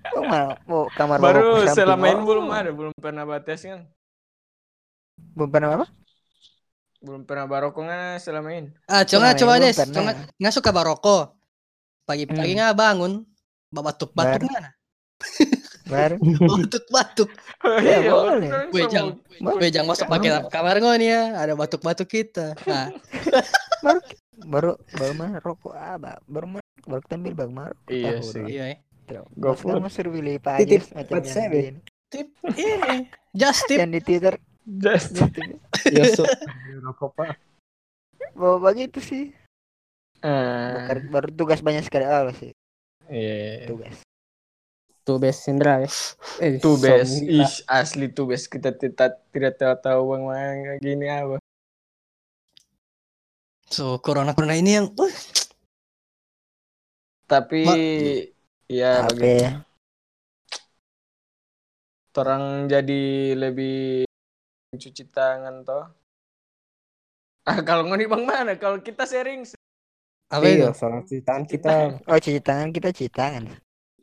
kau 0.08 0.22
mau 0.24 0.48
mau 0.64 0.82
kamar 0.90 1.18
Baru 1.20 1.68
selama 1.68 2.04
ini 2.08 2.16
oh. 2.16 2.24
belum 2.24 2.46
ada, 2.48 2.70
belum 2.72 2.92
pernah 2.96 3.24
batas 3.24 3.60
kan? 3.62 3.84
belum 5.36 5.48
pernah 5.48 5.68
apa 5.76 5.86
Belum 6.98 7.22
pernah 7.22 7.46
barokong 7.46 7.86
kan 7.86 8.18
selama 8.18 8.48
ini. 8.50 8.70
Ah, 8.84 9.02
coba 9.02 9.32
Selama 9.32 9.38
coba 9.38 9.52
deh. 9.60 9.72
Coba 9.74 10.10
nggak 10.34 10.54
suka 10.54 10.70
baroko. 10.70 11.18
Pagi-pagi 12.04 12.52
Hmm. 12.52 12.58
nggak 12.58 12.74
bangun. 12.74 13.12
Batuk-batuk 13.68 14.40
Baru. 14.40 14.48
mana? 14.48 14.70
baru 15.84 16.14
Batuk-batuk. 16.62 17.30
Oh, 17.62 17.78
Ya, 17.82 17.96
iya, 18.00 18.10
boleh. 18.10 18.50
Gue 18.70 18.82
baru 19.38 19.58
gue 19.58 19.68
jangan 19.68 19.88
masuk 19.90 20.06
pakai 20.06 20.30
kamar 20.48 20.76
gue 20.78 20.94
nih 20.96 21.08
ya. 21.08 21.22
Ada 21.36 21.52
batuk-batuk 21.54 22.08
kita. 22.08 22.46
Nah, 22.64 22.86
baru 24.52 24.78
baru 24.94 25.12
mana 25.14 25.38
rokok 25.38 25.74
apa 25.74 26.22
baru 26.24 26.46
mana 26.48 26.66
baru 26.82 27.02
tampil 27.04 27.34
bang 27.34 27.50
Mar 27.50 27.74
Iya 27.86 28.22
sih. 28.22 28.44
iya. 28.46 28.64
ya. 29.06 29.20
For 29.34 29.74
kan 29.74 29.82
masuk 29.82 30.10
pilih 30.10 30.36
Pak 30.38 30.62
Titip 30.62 30.82
Ajis 30.84 30.94
macam 30.94 31.18
yang. 31.24 31.76
Tip 32.08 32.28
ini. 32.54 32.96
Just 33.34 33.68
tip. 33.68 33.76
yang 33.76 33.92
di 33.92 34.00
Twitter 34.00 34.34
Just 34.68 35.16
Yusuf. 35.88 36.28
Rokok 36.84 37.10
pak. 37.16 37.40
bawa 38.36 38.60
begitu 38.60 39.00
sih 39.00 39.24
Ah, 40.20 40.84
Bakar- 40.90 41.08
baru 41.08 41.28
tugas 41.32 41.58
banyak 41.58 41.82
sekali 41.82 42.04
Allah 42.04 42.34
sih 42.34 42.50
iya. 43.08 43.64
tugas 43.64 44.02
Tuh 45.02 45.16
best 45.16 45.48
Sindra 45.48 45.80
ya. 45.80 45.88
Eh, 46.36 46.60
gila. 46.60 47.48
ih 47.48 47.52
asli 47.64 48.12
tuh 48.12 48.28
bes 48.28 48.44
kita 48.44 48.76
tidak 48.76 49.24
tidak 49.32 49.56
tahu 49.56 49.74
tahu 49.80 50.00
bang 50.12 50.22
Mang 50.28 50.58
gini 50.84 51.06
apa. 51.08 51.40
So, 53.72 53.96
corona 54.04 54.36
corona 54.36 54.52
ini 54.52 54.76
yang 54.76 54.92
uh, 54.92 55.14
Tapi 57.24 57.60
Ma- 57.64 57.80
ya 58.68 59.08
apa 59.08 59.16
bagi 59.16 59.32
ya 59.48 59.50
orang 62.12 62.66
jadi 62.66 63.04
lebih 63.38 64.07
cuci 64.76 65.04
tangan 65.08 65.64
toh. 65.64 65.84
Ah 67.48 67.58
kalau 67.64 67.88
ngoni 67.88 68.04
bang 68.04 68.24
mana? 68.28 68.52
Kalau 68.60 68.78
kita 68.84 69.08
sharing 69.08 69.40
apa 70.28 70.46
itu? 70.52 70.64
Iya, 70.64 70.68
soal 70.76 71.00
cuci 71.08 71.24
tangan 71.24 71.44
kita 71.48 71.74
oh 72.04 72.18
cuci 72.20 72.40
tangan 72.44 72.68
kita 72.76 72.88
cuci 72.92 73.10
tangan 73.12 73.44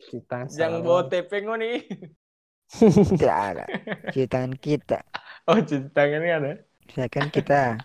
Cuci 0.01 0.20
tangan 0.30 0.47
Jangan 0.49 0.80
selalu. 0.82 0.86
bawa 0.86 1.01
tepeng 1.11 1.45
oh, 1.53 1.57
nih. 1.57 1.78
Tidak 3.20 3.38
ada. 3.49 3.66
Cuci 4.09 4.26
tangan 4.26 4.53
kita. 4.57 4.99
Oh, 5.49 5.57
cuci 5.61 5.89
tangan 5.93 6.22
ini 6.26 6.32
ada. 6.34 6.51
Misalkan 6.89 7.30
kita 7.30 7.78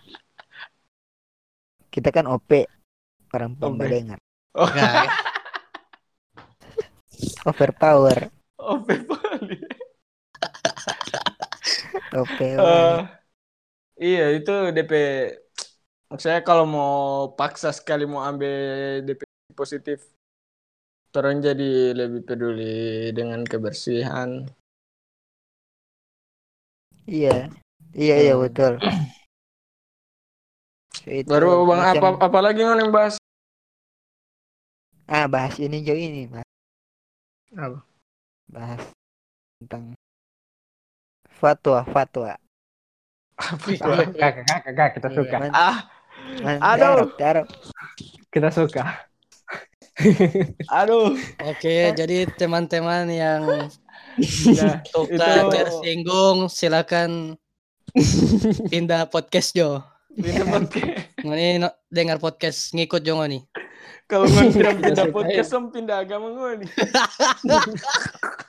kita 1.93 2.09
kan 2.09 2.25
OP 2.25 2.49
orang 3.35 3.53
pembadengar. 3.57 4.19
Oh, 4.57 4.67
Enggak, 4.67 5.07
Overpower. 7.49 8.29
oh 8.61 8.77
OP. 12.13 12.37
Eh, 12.57 13.21
iya 14.03 14.21
itu 14.37 14.51
DP. 14.75 14.91
Saya 16.23 16.39
kalau 16.47 16.65
mau 16.75 16.91
paksa 17.39 17.69
sekali 17.77 18.03
mau 18.11 18.21
ambil 18.29 18.51
DP 19.07 19.21
positif, 19.59 19.99
orang 21.17 21.37
jadi 21.47 21.95
lebih 21.99 22.21
peduli 22.27 22.73
dengan 23.17 23.41
kebersihan. 23.51 24.29
Iya. 27.07 27.49
Iya 28.01 28.15
iya 28.23 28.33
Hmm. 28.35 28.43
betul. 28.43 28.73
Itu 31.07 31.29
Baru 31.31 31.47
bang 31.69 31.81
apa 31.91 32.07
macam- 32.07 32.19
apa 32.25 32.39
lagi 32.45 32.61
yang 32.61 32.91
bahas? 32.95 33.15
Ah 35.15 35.25
bahas 35.33 35.55
ini 35.65 35.77
jauh 35.85 36.01
ini 36.07 36.21
bahas, 36.33 36.49
Apa? 37.57 37.83
bahas 38.53 38.83
tentang 39.59 39.83
fatwa 41.41 41.81
fatwa. 41.83 42.37
Apa 43.35 43.65
itu? 43.67 43.89
Kakak, 44.13 44.59
kakak, 44.63 44.89
kita 44.95 45.07
Iya, 45.09 45.17
suka. 45.17 45.35
man- 45.41 45.53
Ah, 45.57 45.77
Aduh. 46.77 47.09
darab. 47.17 47.49
Kita 48.29 48.53
suka. 48.53 49.09
aduh. 50.71 51.17
Oke, 51.43 51.91
jadi 51.91 52.29
teman-teman 52.31 53.09
yang 53.09 53.41
Nah, 54.11 54.77
suka 54.83 55.15
Itu- 55.39 55.51
tersinggung 55.51 56.45
silakan 56.47 57.39
pindah 58.67 59.07
podcast 59.07 59.51
Jo. 59.51 59.81
ini 60.11 60.43
podcast. 60.43 60.91
Ini 61.17 61.47
no- 61.57 61.77
dengar 61.87 62.19
podcast 62.19 62.71
ngikut 62.71 63.01
Jo 63.01 63.15
nih. 63.23 63.41
Kalau 64.05 64.27
nggak 64.27 64.51
pindah 64.83 65.07
podcast, 65.07 65.55
om 65.55 65.71
pindah 65.71 66.03
agama 66.03 66.27
gue 66.29 66.51
nih. 66.61 66.69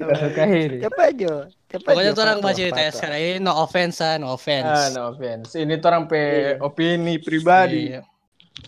Kita. 0.00 0.88
Cepat 0.88 1.10
Jo. 1.20 1.34
Cepat 1.68 1.92
Pokoknya 1.92 2.10
tuh 2.16 2.24
orang 2.24 2.38
cerita 2.56 2.80
fatwa. 2.80 2.96
sekarang 2.96 3.20
ini 3.20 3.38
no 3.44 3.52
offense 3.60 3.96
ah, 4.00 4.16
no 4.16 4.32
offense. 4.32 4.66
Ah, 4.66 4.88
no 4.90 5.00
offense. 5.12 5.52
Ini 5.54 5.74
tuh 5.76 5.88
orang 5.92 6.04
pe 6.08 6.56
opini 6.58 7.20
pribadi. 7.20 7.92
Iya. 7.92 8.02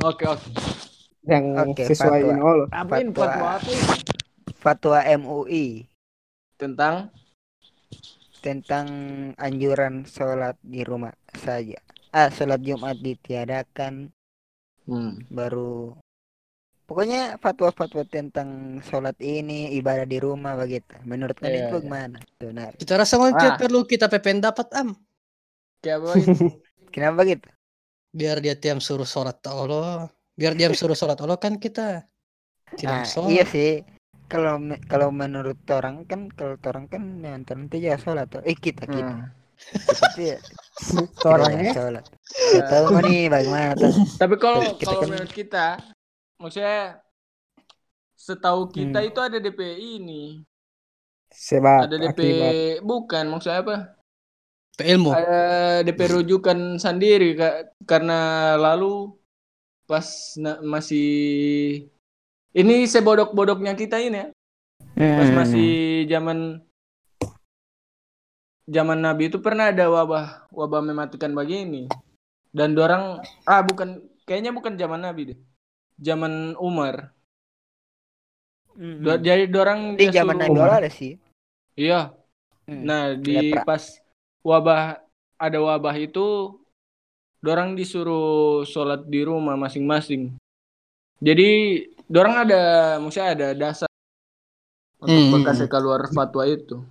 Oke, 0.05 0.25
oke. 0.29 0.49
Yang 1.23 1.45
Oke, 1.55 1.83
sesuai 1.87 2.21
fatwa. 2.21 2.33
ini 2.35 2.41
Allah. 2.43 2.69
Apa 2.75 2.95
ini 2.99 3.11
Fatwa. 3.15 3.49
apa? 3.57 3.71
Fatwa 4.59 4.99
MUI 5.03 5.67
Tentang 6.59 7.11
tentang 8.43 8.87
anjuran 9.39 10.03
sholat 10.03 10.59
di 10.63 10.83
rumah 10.83 11.15
saja. 11.31 11.79
Ah, 12.11 12.29
sholat 12.29 12.59
Jumat 12.61 12.99
ditiadakan 12.99 14.11
hmm. 14.91 15.31
baru 15.31 15.95
pokoknya 16.93 17.41
fatwa-fatwa 17.41 18.05
tentang 18.05 18.49
sholat 18.85 19.17
ini 19.19 19.73
ibadah 19.75 20.05
di 20.05 20.21
rumah 20.21 20.53
begitu. 20.55 20.93
Menurut 21.03 21.33
kalian 21.35 21.57
Iya, 21.57 21.69
itu 21.73 21.77
iya. 21.81 21.85
gimana? 21.89 22.19
Benar. 22.37 22.71
Kita 22.77 23.01
rasa 23.01 23.17
nanti 23.17 23.47
Ah. 23.49 23.57
perlu 23.57 23.83
kita 23.83 24.13
pendapat 24.13 24.69
am. 24.77 24.93
kayak 25.81 25.99
apa 25.99 26.15
ini? 26.15 26.49
Kenapa 26.93 27.25
gitu? 27.25 27.49
Biar 28.13 28.39
dia 28.39 28.53
tiam 28.55 28.77
suruh 28.79 29.09
sholat 29.09 29.41
Allah. 29.49 30.13
Biar 30.37 30.53
dia 30.53 30.69
suruh 30.71 30.93
sholat 30.93 31.17
Allah 31.19 31.35
kan 31.35 31.57
kita 31.57 32.05
Nah, 32.05 32.77
tidak 32.77 33.09
sholat. 33.09 33.33
iya 33.33 33.45
sih. 33.49 33.81
Kalau 34.29 34.61
kalau 34.87 35.09
menurut 35.11 35.57
orang 35.69 36.05
kan 36.05 36.29
kalau 36.31 36.55
orang 36.63 36.87
kan 36.87 37.03
nonton 37.19 37.67
itu 37.67 37.83
ya 37.83 37.97
sholat 37.97 38.29
tuh. 38.29 38.45
Eh 38.45 38.55
kita 38.55 38.85
kita 38.85 39.11
Hmm. 39.11 39.33
tuh 40.15 40.23
ya 40.23 40.37
Orangnya 41.25 41.71
ya 41.71 41.75
sholat. 41.75 42.05
Gak 42.33 42.65
tahu 42.69 42.87
nih 43.03 43.23
bagaimana. 43.27 43.75
Tapi 44.19 44.35
kalau 44.37 44.61
Kita 44.75 44.87
kalau 44.87 45.01
kan- 45.03 45.11
menurut 45.11 45.33
kita, 45.33 45.67
maksudnya 46.43 46.99
setahu 48.19 48.67
kita 48.69 48.99
Hmm. 48.99 49.09
itu 49.09 49.21
ada 49.23 49.39
DP 49.39 49.61
ini, 49.79 50.43
sebab 51.31 51.87
ada 51.87 51.97
DP 51.97 52.19
akibat. 52.19 52.53
bukan 52.83 53.25
maksudnya 53.31 53.61
apa? 53.63 53.77
ilmu. 54.83 55.11
Ada 55.15 55.41
DP 55.87 56.01
rujukan 56.11 56.59
sendiri 56.77 57.39
Kak. 57.39 57.79
karena 57.87 58.21
lalu 58.59 59.15
pas 59.87 60.07
masih 60.65 61.11
ini 62.53 62.87
sebodok-bodoknya 62.89 63.79
kita 63.79 64.01
ini 64.01 64.19
ya. 64.19 64.29
Pas 64.97 65.29
Hmm. 65.29 65.37
masih 65.39 65.71
zaman 66.09 66.39
zaman 68.67 68.99
Nabi 68.99 69.29
itu 69.29 69.39
pernah 69.43 69.71
ada 69.75 69.91
wabah 69.91 70.49
wabah 70.51 70.81
mematikan 70.83 71.35
begini. 71.35 71.87
Dan 72.53 72.77
dorang 72.77 73.19
ah 73.49 73.63
bukan 73.65 74.01
kayaknya 74.29 74.53
bukan 74.53 74.77
zaman 74.77 75.03
Nabi 75.05 75.33
deh. 75.33 75.39
Zaman 76.03 76.59
Umar. 76.59 77.15
Hmm. 78.75 79.05
Do- 79.07 79.23
jadi 79.23 79.47
dorang 79.47 79.95
di 79.95 80.11
zaman 80.11 80.35
Allah 80.43 80.83
ada 80.83 80.91
sih. 80.91 81.15
Iya. 81.79 82.11
Hmm. 82.67 82.83
Nah, 82.83 83.15
di 83.15 83.55
Lepra. 83.55 83.63
pas 83.63 83.83
wabah 84.43 84.99
ada 85.39 85.59
wabah 85.63 85.95
itu 85.95 86.59
dorang 87.39 87.79
disuruh 87.79 88.67
sholat 88.67 89.07
di 89.07 89.23
rumah 89.23 89.55
masing-masing. 89.55 90.35
Jadi 91.23 91.51
dorang 92.11 92.43
ada 92.43 92.63
maksudnya 92.99 93.29
ada 93.31 93.49
dasar 93.55 93.91
untuk 94.99 95.15
Hmm. 95.15 95.31
bekas 95.39 95.63
keluar 95.71 96.11
fatwa 96.11 96.43
itu. 96.49 96.83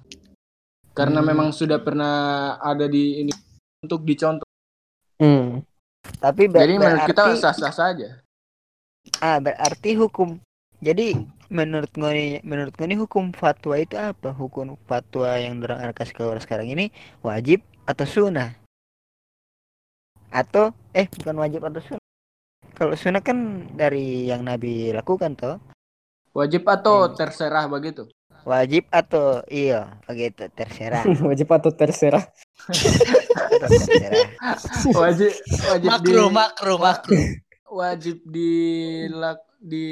Karena 0.96 1.20
Hmm. 1.20 1.28
memang 1.28 1.48
sudah 1.52 1.80
pernah 1.84 2.14
ada 2.62 2.88
di 2.88 3.26
ini 3.26 3.32
untuk 3.82 4.08
dicontoh. 4.08 4.48
Hmm. 5.20 5.64
Tapi 6.22 6.48
ber- 6.48 6.62
Jadi 6.64 6.74
menurut 6.78 7.04
kita 7.10 7.24
sah-sah 7.36 7.74
saja. 7.74 8.21
Ah, 9.22 9.38
berarti 9.38 9.94
hukum. 9.94 10.42
Jadi 10.82 11.14
menurut 11.54 11.94
gue 11.94 12.42
menurut 12.42 12.74
gue 12.74 12.98
hukum 12.98 13.30
fatwa 13.38 13.78
itu 13.78 13.94
apa? 13.94 14.34
Hukum 14.34 14.74
fatwa 14.90 15.38
yang 15.38 15.62
kasih 15.94 16.18
keluar 16.18 16.42
sekarang 16.42 16.74
ini 16.74 16.90
wajib 17.22 17.62
atau 17.86 18.10
sunnah? 18.10 18.58
Atau 20.34 20.74
eh 20.98 21.06
bukan 21.22 21.38
wajib 21.38 21.62
atau 21.70 21.86
sunnah? 21.86 22.06
Kalau 22.74 22.98
sunnah 22.98 23.22
kan 23.22 23.70
dari 23.78 24.26
yang 24.26 24.42
Nabi 24.42 24.90
lakukan 24.90 25.38
toh. 25.38 25.62
Wajib 26.34 26.66
atau 26.66 27.06
Hmm. 27.06 27.14
terserah 27.14 27.70
begitu. 27.70 28.10
Wajib 28.42 28.90
atau 28.90 29.46
iya 29.54 30.02
begitu 30.10 30.50
terserah. 30.58 31.06
Wajib 31.30 31.46
atau 31.54 31.70
terserah. 31.70 32.26
Wajib 34.98 35.30
wajib 35.70 35.90
di 36.02 36.10
Makro, 36.10 36.26
makro, 36.34 36.74
makro. 36.82 37.14
Wajib 37.72 38.20
di 38.28 38.52
di 39.62 39.88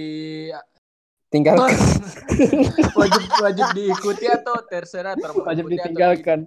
Tinggal 1.30 1.62
wajib 3.00 3.24
wajib 3.38 3.68
diikuti 3.78 4.26
atau 4.26 4.66
terserah 4.66 5.14
wajib 5.14 5.70
ikuti 5.70 5.78
atau 5.78 5.94
ditinggalkan. 5.94 6.40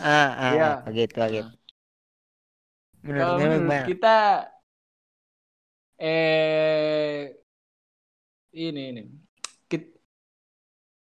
Ah, 0.00 0.32
ah, 0.32 0.52
Iya. 0.56 0.70
begitu 0.88 1.14
begitu. 1.20 1.52
Menurut 3.04 3.60
menurut 3.60 3.84
kita 3.84 4.16
eh 6.00 7.36
ini 8.56 8.82
ini 8.92 9.02
kita, 9.68 9.86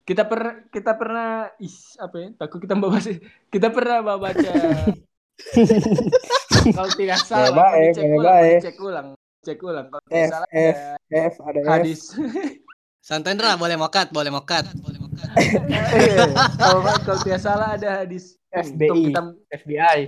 kita 0.04 0.22
per 0.28 0.68
kita 0.68 0.92
pernah 0.92 1.48
is 1.60 1.96
apa 1.96 2.16
ya 2.16 2.28
takut 2.36 2.60
kita 2.60 2.76
baca 2.76 3.12
kita 3.48 3.68
pernah 3.72 4.04
baca 4.04 4.52
kalau 6.76 6.90
tidak 6.96 7.20
salah 7.24 7.52
baik, 7.52 7.96
cek 7.96 8.04
ya 8.04 8.16
ulang 8.16 8.32
baik. 8.32 8.60
cek 8.64 8.76
ulang 8.80 9.08
cek 9.46 9.62
ulang 9.62 9.86
kalau 9.90 10.06
F, 10.10 10.28
salah 10.30 10.50
F, 10.50 10.78
ada 10.78 11.18
F, 11.30 11.34
ada 11.44 11.60
F. 11.62 11.66
hadis 11.68 12.00
Santai 13.08 13.32
Ndra, 13.32 13.56
boleh 13.56 13.80
mokat, 13.80 14.12
boleh 14.12 14.28
mokat. 14.28 14.68
Eh, 15.40 16.28
kalau 16.60 16.84
kalau 16.84 17.18
tidak 17.24 17.40
salah 17.40 17.72
ada 17.72 18.04
hadis 18.04 18.36
FBI. 18.52 19.08
Kita 19.08 19.20
FBI. 19.64 19.98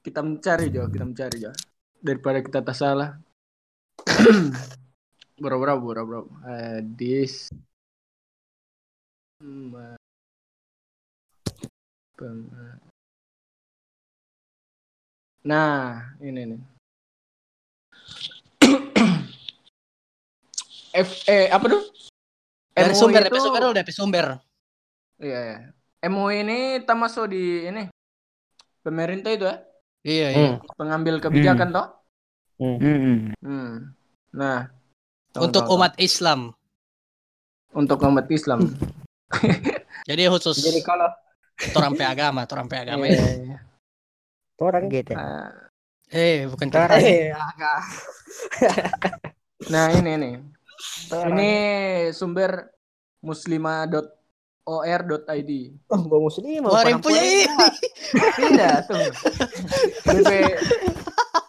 kita 0.00 0.20
mencari 0.24 0.66
Jo, 0.72 0.88
kita 0.88 1.04
mencari 1.04 1.36
Jo. 1.44 1.52
Daripada 2.00 2.40
kita 2.40 2.64
tak 2.64 2.72
salah. 2.72 3.20
bro 5.36 5.60
bro 5.60 5.76
bro 5.76 6.02
bro. 6.08 6.20
Hadis. 6.40 7.52
Nah, 15.44 16.16
ini 16.24 16.42
nih. 16.48 16.60
F 20.96 21.28
eh 21.28 21.52
apa 21.52 21.66
tuh? 21.68 21.82
Dari 22.72 22.92
MUI 22.92 22.96
sumber, 22.96 23.22
itu- 23.24 23.40
sumber 23.40 23.62
dari 23.72 23.92
sumber. 23.92 24.26
Iya, 25.16 25.38
iya. 25.40 25.56
MUI 26.08 26.36
ini 26.40 26.58
termasuk 26.84 27.28
di 27.28 27.64
ini 27.64 27.88
pemerintah 28.80 29.32
itu 29.32 29.44
ya, 29.44 29.56
Iya, 30.06 30.26
iya. 30.30 30.48
Hmm. 30.54 30.56
pengambil 30.76 31.18
kebijakan 31.18 31.68
toh. 31.72 31.86
Hmm. 32.56 32.76
Hmm. 32.80 33.18
Hmm. 33.44 33.72
Nah, 34.32 34.72
Untuk 35.36 35.64
tahu, 35.64 35.68
tahu, 35.68 35.76
umat 35.76 35.92
Islam. 35.98 36.40
untuk 37.70 38.00
umat 38.00 38.24
Islam. 38.32 38.72
Jadi 40.08 40.22
khusus 40.32 40.56
Jadi 40.56 40.80
kalau 40.80 41.12
orang 41.76 41.92
pe 41.92 42.04
agama, 42.04 42.46
orang 42.46 42.66
pe 42.68 42.76
agama. 42.78 43.04
Iya, 43.04 43.20
ya. 43.20 43.28
iya. 43.36 43.58
orang 44.56 44.84
gitu 44.88 45.12
Ah, 45.12 45.52
Eh, 46.08 46.48
bukan. 46.48 46.72
Orang. 46.72 46.96
eh 46.96 47.34
agak 47.34 47.76
Nah 49.68 49.90
ini 49.92 50.12
nih, 50.16 50.32
ini 51.30 51.52
sumber 52.12 52.68
muslima.or.id. 53.24 55.50
oh, 55.90 56.00
gua 56.06 56.20
muslim 56.20 56.64
Wah, 56.66 56.84
yang 56.86 57.02
punya 57.02 57.22
ini. 57.22 57.46
Tidak 58.14 58.86
tuh. 58.86 59.10
DP. 60.06 60.30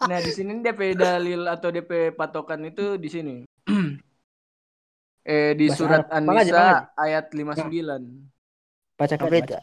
Nah 0.07 0.23
di 0.23 0.31
sini 0.31 0.63
DP 0.63 0.95
dalil 0.95 1.43
atau 1.45 1.69
DP 1.69 2.15
patokan 2.15 2.65
itu 2.65 2.97
di 2.97 3.09
sini. 3.11 3.43
eh 5.27 5.51
di 5.59 5.67
Bahasa 5.67 5.83
surat 5.83 6.07
An-Nisa 6.07 6.95
ayat 6.95 7.35
59. 7.35 7.67
baca 8.97 9.13
apa 9.13 9.29
itu 9.29 9.53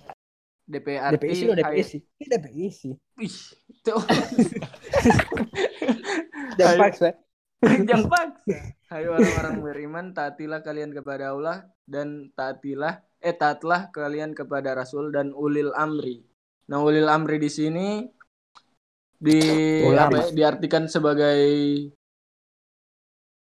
DP 0.64 0.64
DP 0.64 0.88
arti 1.00 1.26
isi 1.32 1.44
lo 1.48 1.54
DP 1.56 1.72
isi 1.80 1.98
ini 2.20 2.26
DP 2.28 2.46
isi 2.68 2.90
Ih, 3.18 3.36
tuh. 3.80 4.00
paksa 6.78 7.16
Jangan 7.88 8.06
paksa. 8.10 8.58
Hai 8.88 9.04
orang-orang 9.10 9.56
beriman, 9.64 10.06
taatilah 10.14 10.60
kalian 10.62 10.94
kepada 10.94 11.34
Allah 11.34 11.66
dan 11.88 12.30
taatilah 12.36 13.02
eh 13.18 13.34
taatlah 13.34 13.88
kalian 13.90 14.36
kepada 14.36 14.76
Rasul 14.76 15.10
dan 15.10 15.32
ulil 15.32 15.72
amri. 15.74 16.22
Nah, 16.68 16.84
ulil 16.84 17.08
amri 17.08 17.40
di 17.40 17.50
sini 17.50 18.04
di 19.16 19.40
apa 19.96 20.28
ya, 20.28 20.32
diartikan 20.32 20.84
sebagai 20.84 21.40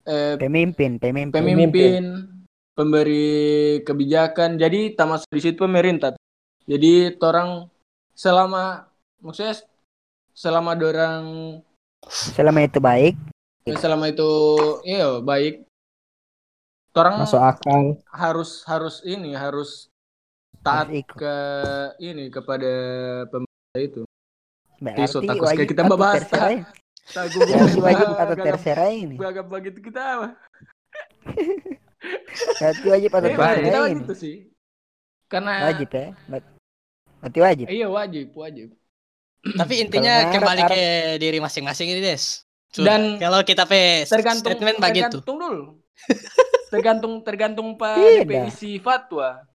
eh, 0.03 0.35
pemimpin 0.41 0.97
pemimpin 0.97 1.37
pemimpin, 1.37 2.03
pemberi 2.73 3.79
kebijakan. 3.85 4.57
Jadi 4.57 4.97
termasuk 4.97 5.29
di 5.29 5.41
situ 5.41 5.63
pemerintah. 5.63 6.17
Jadi 6.67 7.15
orang 7.21 7.69
selama 8.17 8.89
maksudnya 9.21 9.55
selama 10.33 10.73
dorang 10.73 11.25
selama 12.09 12.65
itu 12.65 12.81
baik 12.81 13.15
selama 13.75 14.05
itu 14.07 14.31
iya 14.87 15.19
baik. 15.19 15.67
Orang 16.97 17.21
masuk 17.21 17.37
akal 17.37 18.01
harus 18.09 18.65
harus 18.65 19.05
ini 19.05 19.37
harus 19.37 19.91
taat 20.65 20.89
ke 20.89 21.35
ini 22.01 22.33
kepada 22.33 22.73
pemerintah 23.29 23.77
itu. 23.77 24.01
berarti 24.77 25.25
takut 25.25 25.45
wajib 25.45 25.57
kayak 25.61 25.69
kita 25.73 25.83
Tagu 27.13 27.37
berarti 27.49 27.79
wajib 27.81 28.07
atau 28.13 28.35
terserah 28.37 28.91
ini 28.93 29.15
Gagap 29.17 29.45
begitu 29.49 29.79
kita 29.81 30.01
berarti 32.57 32.85
wajib 32.89 33.11
atau 33.13 33.29
kita 33.29 33.45
terserah 33.45 33.87
ini 33.89 34.01
gitu 34.01 34.13
sih. 34.17 34.35
Karena 35.27 35.69
wajib 35.69 35.89
ya 35.91 36.07
Ber- 36.29 36.51
berarti 37.21 37.39
wajib 37.41 37.65
Iya 37.69 37.87
wajib, 37.89 38.27
wajib. 38.33 38.67
Tapi 39.47 39.73
intinya 39.79 40.33
kembali 40.33 40.61
ke 40.67 40.81
diri 41.21 41.39
masing-masing 41.39 41.93
ini, 41.93 42.01
Des. 42.03 42.46
Dan 42.75 43.15
kalau 43.17 43.39
kita 43.41 43.63
pe 43.63 44.03
Tergantung 44.05 44.53
statement 44.53 44.77
begitu. 44.83 45.17
tergantung 45.23 45.37
dulu. 45.39 45.63
tergantung 46.71 47.13
tergantung 47.23 47.67
Pak 47.79 47.95
Tidak. 47.95 48.27
DP 48.27 48.31
isi 48.51 48.71
fatwa. 48.77 49.47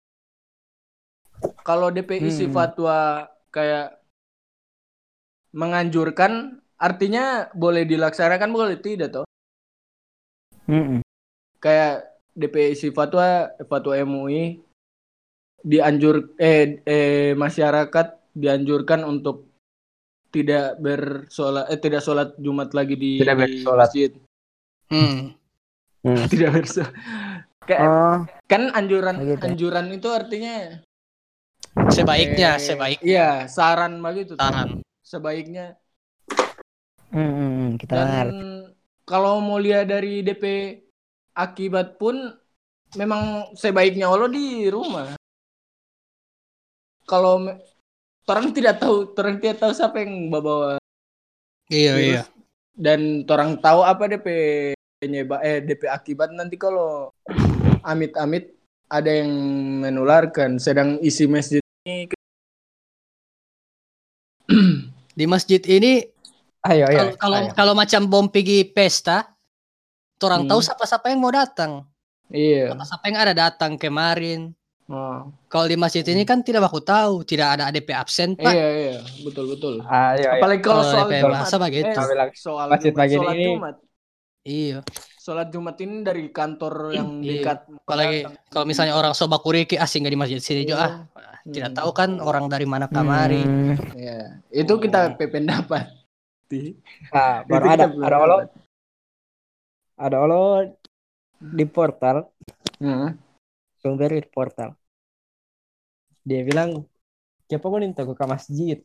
Kalau 1.62 1.92
DP 1.92 2.18
isi 2.24 2.48
Hmm. 2.48 2.54
fatwa 2.54 3.28
kayak 3.52 4.00
menganjurkan 5.52 6.58
artinya 6.80 7.52
boleh 7.52 7.84
dilaksanakan 7.84 8.50
boleh 8.50 8.80
tidak 8.80 9.12
toh? 9.12 9.26
Mm-mm. 10.66 11.04
Kayak 11.60 12.08
DP 12.32 12.72
isi 12.72 12.88
fatwa 12.90 13.52
fatwa 13.68 13.92
MUI 14.02 14.64
dianjur 15.62 16.32
eh, 16.40 16.80
eh 16.82 17.36
masyarakat 17.38 18.06
dianjurkan 18.34 19.04
untuk 19.04 19.51
tidak 20.32 20.80
bersolat 20.80 21.68
eh 21.68 21.76
tidak 21.78 22.00
sholat 22.00 22.32
Jumat 22.40 22.72
lagi 22.72 22.96
di, 22.96 23.20
Tidak 23.20 23.36
di 23.36 23.42
bersolat. 23.44 23.86
masjid. 23.86 24.10
Hmm. 24.88 25.36
Tidak 26.32 26.48
bersolat. 26.50 26.92
Kayak 27.62 27.80
oh 27.86 28.18
kan 28.50 28.62
anjuran 28.74 29.22
Begitu. 29.22 29.42
anjuran 29.46 29.86
itu 29.94 30.08
artinya 30.10 30.82
Sebaiknya, 31.72 32.58
eh, 32.58 32.60
sebaiknya. 32.60 33.06
Iya, 33.06 33.28
saran 33.48 33.96
begitu. 34.04 34.36
Saran. 34.36 34.84
Sebaiknya 35.00 35.72
mm-mm, 37.12 37.80
kita 37.80 37.92
dan 37.96 38.04
ngerti 38.04 38.44
kalau 39.08 39.40
mau 39.40 39.56
lihat 39.56 39.88
dari 39.88 40.20
DP 40.20 40.44
akibat 41.32 41.96
pun 41.96 42.28
memang 42.96 43.52
sebaiknya 43.56 44.08
Allah 44.08 44.28
di 44.28 44.68
rumah. 44.68 45.16
Kalau 47.08 47.40
orang 48.28 48.54
tidak 48.54 48.78
tahu, 48.78 49.10
orang 49.14 49.36
tidak 49.42 49.56
tahu 49.58 49.72
siapa 49.72 50.02
yang 50.02 50.30
bawa 50.30 50.78
Iya, 51.72 51.92
virus 51.96 52.04
iya. 52.04 52.22
dan 52.76 53.00
orang 53.24 53.56
tahu 53.58 53.80
apa 53.80 54.04
DP 54.06 54.26
penyebab 55.00 55.40
eh 55.40 55.64
DP 55.64 55.88
akibat 55.88 56.30
nanti 56.30 56.60
kalau 56.60 57.08
amit-amit 57.82 58.52
ada 58.86 59.08
yang 59.08 59.32
menularkan 59.80 60.60
sedang 60.60 61.00
isi 61.00 61.24
masjid 61.24 61.64
ini 61.82 62.06
Di 65.12 65.24
masjid 65.24 65.60
ini 65.64 66.04
ayo 66.64 66.84
ayo 66.88 67.16
kalau 67.16 67.38
kalau 67.52 67.74
macam 67.76 68.04
bom 68.04 68.26
pergi 68.28 68.64
pesta, 68.64 69.28
orang 70.22 70.44
Hmm. 70.46 70.50
tahu 70.54 70.60
siapa-siapa 70.62 71.10
yang 71.10 71.20
mau 71.20 71.32
datang. 71.32 71.84
iya 72.28 72.70
Siapa-siapa 72.72 73.04
yang 73.10 73.18
ada 73.18 73.34
datang 73.48 73.76
kemarin. 73.76 74.52
Oh. 74.88 75.30
Kalau 75.46 75.66
di 75.66 75.76
masjid 75.76 76.02
ini 76.02 76.24
kan 76.24 76.40
tidak 76.40 76.64
aku 76.64 76.80
tahu, 76.80 77.22
tidak 77.22 77.60
ada 77.60 77.68
ADP 77.68 77.92
absen, 77.92 78.34
Pak. 78.34 78.50
iya 78.50 78.66
iya 78.72 78.96
betul 79.22 79.52
betul 79.52 79.74
ayo 79.82 80.26
ayo 80.26 80.40
apalagi 80.40 80.60
kalau 80.60 80.80
Kalau 80.80 80.90
soal 80.90 81.06
DP 81.06 81.14
Jumat 81.20 81.38
masa 81.38 81.56
begitu. 81.58 81.86
eh, 81.92 82.30
soal 82.34 82.66
masjid 82.68 82.92
Jumat, 82.92 83.34
ini. 83.36 83.46
Jumat 83.46 83.76
Iya. 84.42 84.78
sholat 85.22 85.54
Jumat 85.54 85.76
ini 85.78 86.02
dari 86.02 86.24
kantor 86.28 86.74
yang 86.90 87.22
Iya. 87.22 87.30
dekat 87.46 87.58
Apalagi 87.78 88.18
kalau 88.50 88.66
misalnya 88.66 88.94
orang 88.94 89.14
soba 89.14 89.38
kuriki 89.38 89.78
asing 89.78 90.02
nggak 90.02 90.14
di 90.14 90.18
masjid 90.18 90.40
sini 90.42 90.66
juga 90.66 91.06
ah, 91.14 91.38
tidak 91.46 91.70
Hmm. 91.70 91.78
tahu 91.78 91.90
kan 91.94 92.10
orang 92.18 92.50
dari 92.50 92.66
mana 92.66 92.86
kamari. 92.86 93.38
Hmm, 93.38 93.78
Iya. 93.94 94.42
itu 94.50 94.72
kita 94.76 95.14
pendapat 95.14 95.94
Di- 96.50 96.74
nah, 97.08 97.46
baru 97.46 97.64
ada 97.64 97.86
ada 97.86 98.16
olo 98.18 98.36
pendapat. 98.42 98.48
ada 99.96 100.16
olo 100.18 100.42
di 101.38 101.64
portal 101.64 102.16
Hmm. 102.76 103.14
Sumber 103.82 104.10
di 104.14 104.22
portal. 104.24 104.70
Dia 106.22 106.46
bilang 106.46 106.86
siapa 107.44 107.66
pun 107.66 107.82
minta 107.82 108.06
ke 108.06 108.14
masjid? 108.24 108.78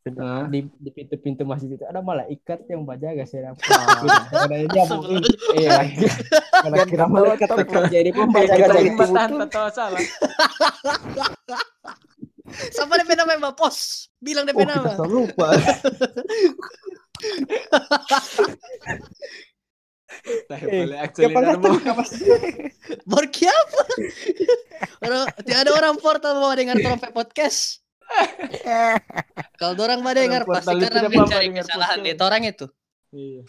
Di, 0.00 0.64
di 0.64 0.90
pintu-pintu 0.90 1.44
masjid 1.44 1.76
itu 1.76 1.84
ada 1.84 2.00
malaikat 2.00 2.64
yang 2.72 2.88
menjaga 2.88 3.20
sedang 3.28 3.52
Ah. 3.68 4.00
Karena 4.48 4.64
dia 4.64 4.82
Sebelum- 4.88 5.28
iya 5.60 5.76
karena 6.64 6.84
kira 6.88 7.04
malaikat 7.04 7.48
jadi 7.92 8.08
pun 8.10 8.32
dari 8.32 8.88
imbas 8.88 9.12
itu. 9.12 9.16
Tanpa 9.20 9.44
tahu 9.46 9.68
salah. 9.70 10.00
Siapa 12.50 12.96
DP 12.96 13.14
nama 13.14 13.38
Mbak 13.38 13.54
Pos? 13.54 14.08
Bilang 14.18 14.42
DP 14.42 14.56
oh 14.56 14.66
kita 14.66 14.74
nama. 14.74 14.90
selalu 14.98 15.14
lupa 15.22 15.48
Borki 23.06 23.46
apa? 23.46 23.82
Orang, 25.06 25.22
tidak 25.46 25.60
ada 25.62 25.72
orang 25.76 25.94
portal 26.02 26.42
mau 26.42 26.52
dengar 26.52 26.76
trompet 26.82 27.10
podcast. 27.14 27.80
Kalau 29.60 29.78
orang 29.78 30.02
mau 30.02 30.10
dengar 30.10 30.42
pasti 30.42 30.74
karena 30.82 31.06
mencari 31.06 31.46
kesalahan 31.54 32.02
itu 32.02 32.22
orang 32.26 32.42
itu. 32.42 32.66
Iya. 33.10 33.42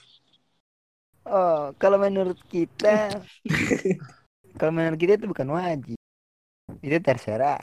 oh 1.21 1.69
kalau 1.77 2.01
menurut 2.01 2.33
kita 2.49 3.13
kalau 4.57 4.73
menurut 4.73 4.97
kita 4.97 5.21
itu 5.21 5.29
bukan 5.29 5.53
wajib 5.53 6.01
itu 6.81 6.97
terserah 6.97 7.61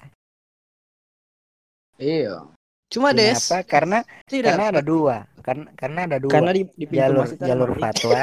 Iya. 1.99 2.46
Cuma 2.88 3.11
Des, 3.11 3.34
Kenapa? 3.36 3.66
karena 3.66 3.99
tidak. 4.30 4.55
karena 4.55 4.66
ada 4.70 4.82
dua 4.86 5.26
karena 5.49 5.68
karena 5.80 6.01
ada 6.05 6.16
dua. 6.20 6.30
Karena 6.30 6.53
di, 6.53 6.62
di 6.76 6.84
pintu 6.84 7.01
jalur 7.01 7.26
jalur 7.40 7.70
fatwa. 7.80 8.20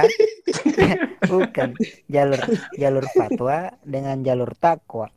Bukan. 1.33 1.69
Jalur 2.05 2.41
jalur 2.77 3.05
fatwa 3.09 3.57
dengan 3.81 4.21
jalur 4.21 4.51
takwa. 4.61 5.09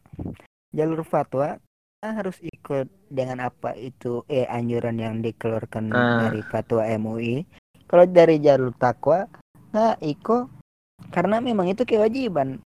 Jalur 0.72 1.04
fatwa 1.04 1.60
kita 1.98 2.08
harus 2.14 2.38
ikut 2.40 2.86
dengan 3.12 3.44
apa 3.44 3.74
itu 3.76 4.22
eh 4.32 4.48
anjuran 4.48 4.96
yang 4.96 5.20
dikeluarkan 5.20 5.90
Ah. 5.92 6.30
dari 6.30 6.40
fatwa 6.46 6.86
MUI 6.96 7.42
kalau 7.90 8.06
dari 8.08 8.40
jalur 8.40 8.72
takwa 8.80 9.28
nggak 9.76 10.00
ikut. 10.00 10.44
Karena 11.12 11.38
memang 11.44 11.68
itu 11.68 11.84
kewajiban. 11.84 12.58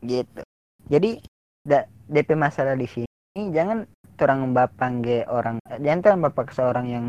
Gitu. 0.00 0.42
Jadi 0.88 1.20
da, 1.62 1.84
DP 2.08 2.32
masalah 2.38 2.78
di 2.78 2.86
sini 2.88 3.06
jangan 3.52 3.84
orang 4.16 4.56
bapang 4.56 5.04
ge 5.04 5.28
orang 5.28 5.60
jangan 5.82 6.00
terang 6.00 6.20
bapak 6.24 6.48
seorang 6.54 6.86
yang 6.88 7.06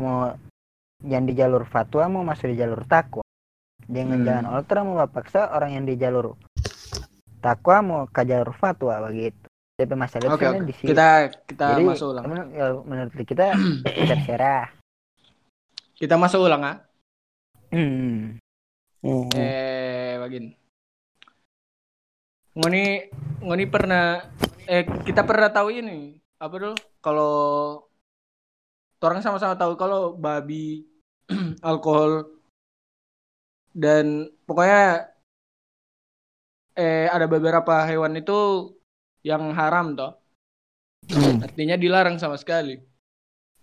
mau 0.00 0.32
yang 1.02 1.24
di 1.24 1.32
jalur 1.32 1.64
fatwa 1.64 2.04
mau 2.06 2.22
masuk 2.22 2.52
di 2.52 2.58
jalur 2.58 2.84
takwa 2.84 3.24
jangan 3.88 4.18
Hmm. 4.20 4.26
jangan 4.26 4.44
ultra 4.52 4.78
mau 4.84 5.00
paksa 5.08 5.50
orang 5.50 5.74
yang 5.74 5.84
di 5.84 5.96
jalur 5.96 6.36
takwa 7.40 7.76
mau 7.80 8.00
kajar 8.06 8.44
fatwa 8.52 9.08
begitu 9.08 9.40
tapi 9.74 9.96
masalah 9.96 10.36
Oke, 10.36 10.44
sebenarnya 10.44 10.60
oke. 10.60 10.68
di 10.68 10.74
sini 10.76 10.88
Kita 10.92 11.08
kita 11.48 11.64
jadi 11.72 11.84
masuk 11.88 12.06
ulang. 12.12 12.24
menurut, 12.28 12.48
ya, 12.52 12.66
menurut 12.84 13.12
kita 13.24 13.44
terserah 14.12 14.66
Kita 15.96 16.14
masuk 16.16 16.40
ulang 16.44 16.62
ah. 16.64 16.76
hmm. 17.72 18.36
Hmm. 19.00 19.28
Eh, 19.32 20.20
bagin. 20.20 20.52
Ngoni 22.52 22.84
ngoni 23.40 23.64
pernah 23.64 24.20
eh 24.68 24.84
kita 24.84 25.24
pernah 25.24 25.48
tahu 25.48 25.72
ini 25.72 26.20
apa 26.36 26.52
dulu 26.52 26.76
kalau 27.00 27.32
orang 29.00 29.24
sama-sama 29.24 29.56
tahu 29.56 29.80
kalau 29.80 30.12
babi 30.12 30.84
alkohol 31.70 32.26
dan 33.70 34.26
pokoknya 34.44 35.14
eh 36.74 37.06
ada 37.10 37.26
beberapa 37.30 37.86
hewan 37.86 38.18
itu 38.18 38.38
yang 39.22 39.54
haram 39.54 39.94
toh 39.94 40.12
Hmm. 41.10 41.40
artinya 41.42 41.80
dilarang 41.80 42.20
sama 42.20 42.36
sekali 42.36 42.76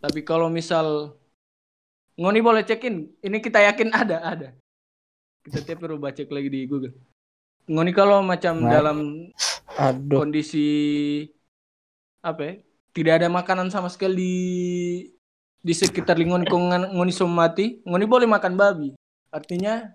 tapi 0.02 0.26
kalau 0.26 0.50
misal 0.50 1.16
ngoni 2.18 2.42
boleh 2.42 2.66
cekin 2.66 3.08
ini 3.22 3.38
kita 3.40 3.62
yakin 3.62 3.94
ada 3.94 4.18
ada 4.26 4.50
kita 5.46 5.62
tiap 5.64 5.80
perlu 5.86 6.02
baca 6.02 6.18
lagi 6.18 6.50
di 6.50 6.66
Google 6.66 6.98
ngoni 7.70 7.92
kalau 7.94 8.24
macam 8.24 8.64
Baik. 8.64 8.72
dalam 8.74 8.98
Aduh. 9.78 10.18
kondisi 10.20 10.68
apa 12.26 12.42
ya, 12.42 12.54
tidak 12.92 13.14
ada 13.22 13.28
makanan 13.30 13.70
sama 13.70 13.88
sekali 13.94 14.18
di, 14.18 14.34
di 15.68 15.74
sekitar 15.76 16.16
lingkungan 16.16 16.48
ngoni, 16.48 16.88
ngoni 16.96 17.12
sudah 17.12 17.28
mati 17.28 17.84
ngoni 17.84 18.06
boleh 18.08 18.24
makan 18.24 18.54
babi. 18.56 18.90
Artinya 19.28 19.92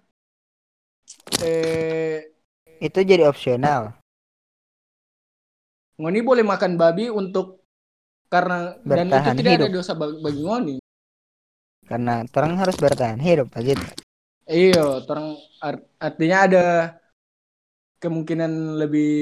eh 1.41 2.29
itu 2.83 2.99
jadi 3.01 3.25
opsional. 3.25 3.97
Ngoni 5.97 6.21
boleh 6.21 6.45
makan 6.45 6.77
babi 6.77 7.09
untuk 7.09 7.65
karena 8.29 8.77
dan 8.85 9.09
itu 9.09 9.17
Bertahan 9.17 9.35
tidak 9.39 9.53
ada 9.57 9.67
hidup. 9.69 9.77
dosa 9.81 9.93
bagi, 9.97 10.17
bagi 10.21 10.41
ngoni. 10.45 10.77
Karena 11.89 12.15
orang 12.25 12.53
harus 12.61 12.77
bertahan 12.79 13.21
hidup 13.21 13.49
begitu 13.53 13.83
Iya, 14.43 15.03
orang 15.07 15.39
art- 15.63 15.89
artinya 16.03 16.39
ada 16.47 16.65
kemungkinan 18.03 18.81
lebih 18.83 19.13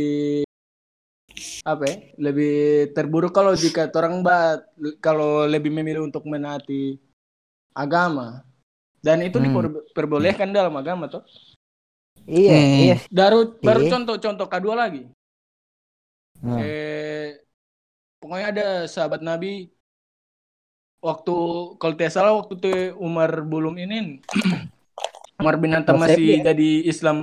apa 1.63 1.83
ya? 1.85 1.97
Lebih 2.17 2.55
terburuk 2.93 3.31
kalau 3.31 3.53
jika 3.53 3.91
orang 3.93 4.21
bat 4.21 4.65
kalau 4.99 5.45
lebih 5.45 5.69
memilih 5.69 6.03
untuk 6.03 6.25
menaati 6.25 6.97
agama. 7.73 8.43
Dan 9.01 9.25
itu 9.25 9.41
Hmm. 9.41 9.49
diperbolehkan 9.89 10.53
dalam 10.53 10.77
agama 10.77 11.09
toh. 11.09 11.25
iya 12.29 12.53
Hmm. 12.53 12.77
iya 12.79 12.97
Baru 13.09 13.57
baru 13.59 13.81
Iya. 13.81 13.91
contoh-contoh 13.97 14.47
kedua 14.47 14.75
lagi. 14.77 15.09
Hmm. 16.37 16.61
Eh 16.61 17.41
pokoknya 18.21 18.47
ada 18.53 18.67
sahabat 18.85 19.21
Nabi 19.21 19.73
waktu 21.01 21.37
kalau 21.81 21.95
tidak 21.97 22.13
salah 22.13 22.37
waktu 22.37 22.61
itu 22.61 22.69
Umar 23.01 23.41
belum 23.41 23.81
ini 23.81 24.21
Umar 25.41 25.57
bin 25.57 25.73
Joseph, 25.73 25.97
masih 25.97 26.27
ya? 26.37 26.53
jadi 26.53 26.71
Islam 26.85 27.17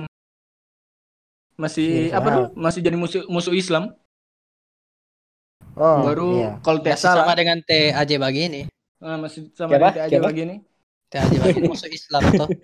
masih 1.54 2.10
Islam. 2.10 2.18
apa 2.18 2.28
dulu 2.34 2.46
masih 2.58 2.80
jadi 2.82 2.96
musuh 2.98 3.22
musuh 3.30 3.54
Islam 3.54 3.94
oh 5.78 5.98
baru 6.10 6.30
iya. 6.34 6.50
kalau 6.60 6.78
sama 6.98 7.32
dengan 7.38 7.62
TAJ 7.62 8.18
begini. 8.18 8.66
ah, 8.98 9.16
masih 9.16 9.48
sama 9.54 9.78
dia 9.78 10.04
aja 10.04 10.18
Siapa? 10.18 10.28
begini 10.28 10.54
TAJ 11.08 11.32
begini 11.38 11.66
musuh 11.70 11.88
Islam 11.88 12.22
toh. 12.34 12.48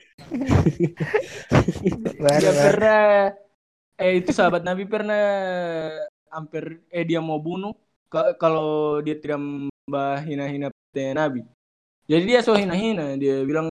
Dia 2.42 2.52
pernah 2.52 3.32
eh 3.94 4.12
itu 4.18 4.30
sahabat 4.34 4.66
Nabi 4.66 4.84
pernah 4.84 5.22
hampir 6.28 6.82
eh 6.90 7.06
dia 7.06 7.22
mau 7.22 7.38
bunuh 7.38 7.72
ka- 8.10 8.34
kalau 8.36 8.98
dia 9.00 9.14
tidak 9.16 9.38
hina-hina 10.26 10.68
Nabi. 11.14 11.46
Jadi 12.04 12.24
dia 12.28 12.40
so 12.44 12.52
hina-hina, 12.52 13.16
dia 13.16 13.40
bilang 13.46 13.70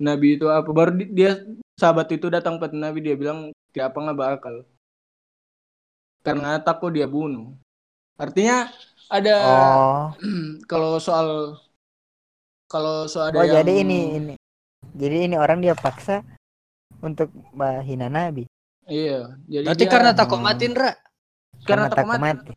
Nabi 0.00 0.40
itu 0.40 0.48
apa 0.48 0.70
baru 0.72 0.96
di- 0.96 1.12
dia 1.12 1.36
sahabat 1.76 2.08
itu 2.16 2.32
datang 2.32 2.56
ke 2.56 2.72
Nabi 2.72 3.04
dia 3.04 3.12
bilang 3.18 3.52
tidak 3.74 3.92
apa 3.92 3.98
nggak 4.00 4.18
bakal 4.18 4.54
karena 6.24 6.56
takut 6.60 6.92
dia 6.92 7.04
bunuh. 7.04 7.52
Artinya 8.20 8.68
ada 9.08 9.36
oh 9.40 10.04
kalau 10.70 11.00
soal 11.00 11.56
kalau 12.70 13.08
soal 13.08 13.32
ada 13.32 13.40
oh 13.40 13.44
yang 13.48 13.54
jadi 13.58 13.72
ini 13.82 14.00
ini 14.14 14.34
jadi 14.92 15.16
ini 15.26 15.36
orang 15.40 15.58
dia 15.58 15.72
paksa 15.74 16.22
untuk 17.00 17.32
menghina 17.50 18.06
nabi 18.06 18.44
iya 18.86 19.34
jadi 19.48 19.66
Berarti 19.66 19.84
dia- 19.88 19.92
karena 19.92 20.12
takut 20.12 20.38
Hmm. 20.38 20.46
mati 20.46 20.64
Ndra. 20.68 20.92
karena 21.64 21.88
takut 21.88 22.08
takut 22.08 22.20
mati. 22.20 22.52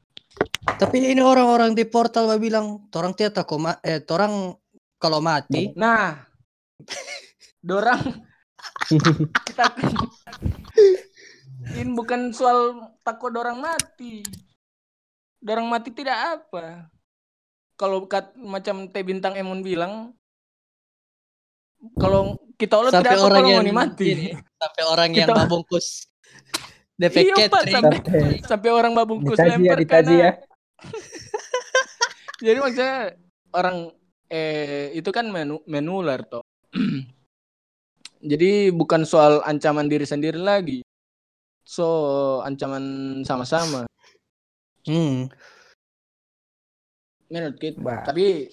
Tapi 0.63 0.97
ini 1.11 1.19
orang-orang 1.19 1.75
di 1.75 1.83
portal 1.83 2.23
bah 2.25 2.39
bilang, 2.39 2.87
torang 2.87 3.11
tidak 3.11 3.43
takut 3.43 3.59
ma 3.59 3.75
eh 3.83 3.99
torang 3.99 4.55
kalau 4.95 5.19
mati 5.19 5.71
Nah, 5.79 6.23
dorang 7.59 7.99
kita 9.43 9.65
ini 11.79 11.91
bukan 11.91 12.31
soal 12.31 12.91
takut 13.03 13.31
dorang 13.31 13.59
mati. 13.59 14.23
Dorang 15.43 15.67
mati 15.67 15.91
tidak 15.91 16.39
apa. 16.39 16.87
Kalau 17.75 18.07
kat, 18.07 18.31
macam 18.39 18.87
T 18.87 18.95
bintang 19.03 19.35
Emon 19.35 19.59
bilang, 19.59 20.15
kalau 21.99 22.39
kita 22.55 22.79
Allah 22.79 22.95
sampai 22.95 23.11
tidak 23.11 23.19
apa 23.19 23.27
orang 23.27 23.43
kalau 23.43 23.51
yang 23.59 23.75
mati. 23.75 24.05
ini, 24.07 24.27
sampai 24.55 24.83
orang 24.87 25.09
yang 25.11 25.27
babungkus 25.35 26.07
DP 26.95 27.15
Iya, 27.27 27.51
Pak, 27.51 27.63
sampai, 27.67 27.99
sampai 28.39 28.69
orang 28.71 28.95
babungkus 28.95 29.35
Ditaji 29.35 29.51
ya, 29.51 29.57
lempar 29.59 29.77
ditaji 29.83 30.15
ya. 30.15 30.31
Jadi 32.45 32.57
maksudnya 32.63 32.95
orang 33.51 33.77
eh 34.31 34.95
itu 34.95 35.09
kan 35.11 35.27
menu 35.27 35.59
menular 35.67 36.23
toh. 36.23 36.45
Jadi 38.31 38.71
bukan 38.71 39.03
soal 39.03 39.43
ancaman 39.43 39.91
diri 39.91 40.07
sendiri 40.07 40.39
lagi. 40.39 40.79
So 41.67 42.39
ancaman 42.45 43.19
sama-sama 43.27 43.83
Hmm. 44.83 45.31
menurut 47.31 47.55
kita. 47.57 47.79
Bah. 47.81 48.03
Tapi 48.03 48.51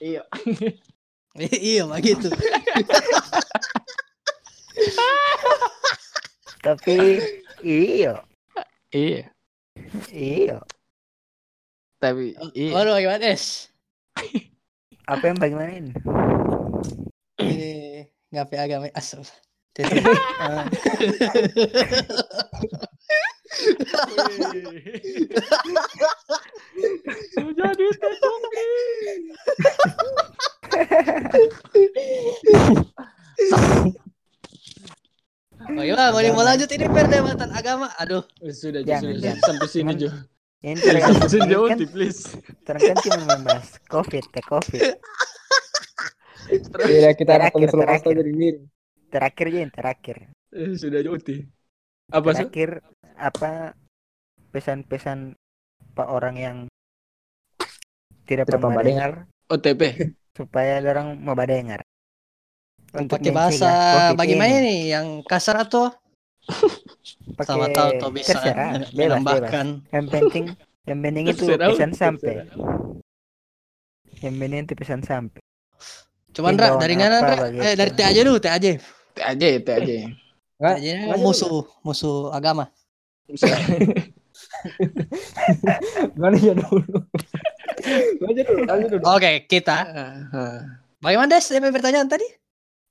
iya. 0.00 0.24
iya 1.38 1.84
begitu. 1.86 2.26
tapi 6.66 7.20
iya 7.64 8.20
iya. 8.92 9.24
iya 10.12 10.60
Tapi 12.00 12.34
iya. 12.56 12.72
Waduh 12.74 12.94
bagaimana 12.96 13.24
es? 13.30 13.68
apa 15.10 15.24
yang 15.26 15.38
bagaimana 15.40 15.72
ini 15.74 15.92
Ini 17.40 17.72
ngapain 18.32 18.60
agama 18.64 18.88
asal. 18.96 19.24
Tete. 24.22 24.60
Ah. 27.40 27.60
Jadi 27.60 27.84
Bagaimana? 35.60 36.10
Mau 36.10 36.22
mau 36.32 36.44
lanjut 36.44 36.68
ini 36.72 36.86
perdebatan 36.88 37.50
agama? 37.52 37.92
Aduh. 38.00 38.24
sudah 38.50 38.80
Jangan, 38.80 39.12
sudah 39.12 39.20
jangan. 39.20 39.44
sampai 39.44 39.68
sini 39.68 39.92
Jo. 39.94 40.08
ini 40.60 40.76
Sampai 40.76 41.48
jauh 41.48 41.66
kan 41.68 41.78
please. 41.86 42.22
terang 42.64 42.82
kan 42.82 42.96
cuma 43.00 43.22
membahas 43.26 43.68
covid 43.86 44.24
teh 44.28 44.44
covid 44.44 44.82
Iya, 46.82 47.14
kita 47.14 47.30
Terakhir, 47.30 47.68
selalu 47.70 47.86
terakhir. 47.86 48.14
miring. 48.26 48.58
terakhir 49.06 49.44
aja 49.46 49.58
yang 49.60 49.72
terakhir 49.72 50.16
Eh, 50.50 50.72
sudah 50.74 51.00
jauh 51.00 51.16
Apa 52.10 52.28
sih? 52.34 52.44
terakhir 52.44 52.70
apa 53.14 53.52
pesan-pesan 54.50 55.38
pak 55.94 56.08
orang 56.10 56.36
yang 56.38 56.56
tidak 58.26 58.46
Tidak 58.46 58.82
dengar 58.82 59.10
OTP. 59.50 59.82
supaya 60.38 60.78
orang 60.80 61.18
mau 61.18 61.34
dengar 61.34 61.82
Untuk 62.90 63.22
Pakai 63.22 63.30
bahasa 63.30 63.70
COVID 64.10 64.18
bagaimana 64.18 64.50
ini. 64.58 64.66
nih? 64.66 64.80
Yang 64.98 65.06
kasar 65.26 65.62
atau 65.62 65.94
Pakai 67.38 67.46
sama 67.54 67.66
tahu 67.70 67.88
tuh 68.02 68.10
bisa 68.10 68.34
terserah, 68.34 68.70
men- 68.74 68.90
bebas, 68.90 68.90
bebas. 68.90 69.06
menambahkan. 69.22 69.66
yang 69.94 70.06
penting 70.10 70.44
yang 70.88 70.98
penting 70.98 71.24
itu 71.30 71.42
Terserah, 71.46 71.68
pesan 71.70 71.90
sampai 71.94 72.34
yang 74.20 74.34
penting 74.36 74.60
itu 74.66 74.74
pesan 74.74 75.00
sampai 75.06 75.38
Cuman 76.30 76.54
Ra, 76.54 76.78
dari 76.78 76.94
mana 76.94 77.18
Ra? 77.22 77.34
Eh 77.50 77.74
dari 77.74 77.90
T 77.90 78.00
aja 78.06 78.20
dulu, 78.22 78.38
T 78.38 78.46
aja. 78.46 78.70
T 78.78 79.18
aja, 79.18 79.46
nggak 81.10 81.18
musuh 81.18 81.66
musuh 81.82 82.30
agama. 82.30 82.70
Gimana 86.12 86.36
ya 86.36 86.52
dulu? 86.52 86.96
Aja 88.22 88.42
dulu, 88.44 88.60
aja 88.64 88.86
dulu. 88.86 89.02
Oke, 89.06 89.30
kita. 89.44 89.76
Bagaimana 91.00 91.28
Des? 91.30 91.46
DP 91.46 91.64
pertanyaan 91.70 92.06
tadi? 92.06 92.26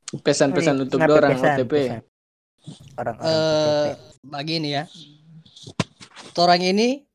Pesan-pesan 0.10 0.74
Ini, 0.74 0.84
untuk 0.84 1.00
dorang 1.00 1.38
pesan, 1.38 1.54
OTP. 1.56 1.72
pesan. 1.72 2.02
orang-orang 2.98 3.30
Eh 3.30 3.88
OTP. 3.94 4.26
begini 4.26 4.70
ya. 4.74 4.84
Orang 6.36 6.62
ini 6.62 7.06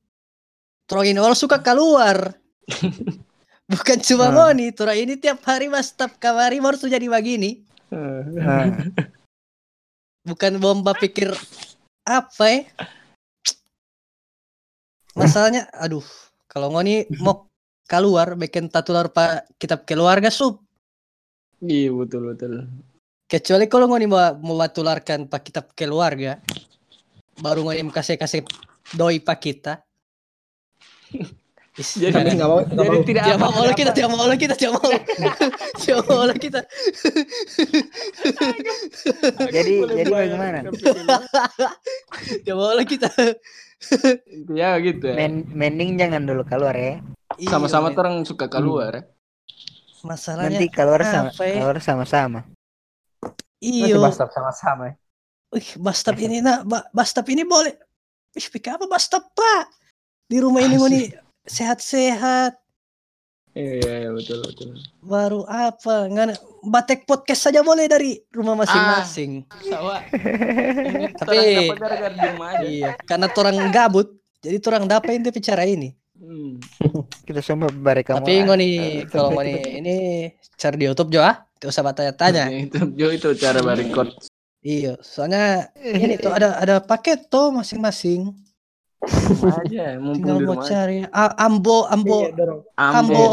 Orang 0.85 1.09
ini 1.09 1.17
orang 1.17 1.35
suka 1.35 1.59
keluar. 1.59 2.37
Bukan 3.73 3.99
cuma 4.05 4.29
Hmm. 4.29 4.37
ngoni, 4.37 4.69
orang 4.77 4.99
ini 5.01 5.17
tiap 5.17 5.41
hari 5.43 5.67
mastap 5.67 6.21
kamari 6.21 6.61
baru 6.61 6.77
tuh 6.77 6.87
jadi 6.87 7.09
begini. 7.09 7.65
Nah, 7.89 8.69
Bukan 10.23 10.61
bomba 10.61 10.93
pikir 10.93 11.33
apa 12.05 12.45
ya? 12.47 12.61
Masalahnya, 15.15 15.71
aduh, 15.75 16.03
kalau 16.51 16.75
ngoni 16.75 17.07
mau 17.25 17.47
keluar 17.87 18.35
bikin 18.35 18.67
tatular 18.67 19.11
pak 19.13 19.47
kitab 19.61 19.87
keluarga 19.87 20.29
sub. 20.33 20.59
Iya 21.63 21.95
betul 21.95 22.35
betul. 22.35 22.67
Kecuali 23.25 23.65
kalau 23.71 23.89
ngoni 23.89 24.07
mau 24.11 24.37
mau 24.43 24.67
tularkan 24.69 25.31
pak 25.31 25.41
kitab 25.49 25.65
keluarga, 25.73 26.43
baru 27.41 27.65
ngoni 27.65 27.87
kasih 27.89 28.19
kasih 28.21 28.41
doi 28.93 29.23
pak 29.23 29.39
kita. 29.41 29.75
Jadi 31.75 32.07
jangan- 32.15 32.39
nggak 32.39 32.51
mau, 32.55 32.61
Jadi 32.63 32.79
mau. 32.87 33.03
tidak 33.03 33.23
tidak 33.27 33.35
apa, 33.35 33.47
mau 33.51 33.65
lah 33.67 33.75
kita, 33.75 33.91
tidak 33.91 34.11
mau 34.15 34.27
lah 34.31 34.39
kita, 34.39 34.55
tidak 34.55 34.73
mau. 34.79 34.91
Tidak 35.75 35.99
mau 36.07 36.23
lah 36.23 36.39
kita. 36.47 36.61
Jadi 39.51 39.73
jadi 39.83 40.07
bagaimana? 40.07 40.59
Tidak 40.71 42.55
mau 42.55 42.71
lah 42.79 42.87
kita. 42.87 43.11
Ya 44.55 44.77
gitu 44.81 45.05
ya. 45.11 45.15
Men 45.17 45.45
mending 45.53 46.01
jangan 46.01 46.25
dulu 46.25 46.43
keluar 46.47 46.75
ya. 46.75 47.01
Sama-sama 47.47 47.91
Iya, 47.91 47.99
orang 47.99 48.15
suka 48.25 48.47
keluar. 48.47 48.93
ya. 48.95 49.03
masalahnya 50.05 50.61
Nanti 50.61 50.69
keluar 50.69 51.01
sama 51.01 51.33
ya? 51.41 51.65
keluar 51.65 51.79
sama-sama. 51.81 52.41
Iyo. 53.65 54.05
bastap 54.05 54.29
sama-sama. 54.37 54.93
ya. 54.93 54.95
Wih, 55.55 55.69
bastap 55.81 56.17
ini 56.21 56.45
nak, 56.45 56.69
ba 56.69 56.85
bastap 56.93 57.25
ini 57.33 57.47
boleh. 57.47 57.73
Ih, 58.35 58.47
pikir 58.51 58.75
apa 58.77 58.85
bastap 58.91 59.31
pak? 59.33 59.71
Di 60.27 60.43
rumah 60.43 60.61
ini 60.61 60.77
ngoni 60.77 61.03
sehat-sehat. 61.47 62.59
Iya 63.55 63.73
iya 63.79 63.95
iya, 64.03 64.11
betul 64.11 64.43
betul. 64.43 64.75
Baru 64.99 65.47
apa? 65.47 66.11
Nggak 66.11 66.43
batek 66.67 67.07
podcast 67.07 67.47
saja 67.47 67.63
boleh 67.63 67.87
dari 67.87 68.19
rumah 68.35 68.59
masing-masing. 68.59 69.47
Sawa. 69.71 70.03
Ini 70.91 71.15
Tapi-. 71.15 71.71
Iya, 72.67 72.99
karena 73.07 73.31
orang 73.31 73.71
gabut, 73.71 74.11
jadi 74.43 74.59
orang 74.67 74.91
dapat 74.91 75.23
ini 75.23 75.31
bicara 75.31 75.63
ini. 75.71 75.95
Hmm. 76.19 76.59
Kita 77.27 77.39
semua 77.43 77.71
mereka 77.71 78.19
Tapi 78.19 78.43
ngoni 78.43 78.71
kalau 79.07 79.35
ngoni 79.35 79.83
ini 79.83 79.97
cari 80.59 80.77
di 80.79 80.87
YouTube 80.87 81.15
jo 81.15 81.23
ah, 81.23 81.43
tidak 81.59 81.71
usah 81.75 81.83
bertanya-tanya. 81.87 82.45
itu 82.51 82.79
Jo 82.99 83.09
itu 83.15 83.29
cara 83.39 83.63
record. 83.63 84.11
Iya, 84.65 84.97
soalnya 85.05 85.69
ini 85.79 86.17
tuh 86.25 86.33
ada 86.33 86.59
ada 86.59 86.81
paket 86.83 87.29
tuh 87.31 87.55
masing-masing. 87.55 88.35
aja 89.61 89.85
mumpung 89.97 90.15
Tinggal 90.17 90.37
di 90.37 90.45
mau 90.45 90.55
rumah. 90.55 90.65
aja. 90.65 90.71
cari 90.71 90.99
ambo 91.37 91.79
ambo 91.87 92.19
Iya, 92.21 92.33
dorong. 92.35 92.61
Ambo. 92.75 92.93
ambo 92.95 93.27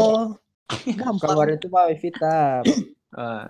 gampang. 0.94 1.36
itu 1.50 1.66
mah 1.68 1.84
Vita. 1.92 2.38
Ah. 3.12 3.44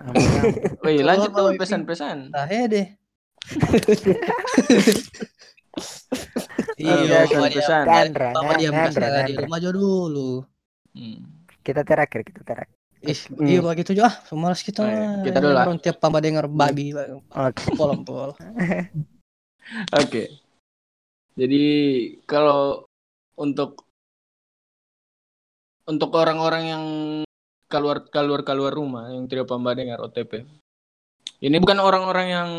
Wih, 0.83 0.99
lanjut 1.01 1.31
bawa 1.31 1.55
pesan-pesan. 1.55 2.29
Nah, 2.29 2.45
ya 2.45 2.67
deh. 2.67 2.87
Iya, 6.75 7.25
iya, 7.25 7.47
pesan, 7.49 7.83
Mama 8.33 8.53
dia, 8.57 8.69
pesan. 8.69 9.23
Di 9.25 9.33
rumah 9.37 9.57
aja 9.57 9.69
dulu. 9.71 10.43
Hmm. 10.91 11.17
Kita 11.63 11.81
terakhir, 11.81 12.21
kita 12.21 12.41
terakhir. 12.43 12.75
Ih, 12.99 13.19
Hmm. 13.29 13.45
iya 13.45 13.59
begitu 13.59 13.91
juga. 13.93 14.11
Ah, 14.11 14.35
malas 14.35 14.61
kita. 14.61 14.83
Mah. 14.83 15.23
Kita 15.23 15.37
dulu 15.39 15.53
lah. 15.53 15.65
Orang 15.65 15.79
tiap 15.79 15.97
pamba 15.97 16.19
denger 16.19 16.45
babi, 16.45 16.91
Oke. 17.47 17.73
pol-pol. 17.73 18.35
Oke. 19.95 20.42
Jadi 21.33 21.63
kalau 22.23 22.85
untuk 23.33 23.81
untuk 25.83 26.13
orang-orang 26.13 26.63
yang 26.63 26.83
keluar 27.65 28.05
keluar 28.07 28.45
keluar 28.45 28.71
rumah 28.71 29.09
yang 29.09 29.25
tidak 29.25 29.49
paham 29.49 29.65
dengar 29.73 29.97
OTP. 29.99 30.45
Ini 31.43 31.57
bukan 31.59 31.81
orang-orang 31.81 32.27
yang 32.29 32.49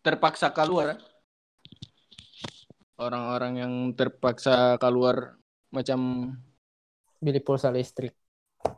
terpaksa 0.00 0.54
keluar. 0.54 0.96
Orang-orang 2.98 3.52
yang 3.58 3.72
terpaksa 3.94 4.74
keluar 4.78 5.38
macam 5.70 6.32
Beli 7.18 7.42
pulsa 7.42 7.74
listrik. 7.74 8.14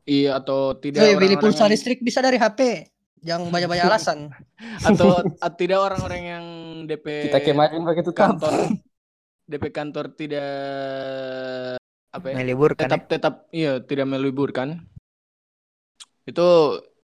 iya 0.09 0.41
atau 0.41 0.73
tidak 0.73 1.05
Hei, 1.05 1.13
beli 1.13 1.37
pulsa 1.37 1.69
yang- 1.69 1.73
listrik 1.73 2.01
bisa 2.01 2.25
dari 2.25 2.41
HP. 2.41 2.89
Jangan 3.21 3.53
banyak-banyak 3.53 3.85
alasan. 3.93 4.33
atau 4.81 5.21
at- 5.41 5.57
tidak 5.61 5.77
orang-orang 5.77 6.23
yang 6.25 6.45
DP 6.89 7.29
Kita 7.29 7.45
kemarin 7.45 7.85
pakai 7.85 8.03
kan. 8.03 8.13
kantor 8.17 8.53
DP 9.51 9.75
kantor 9.75 10.15
tidak 10.15 10.51
apa 12.15 12.27
ya? 12.31 12.35
Meliburkan. 12.39 12.87
tetap 12.87 13.01
tetap 13.11 13.35
iya 13.51 13.83
tidak 13.83 14.07
meliburkan 14.07 14.87
itu 16.27 16.49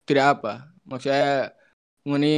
tidak 0.07 0.39
apa 0.39 0.71
maksudnya 0.87 1.51
ngoni 2.07 2.37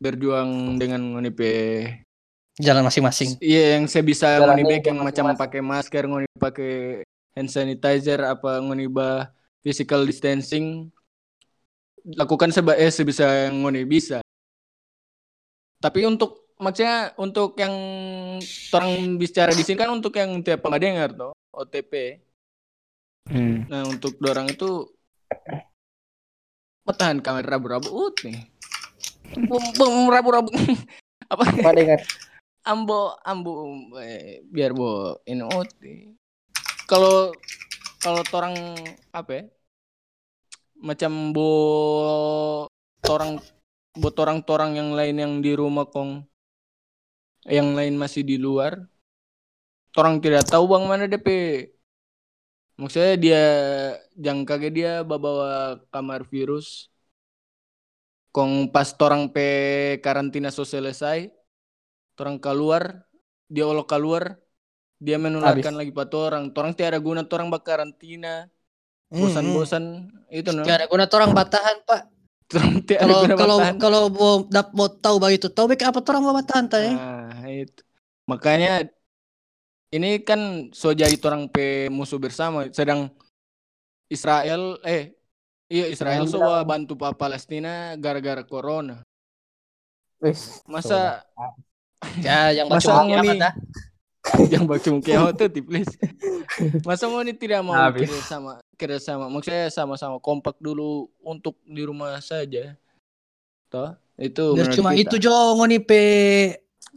berjuang 0.00 0.80
dengan 0.80 1.00
ngoni 1.12 1.30
pe 1.30 1.50
Jalan 2.52 2.84
masing-masing. 2.84 3.40
iya 3.40 3.80
yang 3.80 3.88
saya 3.88 4.04
bisa 4.04 4.36
Jalan 4.36 4.60
back 4.60 4.84
yang 4.84 5.00
macam 5.00 5.32
pakai 5.32 5.60
masker 5.64 6.04
ngoni 6.04 6.28
pakai 6.36 7.00
hand 7.32 7.48
sanitizer 7.48 8.20
apa 8.28 8.60
ngoni 8.60 8.88
bah 8.92 9.32
physical 9.64 10.04
distancing 10.04 10.92
lakukan 12.04 12.52
seba 12.52 12.76
eh 12.76 12.92
sebisa 12.92 13.48
yang 13.48 13.64
ngoni 13.64 13.88
bisa 13.88 14.20
tapi 15.80 16.04
untuk 16.04 16.41
maksudnya 16.62 17.10
untuk 17.18 17.58
yang 17.58 17.74
orang 18.72 19.18
bicara 19.18 19.50
di 19.50 19.66
sini 19.66 19.76
kan 19.76 19.90
untuk 19.90 20.14
yang 20.14 20.38
tiap 20.46 20.62
pengadengar 20.62 21.10
tuh 21.12 21.34
OTP 21.50 22.22
Hmm. 23.22 23.70
Nah 23.70 23.86
untuk 23.86 24.18
dorang 24.18 24.50
itu 24.50 24.90
Petahan 26.82 27.22
kamera 27.22 27.54
rabu-rabu 27.54 28.10
ut 28.10 28.16
nih. 28.26 28.42
Bum, 29.46 29.62
bum, 29.78 30.10
rabu-rabu. 30.10 30.50
Apa? 31.32 31.46
Apa 31.46 31.70
dengar? 31.78 32.02
Ambo, 32.66 33.14
ambo, 33.22 33.70
eh, 34.02 34.42
biar 34.50 34.74
bo 34.74 35.14
ini 35.22 35.46
ut. 35.46 35.70
nih. 35.78 36.10
Kalau 36.90 37.30
kalau 38.02 38.22
torang 38.26 38.54
apa 39.14 39.30
ya? 39.30 39.42
Macam 40.82 41.30
bo 41.30 41.50
torang 42.98 43.38
bo 43.94 44.08
torang-torang 44.10 44.74
yang 44.74 44.90
lain 44.98 45.16
yang 45.22 45.32
di 45.38 45.54
rumah 45.54 45.86
kong 45.86 46.26
yang 47.46 47.74
lain 47.78 47.94
masih 47.98 48.22
di 48.22 48.36
luar. 48.38 48.78
Torang 49.92 50.22
tidak 50.24 50.48
tahu 50.48 50.64
bang 50.72 50.84
mana 50.88 51.04
DP 51.04 51.28
Maksudnya 52.80 53.14
dia 53.20 53.42
jangan 54.16 54.42
kaget 54.48 54.72
dia 54.72 54.92
bawa 55.04 55.78
kamar 55.92 56.24
virus. 56.26 56.88
Kong 58.32 58.72
pas 58.72 58.88
torang 58.96 59.28
pe 59.28 59.44
karantina 60.00 60.48
so 60.48 60.64
selesai, 60.64 61.28
torang 62.16 62.40
keluar, 62.40 63.04
dia 63.52 63.68
olok 63.68 63.92
keluar, 63.92 64.40
dia 64.96 65.20
menularkan 65.20 65.76
lagi 65.76 65.92
pat 65.92 66.08
orang. 66.16 66.48
Torang 66.56 66.72
tiada 66.72 66.96
guna 66.96 67.28
torang 67.28 67.52
bak 67.52 67.60
karantina, 67.60 68.48
Hmm, 69.12 69.20
bosan-bosan 69.20 69.84
itu 70.32 70.48
no. 70.56 70.64
Gak 70.64 70.76
ada 70.80 70.86
guna 70.88 71.04
orang 71.04 71.36
batahan, 71.36 71.76
Pak. 71.84 72.02
Kalau 72.52 73.20
kalau 73.32 73.58
kalau 73.80 74.02
mau 74.12 74.34
dap 74.46 74.68
mau 74.76 74.88
tahu 74.92 75.16
begitu, 75.16 75.48
tahu 75.48 75.72
baik 75.72 75.88
apa 75.88 76.04
orang 76.04 76.22
mau 76.22 76.36
bertahan 76.36 76.66
teh? 76.68 76.92
Nah, 76.92 77.48
itu. 77.48 77.80
Makanya 78.28 78.86
ini 79.92 80.20
kan 80.20 80.68
so 80.72 80.92
jadi 80.92 81.16
torang 81.16 81.48
pe 81.48 81.88
musuh 81.88 82.20
bersama, 82.20 82.68
sedang 82.70 83.08
Israel 84.12 84.76
eh 84.84 85.16
iya 85.72 85.88
Israel 85.88 86.28
so 86.28 86.40
Israel 86.40 86.64
bantu 86.68 86.96
pa 86.96 87.16
Palestina 87.16 87.96
gara-gara 87.96 88.44
corona. 88.44 89.00
Masa 90.68 91.24
Ya, 92.18 92.50
yang 92.50 92.66
Masa 92.66 92.98
dah. 93.38 93.54
yang 94.54 94.64
baca 94.64 94.86
kiamat 94.98 95.34
tuh 95.34 95.48
tiplis. 95.48 95.88
Masa 96.82 97.06
mau 97.06 97.20
ini 97.20 97.32
tidak 97.32 97.60
mau 97.60 97.74
Habis. 97.74 98.06
kerja 98.06 98.22
sama 98.22 98.52
kerja 98.74 98.98
sama 98.98 99.26
maksudnya 99.26 99.66
sama-sama 99.68 100.18
kompak 100.18 100.54
dulu 100.58 101.10
untuk 101.20 101.58
di 101.62 101.82
rumah 101.82 102.14
saja. 102.18 102.78
Toh, 103.66 103.90
itu 104.16 104.44
Biar 104.52 104.68
menurut 104.68 104.76
cuma 104.76 104.90
kita. 104.92 105.00
itu 105.02 105.14
jo 105.20 105.32
ngoni 105.56 105.78
pe 105.78 106.02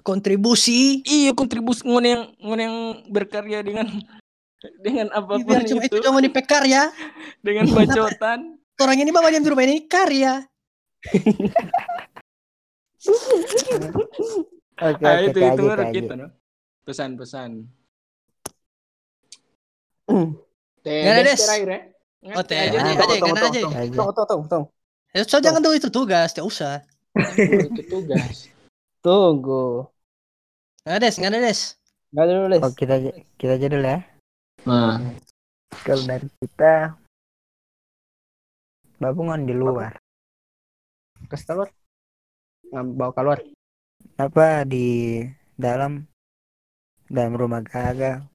kontribusi. 0.01 1.01
Iya 1.01 1.32
kontribusi 1.32 1.82
ngon 1.82 2.05
yang 2.05 2.23
ngon 2.38 2.59
yang 2.59 2.76
berkarya 3.07 3.59
dengan 3.61 3.88
dengan 4.86 5.07
apa 5.09 5.34
pun 5.36 5.45
Biar 5.45 5.63
cuma 5.63 5.82
itu 5.82 5.97
itu, 5.97 6.03
jo 6.03 6.09
ngoni 6.11 6.30
pe 6.30 6.41
karya. 6.41 6.93
dengan 7.45 7.65
bacotan. 7.67 8.59
Orang 8.76 8.99
ini 8.99 9.09
bawa 9.09 9.32
yang 9.32 9.39
di 9.39 9.49
rumah 9.49 9.63
ini 9.63 9.88
karya. 9.88 10.43
Oke, 14.76 15.03
Ah, 15.05 15.15
oke, 15.15 15.32
itu 15.32 15.39
itu 15.39 15.61
menurut 15.63 15.80
kaji. 15.80 15.95
kita 15.95 16.13
no. 16.15 16.28
Pesan-pesan. 16.86 17.65
Hmm. 20.05 20.38
Nggak 20.86 21.13
ada, 21.17 21.21
des 21.25 21.33
Des. 21.41 21.41
ya. 22.25 22.33
Oh, 22.38 22.45
teh 22.45 22.57
aja 22.57 22.77
aja, 22.77 22.89
aja, 22.93 23.05
Tunggu, 23.05 23.17
tunggu, 23.21 23.38
aja. 23.38 23.61
tunggu, 23.61 23.73
Kaji. 23.73 23.89
Tunggu, 23.93 24.13
tunggu, 24.13 24.25
tunggu, 24.29 24.45
tunggu. 24.49 24.67
Ya, 25.13 25.21
so 25.25 25.38
jangan 25.41 25.61
tuh 25.61 25.73
itu 25.77 25.89
tugas, 25.89 26.29
tidak 26.33 26.45
usah. 26.49 26.75
Itu 27.38 27.81
tugas. 27.89 28.49
Tunggu. 29.01 29.86
Nggak 30.86 30.99
des, 31.01 31.15
nggak 31.17 31.31
ada 31.33 31.39
des. 31.41 31.59
Nggak 32.13 32.23
ada 32.25 32.31
dulu, 32.33 32.47
Les. 32.53 32.61
Oh 32.61 32.73
kita 32.73 32.95
kita 33.38 33.51
aja 33.57 33.67
dulu 33.69 33.86
ya. 33.86 33.99
Nah, 34.65 34.97
Kalau 35.86 36.03
dari 36.05 36.27
kita 36.41 36.73
babungan 38.97 39.45
di 39.45 39.53
luar. 39.53 39.93
Keluar. 41.25 41.69
Nggak 42.69 42.86
bawa 42.93 43.11
keluar. 43.13 43.39
Apa 44.17 44.65
di 44.65 45.21
dalam 45.57 46.05
dalam 47.10 47.34
rumah 47.38 47.62
kagak. 47.66 48.26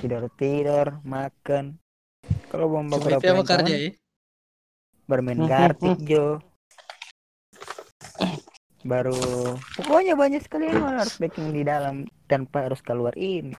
Tidur 0.00 0.30
tidur 0.36 1.00
makan. 1.04 1.76
Kalau 2.50 2.66
mau 2.70 2.98
beberapa 2.98 3.22
yang 3.22 3.46
kerja 3.46 3.76
ya. 3.76 3.90
bermain 5.06 5.42
kartik 5.50 5.98
jo. 6.06 6.38
Baru 8.80 9.16
pokoknya 9.76 10.16
banyak 10.16 10.40
sekali 10.40 10.72
yang 10.72 10.86
harus 10.86 11.20
baking 11.20 11.52
di 11.52 11.62
dalam 11.66 12.08
tanpa 12.24 12.64
harus 12.64 12.80
keluar 12.80 13.12
ini 13.12 13.52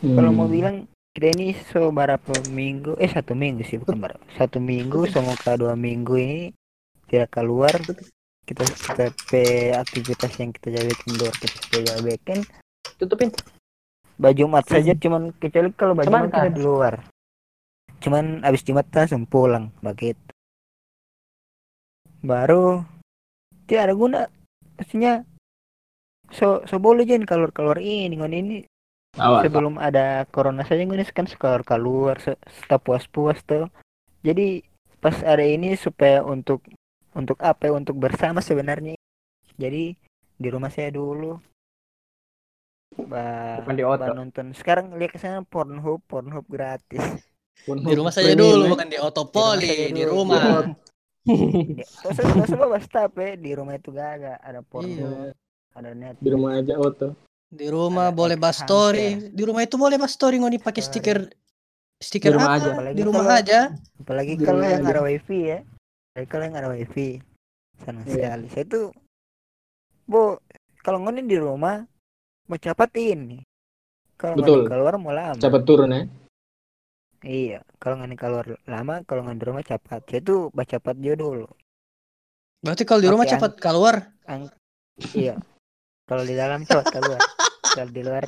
kalau 0.00 0.32
mau 0.32 0.48
bilang 0.48 0.88
kita 1.12 1.36
ini 1.36 1.52
so 1.52 1.92
berapa 1.92 2.32
minggu 2.48 2.96
eh 2.96 3.10
satu 3.12 3.36
minggu 3.36 3.60
sih 3.68 3.76
bukan 3.76 4.00
berapa. 4.00 4.24
Satu 4.32 4.56
minggu 4.56 5.12
ke 5.12 5.52
dua 5.60 5.76
minggu 5.76 6.16
ini 6.16 6.40
tidak 7.12 7.36
keluar. 7.36 7.76
Kita 8.48 8.64
kita 8.64 9.12
pe 9.28 9.76
aktivitas 9.76 10.32
yang 10.40 10.56
kita 10.56 10.72
jadi 10.72 10.92
indoor 11.04 11.34
kita 11.36 12.00
bikin 12.00 12.40
Tutupin. 12.98 13.30
baju 14.20 14.44
mat 14.52 14.68
saja 14.68 14.92
cuman 14.92 15.32
kecuali 15.40 15.72
kalau 15.72 15.96
baju 15.96 16.08
mat 16.12 16.28
Sebentar. 16.28 16.44
kita 16.44 16.52
di 16.52 16.60
luar. 16.60 16.94
Cuman 18.04 18.44
abis 18.44 18.60
jumat 18.64 18.84
langsung 18.92 19.24
pulang 19.24 19.72
begitu 19.80 20.20
baru 22.20 22.84
tidak 23.64 23.82
ada 23.88 23.94
guna 23.96 24.20
maksudnya 24.76 25.24
so 26.28 26.60
so 26.68 26.76
boleh 26.76 27.08
jangan 27.08 27.24
keluar 27.24 27.50
keluar 27.50 27.78
ini 27.80 28.12
ngon 28.16 28.36
ini. 28.36 28.58
Awal. 29.18 29.42
sebelum 29.42 29.74
ada 29.82 30.22
corona 30.30 30.62
saja 30.62 30.86
gue 30.86 30.94
kan 31.10 31.26
keluar 31.66 32.22
se- 32.22 32.38
setelah 32.46 32.78
puas-puas 32.78 33.42
tuh. 33.42 33.66
Jadi 34.22 34.62
pas 35.02 35.16
ada 35.26 35.42
ini 35.42 35.74
supaya 35.74 36.22
untuk 36.22 36.62
untuk 37.16 37.34
apa 37.42 37.66
ya 37.66 37.74
untuk 37.74 37.98
bersama 37.98 38.38
sebenarnya. 38.38 38.94
Jadi 39.58 39.98
di 40.38 40.48
rumah 40.52 40.70
saya 40.70 40.94
dulu 40.94 41.42
ba, 42.96 43.58
Bukan 43.62 43.74
di 43.74 43.84
otot. 43.84 44.10
nonton 44.12 44.46
sekarang 44.52 44.90
lihat 44.94 45.14
ke 45.14 45.18
sana 45.18 45.42
Pornhub 45.42 46.02
Pornhub 46.04 46.46
gratis 46.46 47.02
Di 47.60 47.92
rumah 47.92 48.08
saja 48.10 48.32
dulu, 48.32 48.72
bukan 48.72 48.88
di 48.88 48.96
Otopoli, 48.96 49.92
di 49.92 50.02
rumah. 50.02 50.64
Ya, 51.28 51.84
bawa 52.56 52.80
staff 52.80 53.12
ya 53.12 53.36
di 53.36 53.52
rumah 53.52 53.76
itu 53.76 53.92
gak 53.92 54.10
ada 54.16 54.32
ada 54.40 54.60
Pornhub 54.64 55.36
ada 55.76 55.90
net 55.92 56.16
Di 56.18 56.28
rumah 56.32 56.56
aja 56.56 56.74
auto. 56.74 57.12
Di 57.46 57.66
rumah 57.66 58.08
Ada 58.08 58.16
boleh 58.16 58.36
bahas 58.38 58.58
story. 58.58 59.34
Di 59.34 59.42
rumah 59.42 59.60
itu 59.60 59.74
boleh 59.74 59.98
bahas 59.98 60.14
story 60.14 60.38
ngoni 60.38 60.56
pakai 60.56 60.80
stiker 60.80 61.18
stiker 61.98 62.32
Di 62.32 62.36
rumah 62.38 62.48
apa? 62.48 62.58
aja. 62.58 62.70
Apalagi 62.72 62.94
Di 62.96 63.02
rumah 63.04 63.22
kalau- 63.22 63.38
aja. 63.38 63.60
apalagi 64.00 64.32
Di 64.34 64.44
kalau 64.46 64.62
yang 64.64 64.80
aja. 64.80 64.90
ada 64.90 65.02
wifi 65.04 65.38
ya 65.44 65.58
apalagi 66.10 66.26
kalau 66.26 66.44
yang 66.48 66.56
ada 66.56 66.68
wifi 66.70 67.08
senang 67.76 68.04
Iya. 68.04 68.12
sekali 68.16 68.46
saya 68.48 68.64
tuh 68.66 68.86
bu 70.04 70.40
kalau 70.80 70.98
ngonin 70.98 71.26
di 71.26 71.36
rumah 71.36 71.84
mau 72.50 72.58
cepat 72.58 72.90
ini. 72.98 73.38
Kalau 74.18 74.34
Betul. 74.42 74.66
keluar 74.66 74.98
mau 74.98 75.14
lama. 75.14 75.38
Cepat 75.38 75.62
turun 75.62 75.94
ya. 75.94 76.02
iya 77.20 77.60
kalau 77.76 78.00
ngonin 78.00 78.16
keluar 78.16 78.48
lama 78.64 79.04
kalau 79.04 79.20
ngonin 79.28 79.36
di 79.36 79.44
rumah 79.44 79.60
cepat 79.60 80.08
saya 80.08 80.24
tuh 80.24 80.48
baca 80.50 80.76
cepat 80.80 80.96
dia 80.98 81.14
dulu. 81.14 81.44
Berarti 82.64 82.82
kalau 82.88 83.00
di 83.04 83.08
rumah 83.12 83.28
Oke, 83.28 83.32
cepat 83.36 83.52
keluar. 83.60 83.96
Ang- 84.26 84.52
iya. 85.14 85.36
Kalau 86.08 86.24
di 86.26 86.34
dalam 86.34 86.64
cepat 86.66 86.90
keluar. 86.90 87.20
Kalau 87.76 87.92
di 87.92 88.02
luar 88.02 88.24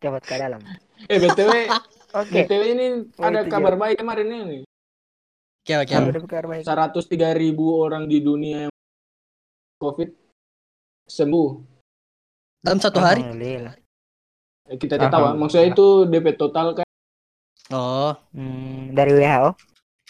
cepat 0.00 0.22
ke 0.24 0.34
dalam. 0.40 0.60
Eh 1.06 1.20
BTW, 1.20 1.52
oke. 2.20 2.32
BTW 2.32 2.62
ini 2.74 2.86
Oh, 3.20 3.28
ada 3.28 3.44
itu 3.44 3.52
kabar 3.52 3.76
baik 3.76 4.00
kemarin 4.00 4.28
ini. 4.28 4.58
Kabar 5.64 6.44
baik? 6.48 6.64
103 6.64 7.36
ribu 7.36 7.76
orang 7.76 8.08
di 8.08 8.24
dunia 8.24 8.66
yang 8.66 8.72
COVID 9.78 10.10
sembuh. 11.08 11.69
Dalam 12.60 12.76
satu 12.76 13.00
hari. 13.00 13.24
Eh, 13.24 14.76
Kita 14.78 15.00
tidak 15.00 15.10
tahu, 15.10 15.24
ah. 15.24 15.32
maksudnya 15.34 15.72
itu 15.72 16.04
DP 16.06 16.36
total 16.36 16.76
kan? 16.76 16.84
Oh, 17.70 18.10
Hmm, 18.34 18.90
dari 18.92 19.14
WHO 19.14 19.54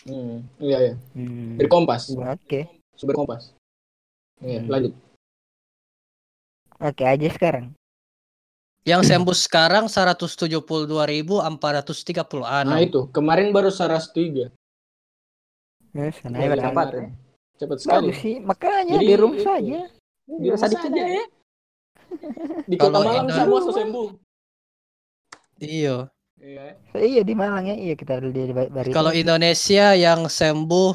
Hmm, 0.09 0.41
iya 0.57 0.79
iya. 0.81 0.95
Hmm, 1.13 1.61
Dari 1.61 1.69
Kompas, 1.69 2.09
oke 2.09 2.61
sumber 2.97 3.21
Kompas. 3.21 3.53
Iya, 4.41 4.65
Hmm. 4.65 4.73
lanjut. 4.73 4.97
oke 6.81 7.05
aja 7.05 7.29
sekarang 7.29 7.77
yang 8.89 9.05
sembuh 9.05 9.37
sekarang 9.37 9.93
172.436. 9.93 12.65
Nah 12.65 12.81
itu, 12.81 13.13
kemarin 13.13 13.53
baru 13.53 13.69
103. 13.69 14.49
Yes, 15.93 16.17
sana 16.25 16.41
Iya, 16.41 16.49
ya, 16.49 16.57
iya, 16.57 16.65
cepat. 16.65 16.87
Cepat 17.61 17.77
sekali. 17.77 18.09
Bagus 18.09 18.17
sih, 18.25 18.41
makanya 18.41 18.97
Jadi, 18.97 19.05
di 19.05 19.15
rumah 19.21 19.37
saja. 19.45 19.81
Di 20.25 20.49
rumah 20.49 20.65
saja 20.65 20.81
ya. 20.97 21.29
Di 22.67 22.77
Kalau 22.77 23.01
kota 23.01 23.07
Malang 23.07 23.27
Indo- 23.27 23.37
semua 23.37 23.61
sembuh. 23.75 24.09
Iya. 25.61 25.97
Iya. 26.41 26.63
Iya 26.97 27.23
di 27.23 27.35
Malang 27.37 27.69
ya, 27.69 27.77
iya 27.77 27.95
kita 27.95 28.17
di 28.25 28.33
di 28.33 28.53
Barito. 28.55 28.97
Kalau 28.97 29.13
Indonesia 29.13 29.93
yang 29.93 30.25
sembuh 30.25 30.93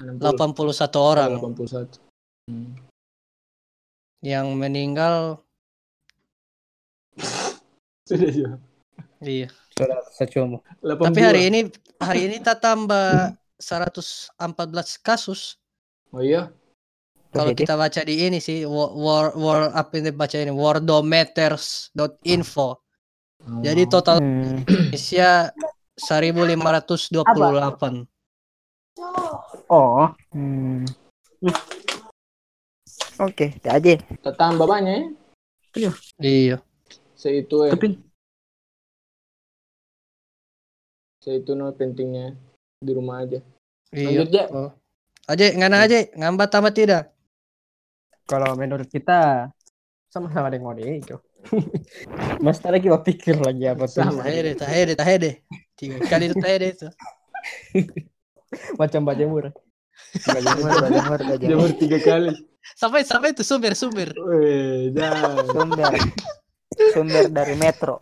60, 0.00 0.22
81 0.22 0.96
orang, 0.96 1.30
81. 1.36 1.98
Hmm. 2.48 2.72
yang 4.24 4.52
meninggal 4.56 5.40
Sudah 8.08 8.30
juga. 8.30 8.56
iya. 9.22 9.48
Sudah 9.76 10.00
secumu. 10.12 10.60
Tapi 10.82 11.20
hari 11.20 11.48
ini 11.48 11.60
hari 12.00 12.28
ini 12.28 12.36
tak 12.40 12.60
tambah 12.62 13.34
114 13.60 14.34
kasus. 15.00 15.56
Oh 16.12 16.20
iya. 16.20 16.50
Kalau 17.30 17.54
kita 17.54 17.78
baca 17.78 18.02
di 18.02 18.26
ini 18.26 18.42
sih 18.42 18.66
war 18.66 19.30
war, 19.38 19.70
apa 19.70 20.02
ini 20.02 20.10
baca 20.10 20.34
ini 20.34 20.50
worldometers.info. 20.50 22.68
Jadi 23.64 23.88
total 23.88 24.20
Hmm, 24.20 24.68
Indonesia 24.68 25.48
1528. 25.96 28.04
Oh, 29.70 30.10
hmm. 30.34 30.82
Oke, 33.20 33.52
okay, 33.56 33.70
aja. 33.70 33.96
Kita 33.96 34.32
tambah 34.34 34.66
banyak 34.66 35.14
ya. 35.78 35.92
Iya. 36.18 36.56
Seitu 37.14 37.68
ya. 37.68 37.76
tapi 37.76 38.00
Seitu 41.20 41.52
no 41.52 41.68
pentingnya 41.76 42.32
di 42.80 42.92
rumah 42.96 43.22
aja. 43.22 43.44
Iya. 43.92 44.06
Lanjut 44.08 44.28
ya. 44.32 44.44
Oh. 44.50 44.72
Aje, 45.28 45.52
ngana 45.54 45.86
aja, 45.86 46.08
ngambat 46.16 46.48
tamat 46.50 46.74
tidak? 46.74 47.12
Kalau 48.30 48.54
menurut 48.54 48.86
kita 48.86 49.50
sama-sama 50.06 50.46
dengan 50.54 50.70
Ode 50.78 51.02
itu. 51.02 51.18
Mas 52.44 52.62
lagi 52.62 52.86
mau 52.86 53.02
pikir 53.02 53.42
lagi 53.42 53.66
apa 53.66 53.90
tuh. 53.90 54.06
Sama. 54.06 54.22
Tahede, 54.22 54.54
tahede, 54.54 54.92
tahede. 54.94 55.30
Tiga 55.74 55.98
kali 56.06 56.30
itu 56.30 56.36
tahede 56.38 56.66
itu. 56.78 56.88
Macam 58.78 59.02
bajemur. 59.02 59.50
Bajemur, 60.22 60.70
bajemur, 60.78 61.20
bajemur. 61.26 61.50
Jamur 61.50 61.70
tiga 61.74 61.98
kali. 61.98 62.30
Sampai 62.78 63.02
sampai 63.02 63.34
itu 63.34 63.42
sumber 63.42 63.74
sumber. 63.74 64.14
Weh, 64.14 64.94
jangan. 64.94 65.46
Sumber. 65.50 65.92
Sumber 66.94 67.24
dari 67.34 67.54
Metro. 67.58 67.98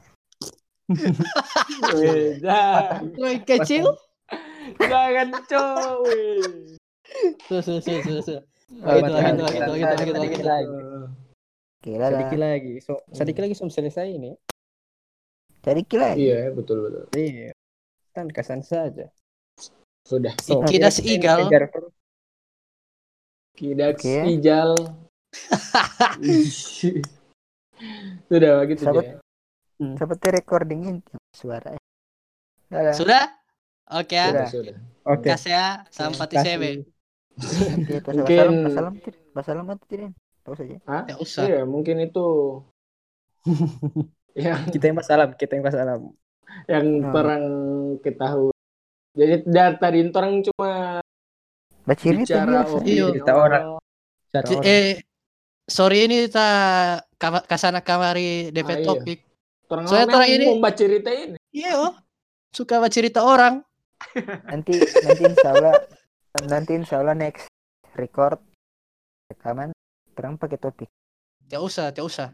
Weh, 1.97 2.37
jangan. 2.43 3.16
Woi 3.16 3.37
kecil. 3.49 3.97
Jangan 4.76 5.29
cowok. 5.49 5.97
weh. 6.05 6.76
Tuh, 7.49 7.61
tuh, 7.64 7.81
tuh, 7.81 7.99
tuh, 8.05 8.20
tuh. 8.20 8.41
Gitu, 8.69 9.73
gitu, 9.81 10.12
Sedikit 10.12 10.45
gitu. 10.45 10.45
lagi. 10.45 10.79
Kira 11.81 12.07
lah. 12.07 12.11
Sedikit 12.12 12.39
lagi. 12.39 12.75
So, 12.85 13.01
sedikit 13.16 13.41
lagi 13.49 13.55
sebelum 13.57 13.73
selesai 13.73 14.07
ini. 14.12 14.33
Jadi 15.64 15.81
kira. 15.89 16.14
Iya, 16.14 16.53
betul 16.53 16.85
betul. 16.85 17.05
Iya. 17.16 17.57
Kan 18.12 18.29
kesan 18.29 18.61
saja. 18.61 19.09
Sudah. 20.05 20.37
So, 20.41 20.64
Kidas 20.64 21.01
kita 21.01 21.45
Igal. 21.45 21.49
Oke. 23.59 24.16
Ijal. 24.39 24.71
Sudah 28.29 28.51
begitu 28.64 28.85
ya. 28.85 29.19
Seperti 29.79 30.27
recording 30.35 30.81
ini 30.87 31.01
suara. 31.35 31.75
Sudah? 32.95 33.25
Oke. 33.93 34.19
Sudah. 34.19 34.49
Sudah. 34.49 34.77
Oke. 35.09 35.29
Kasih 35.33 35.53
ya, 35.57 35.66
sampai 35.89 36.29
Kasih. 36.37 36.85
Pas 37.39 38.14
Mungkin- 38.14 38.39
salam, 38.39 38.55
pas 38.61 38.72
salam, 38.74 38.93
pas 39.32 39.45
salam 39.47 39.64
atau 39.70 39.86
tidak? 39.86 40.11
Tahu 40.43 40.55
saja. 40.55 40.76
Hah? 40.84 41.03
Ya 41.07 41.14
usah. 41.16 41.43
Iya, 41.47 41.61
mungkin 41.62 41.97
itu 42.01 42.26
yang 44.39 44.61
Kita 44.68 44.84
yang 44.91 44.99
masalah, 44.99 45.24
kita 45.34 45.53
yang 45.55 45.64
masalah. 45.64 45.95
yang 46.66 46.86
Hmm. 47.05 47.12
perang 47.12 47.45
ketahui. 48.01 48.51
Jadi 49.14 49.34
dari 49.47 49.76
tadi 49.76 49.99
orang 50.09 50.34
cuma 50.43 50.72
Baca 51.84 51.97
cerita 51.97 52.20
bicara 52.45 52.59
Iya. 52.84 53.07
Cerita 53.12 53.32
orang. 53.34 53.64
Orang. 54.28 54.62
Eh, 54.62 55.01
sorry 55.64 56.05
ini 56.05 56.28
kita 56.28 56.49
kasana 57.47 57.80
kamari 57.80 58.51
DP 58.51 58.68
Ah, 58.68 58.76
iya. 58.76 58.84
topik. 58.84 59.18
Orang 59.68 59.84
Soalnya 59.84 60.16
orang 60.16 60.30
ini- 60.30 60.49
mau 60.49 60.61
baca 60.61 60.76
cerita 60.76 61.11
ini. 61.12 61.36
Iya, 61.51 61.72
oh. 61.78 61.93
Suka 62.51 62.80
baca 62.80 62.91
cerita 62.91 63.20
orang. 63.22 63.61
nanti 64.47 64.78
nanti 64.78 65.22
insya 65.26 65.51
Allah 65.53 65.74
nanti 66.47 66.78
insya 66.78 67.03
Allah 67.03 67.18
next 67.18 67.51
record 67.95 68.39
rekaman 69.26 69.74
terang 70.14 70.39
pakai 70.39 70.55
topik 70.57 70.86
Tidak 71.43 71.59
usah, 71.59 71.91
tidak 71.91 72.07
usah. 72.07 72.28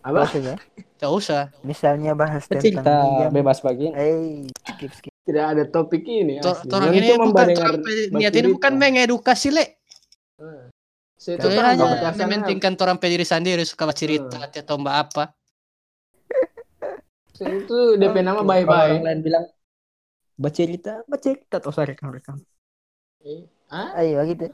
Apa? 0.00 0.24
maksudnya 0.24 0.56
Tidak 0.96 1.12
usah. 1.12 1.52
misalnya 1.60 2.16
bahas 2.16 2.48
tentang 2.48 2.64
kita 2.64 2.96
minjam. 3.04 3.30
bebas 3.30 3.60
bagi. 3.60 3.92
eh 3.92 4.48
skip 4.66 4.90
skip 4.90 5.12
Tidak 5.20 5.44
ada 5.46 5.62
topik 5.62 6.02
ini. 6.02 6.40
Tor-. 6.40 6.64
Orang 6.66 6.90
Yang 6.90 6.96
ini 6.96 7.06
cuma 7.12 7.24
bukan 7.28 7.46
orang 7.52 7.76
baca 7.78 7.92
niat 8.10 8.34
ini 8.34 8.48
bukan 8.50 8.72
mengedukasi, 8.74 9.48
Le. 9.52 9.64
Saya 11.14 11.36
itu 11.36 11.46
orang 11.52 11.76
hanya 11.76 11.86
mementingkan 12.16 12.72
orang 12.80 12.96
pe 12.96 13.06
diri 13.06 13.22
sendiri 13.22 13.60
suka 13.62 13.84
baca 13.84 13.94
cerita 13.94 14.40
atau 14.40 14.80
mbak 14.80 14.96
apa. 14.96 15.24
Saya 17.36 17.60
itu 17.60 17.78
DP 17.94 18.16
nama 18.24 18.40
Kalau 18.40 18.48
orang 18.48 18.64
bye-bye. 18.64 19.04
lain 19.04 19.20
bilang 19.20 19.44
baca 20.34 20.56
cerita, 20.56 21.04
baca 21.04 21.20
cerita 21.20 21.60
atau 21.60 21.68
usah 21.68 21.84
rekam 21.84 22.08
rekam. 22.08 22.40
Hah? 23.70 23.88
ayo 23.96 24.24
gitu 24.26 24.48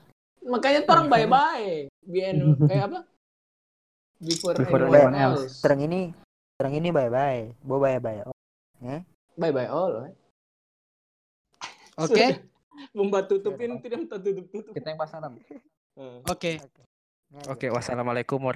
Makanya 0.46 0.86
tuh 0.86 0.92
orang 0.94 1.08
bye-bye. 1.10 1.90
BN 2.06 2.36
eh 2.70 2.80
apa? 2.86 3.02
Before, 4.16 4.54
Before 4.54 4.80
anyone 4.80 5.12
anyone 5.12 5.16
else. 5.18 5.42
else. 5.42 5.56
terang 5.60 5.80
ini 5.82 6.00
terang 6.56 6.72
ini 6.72 6.88
bye 6.88 7.10
bye 7.10 7.50
bo 7.60 7.76
bye 7.76 7.98
bye 7.98 8.22
oh. 8.22 8.34
Bye-bye 9.36 9.68
all. 9.68 10.08
eh. 10.08 10.14
Oke, 11.96 12.40
Membuat 12.96 13.28
tutupin 13.28 13.76
tidak 13.80 13.98
minta 14.00 14.16
tutup-tutup. 14.16 14.72
Kita 14.72 14.88
yang 14.88 15.00
pasangan. 15.00 15.32
Eh. 15.96 16.20
oke. 16.28 16.52
Oke, 17.48 17.66
wassalamualaikum 17.72 18.36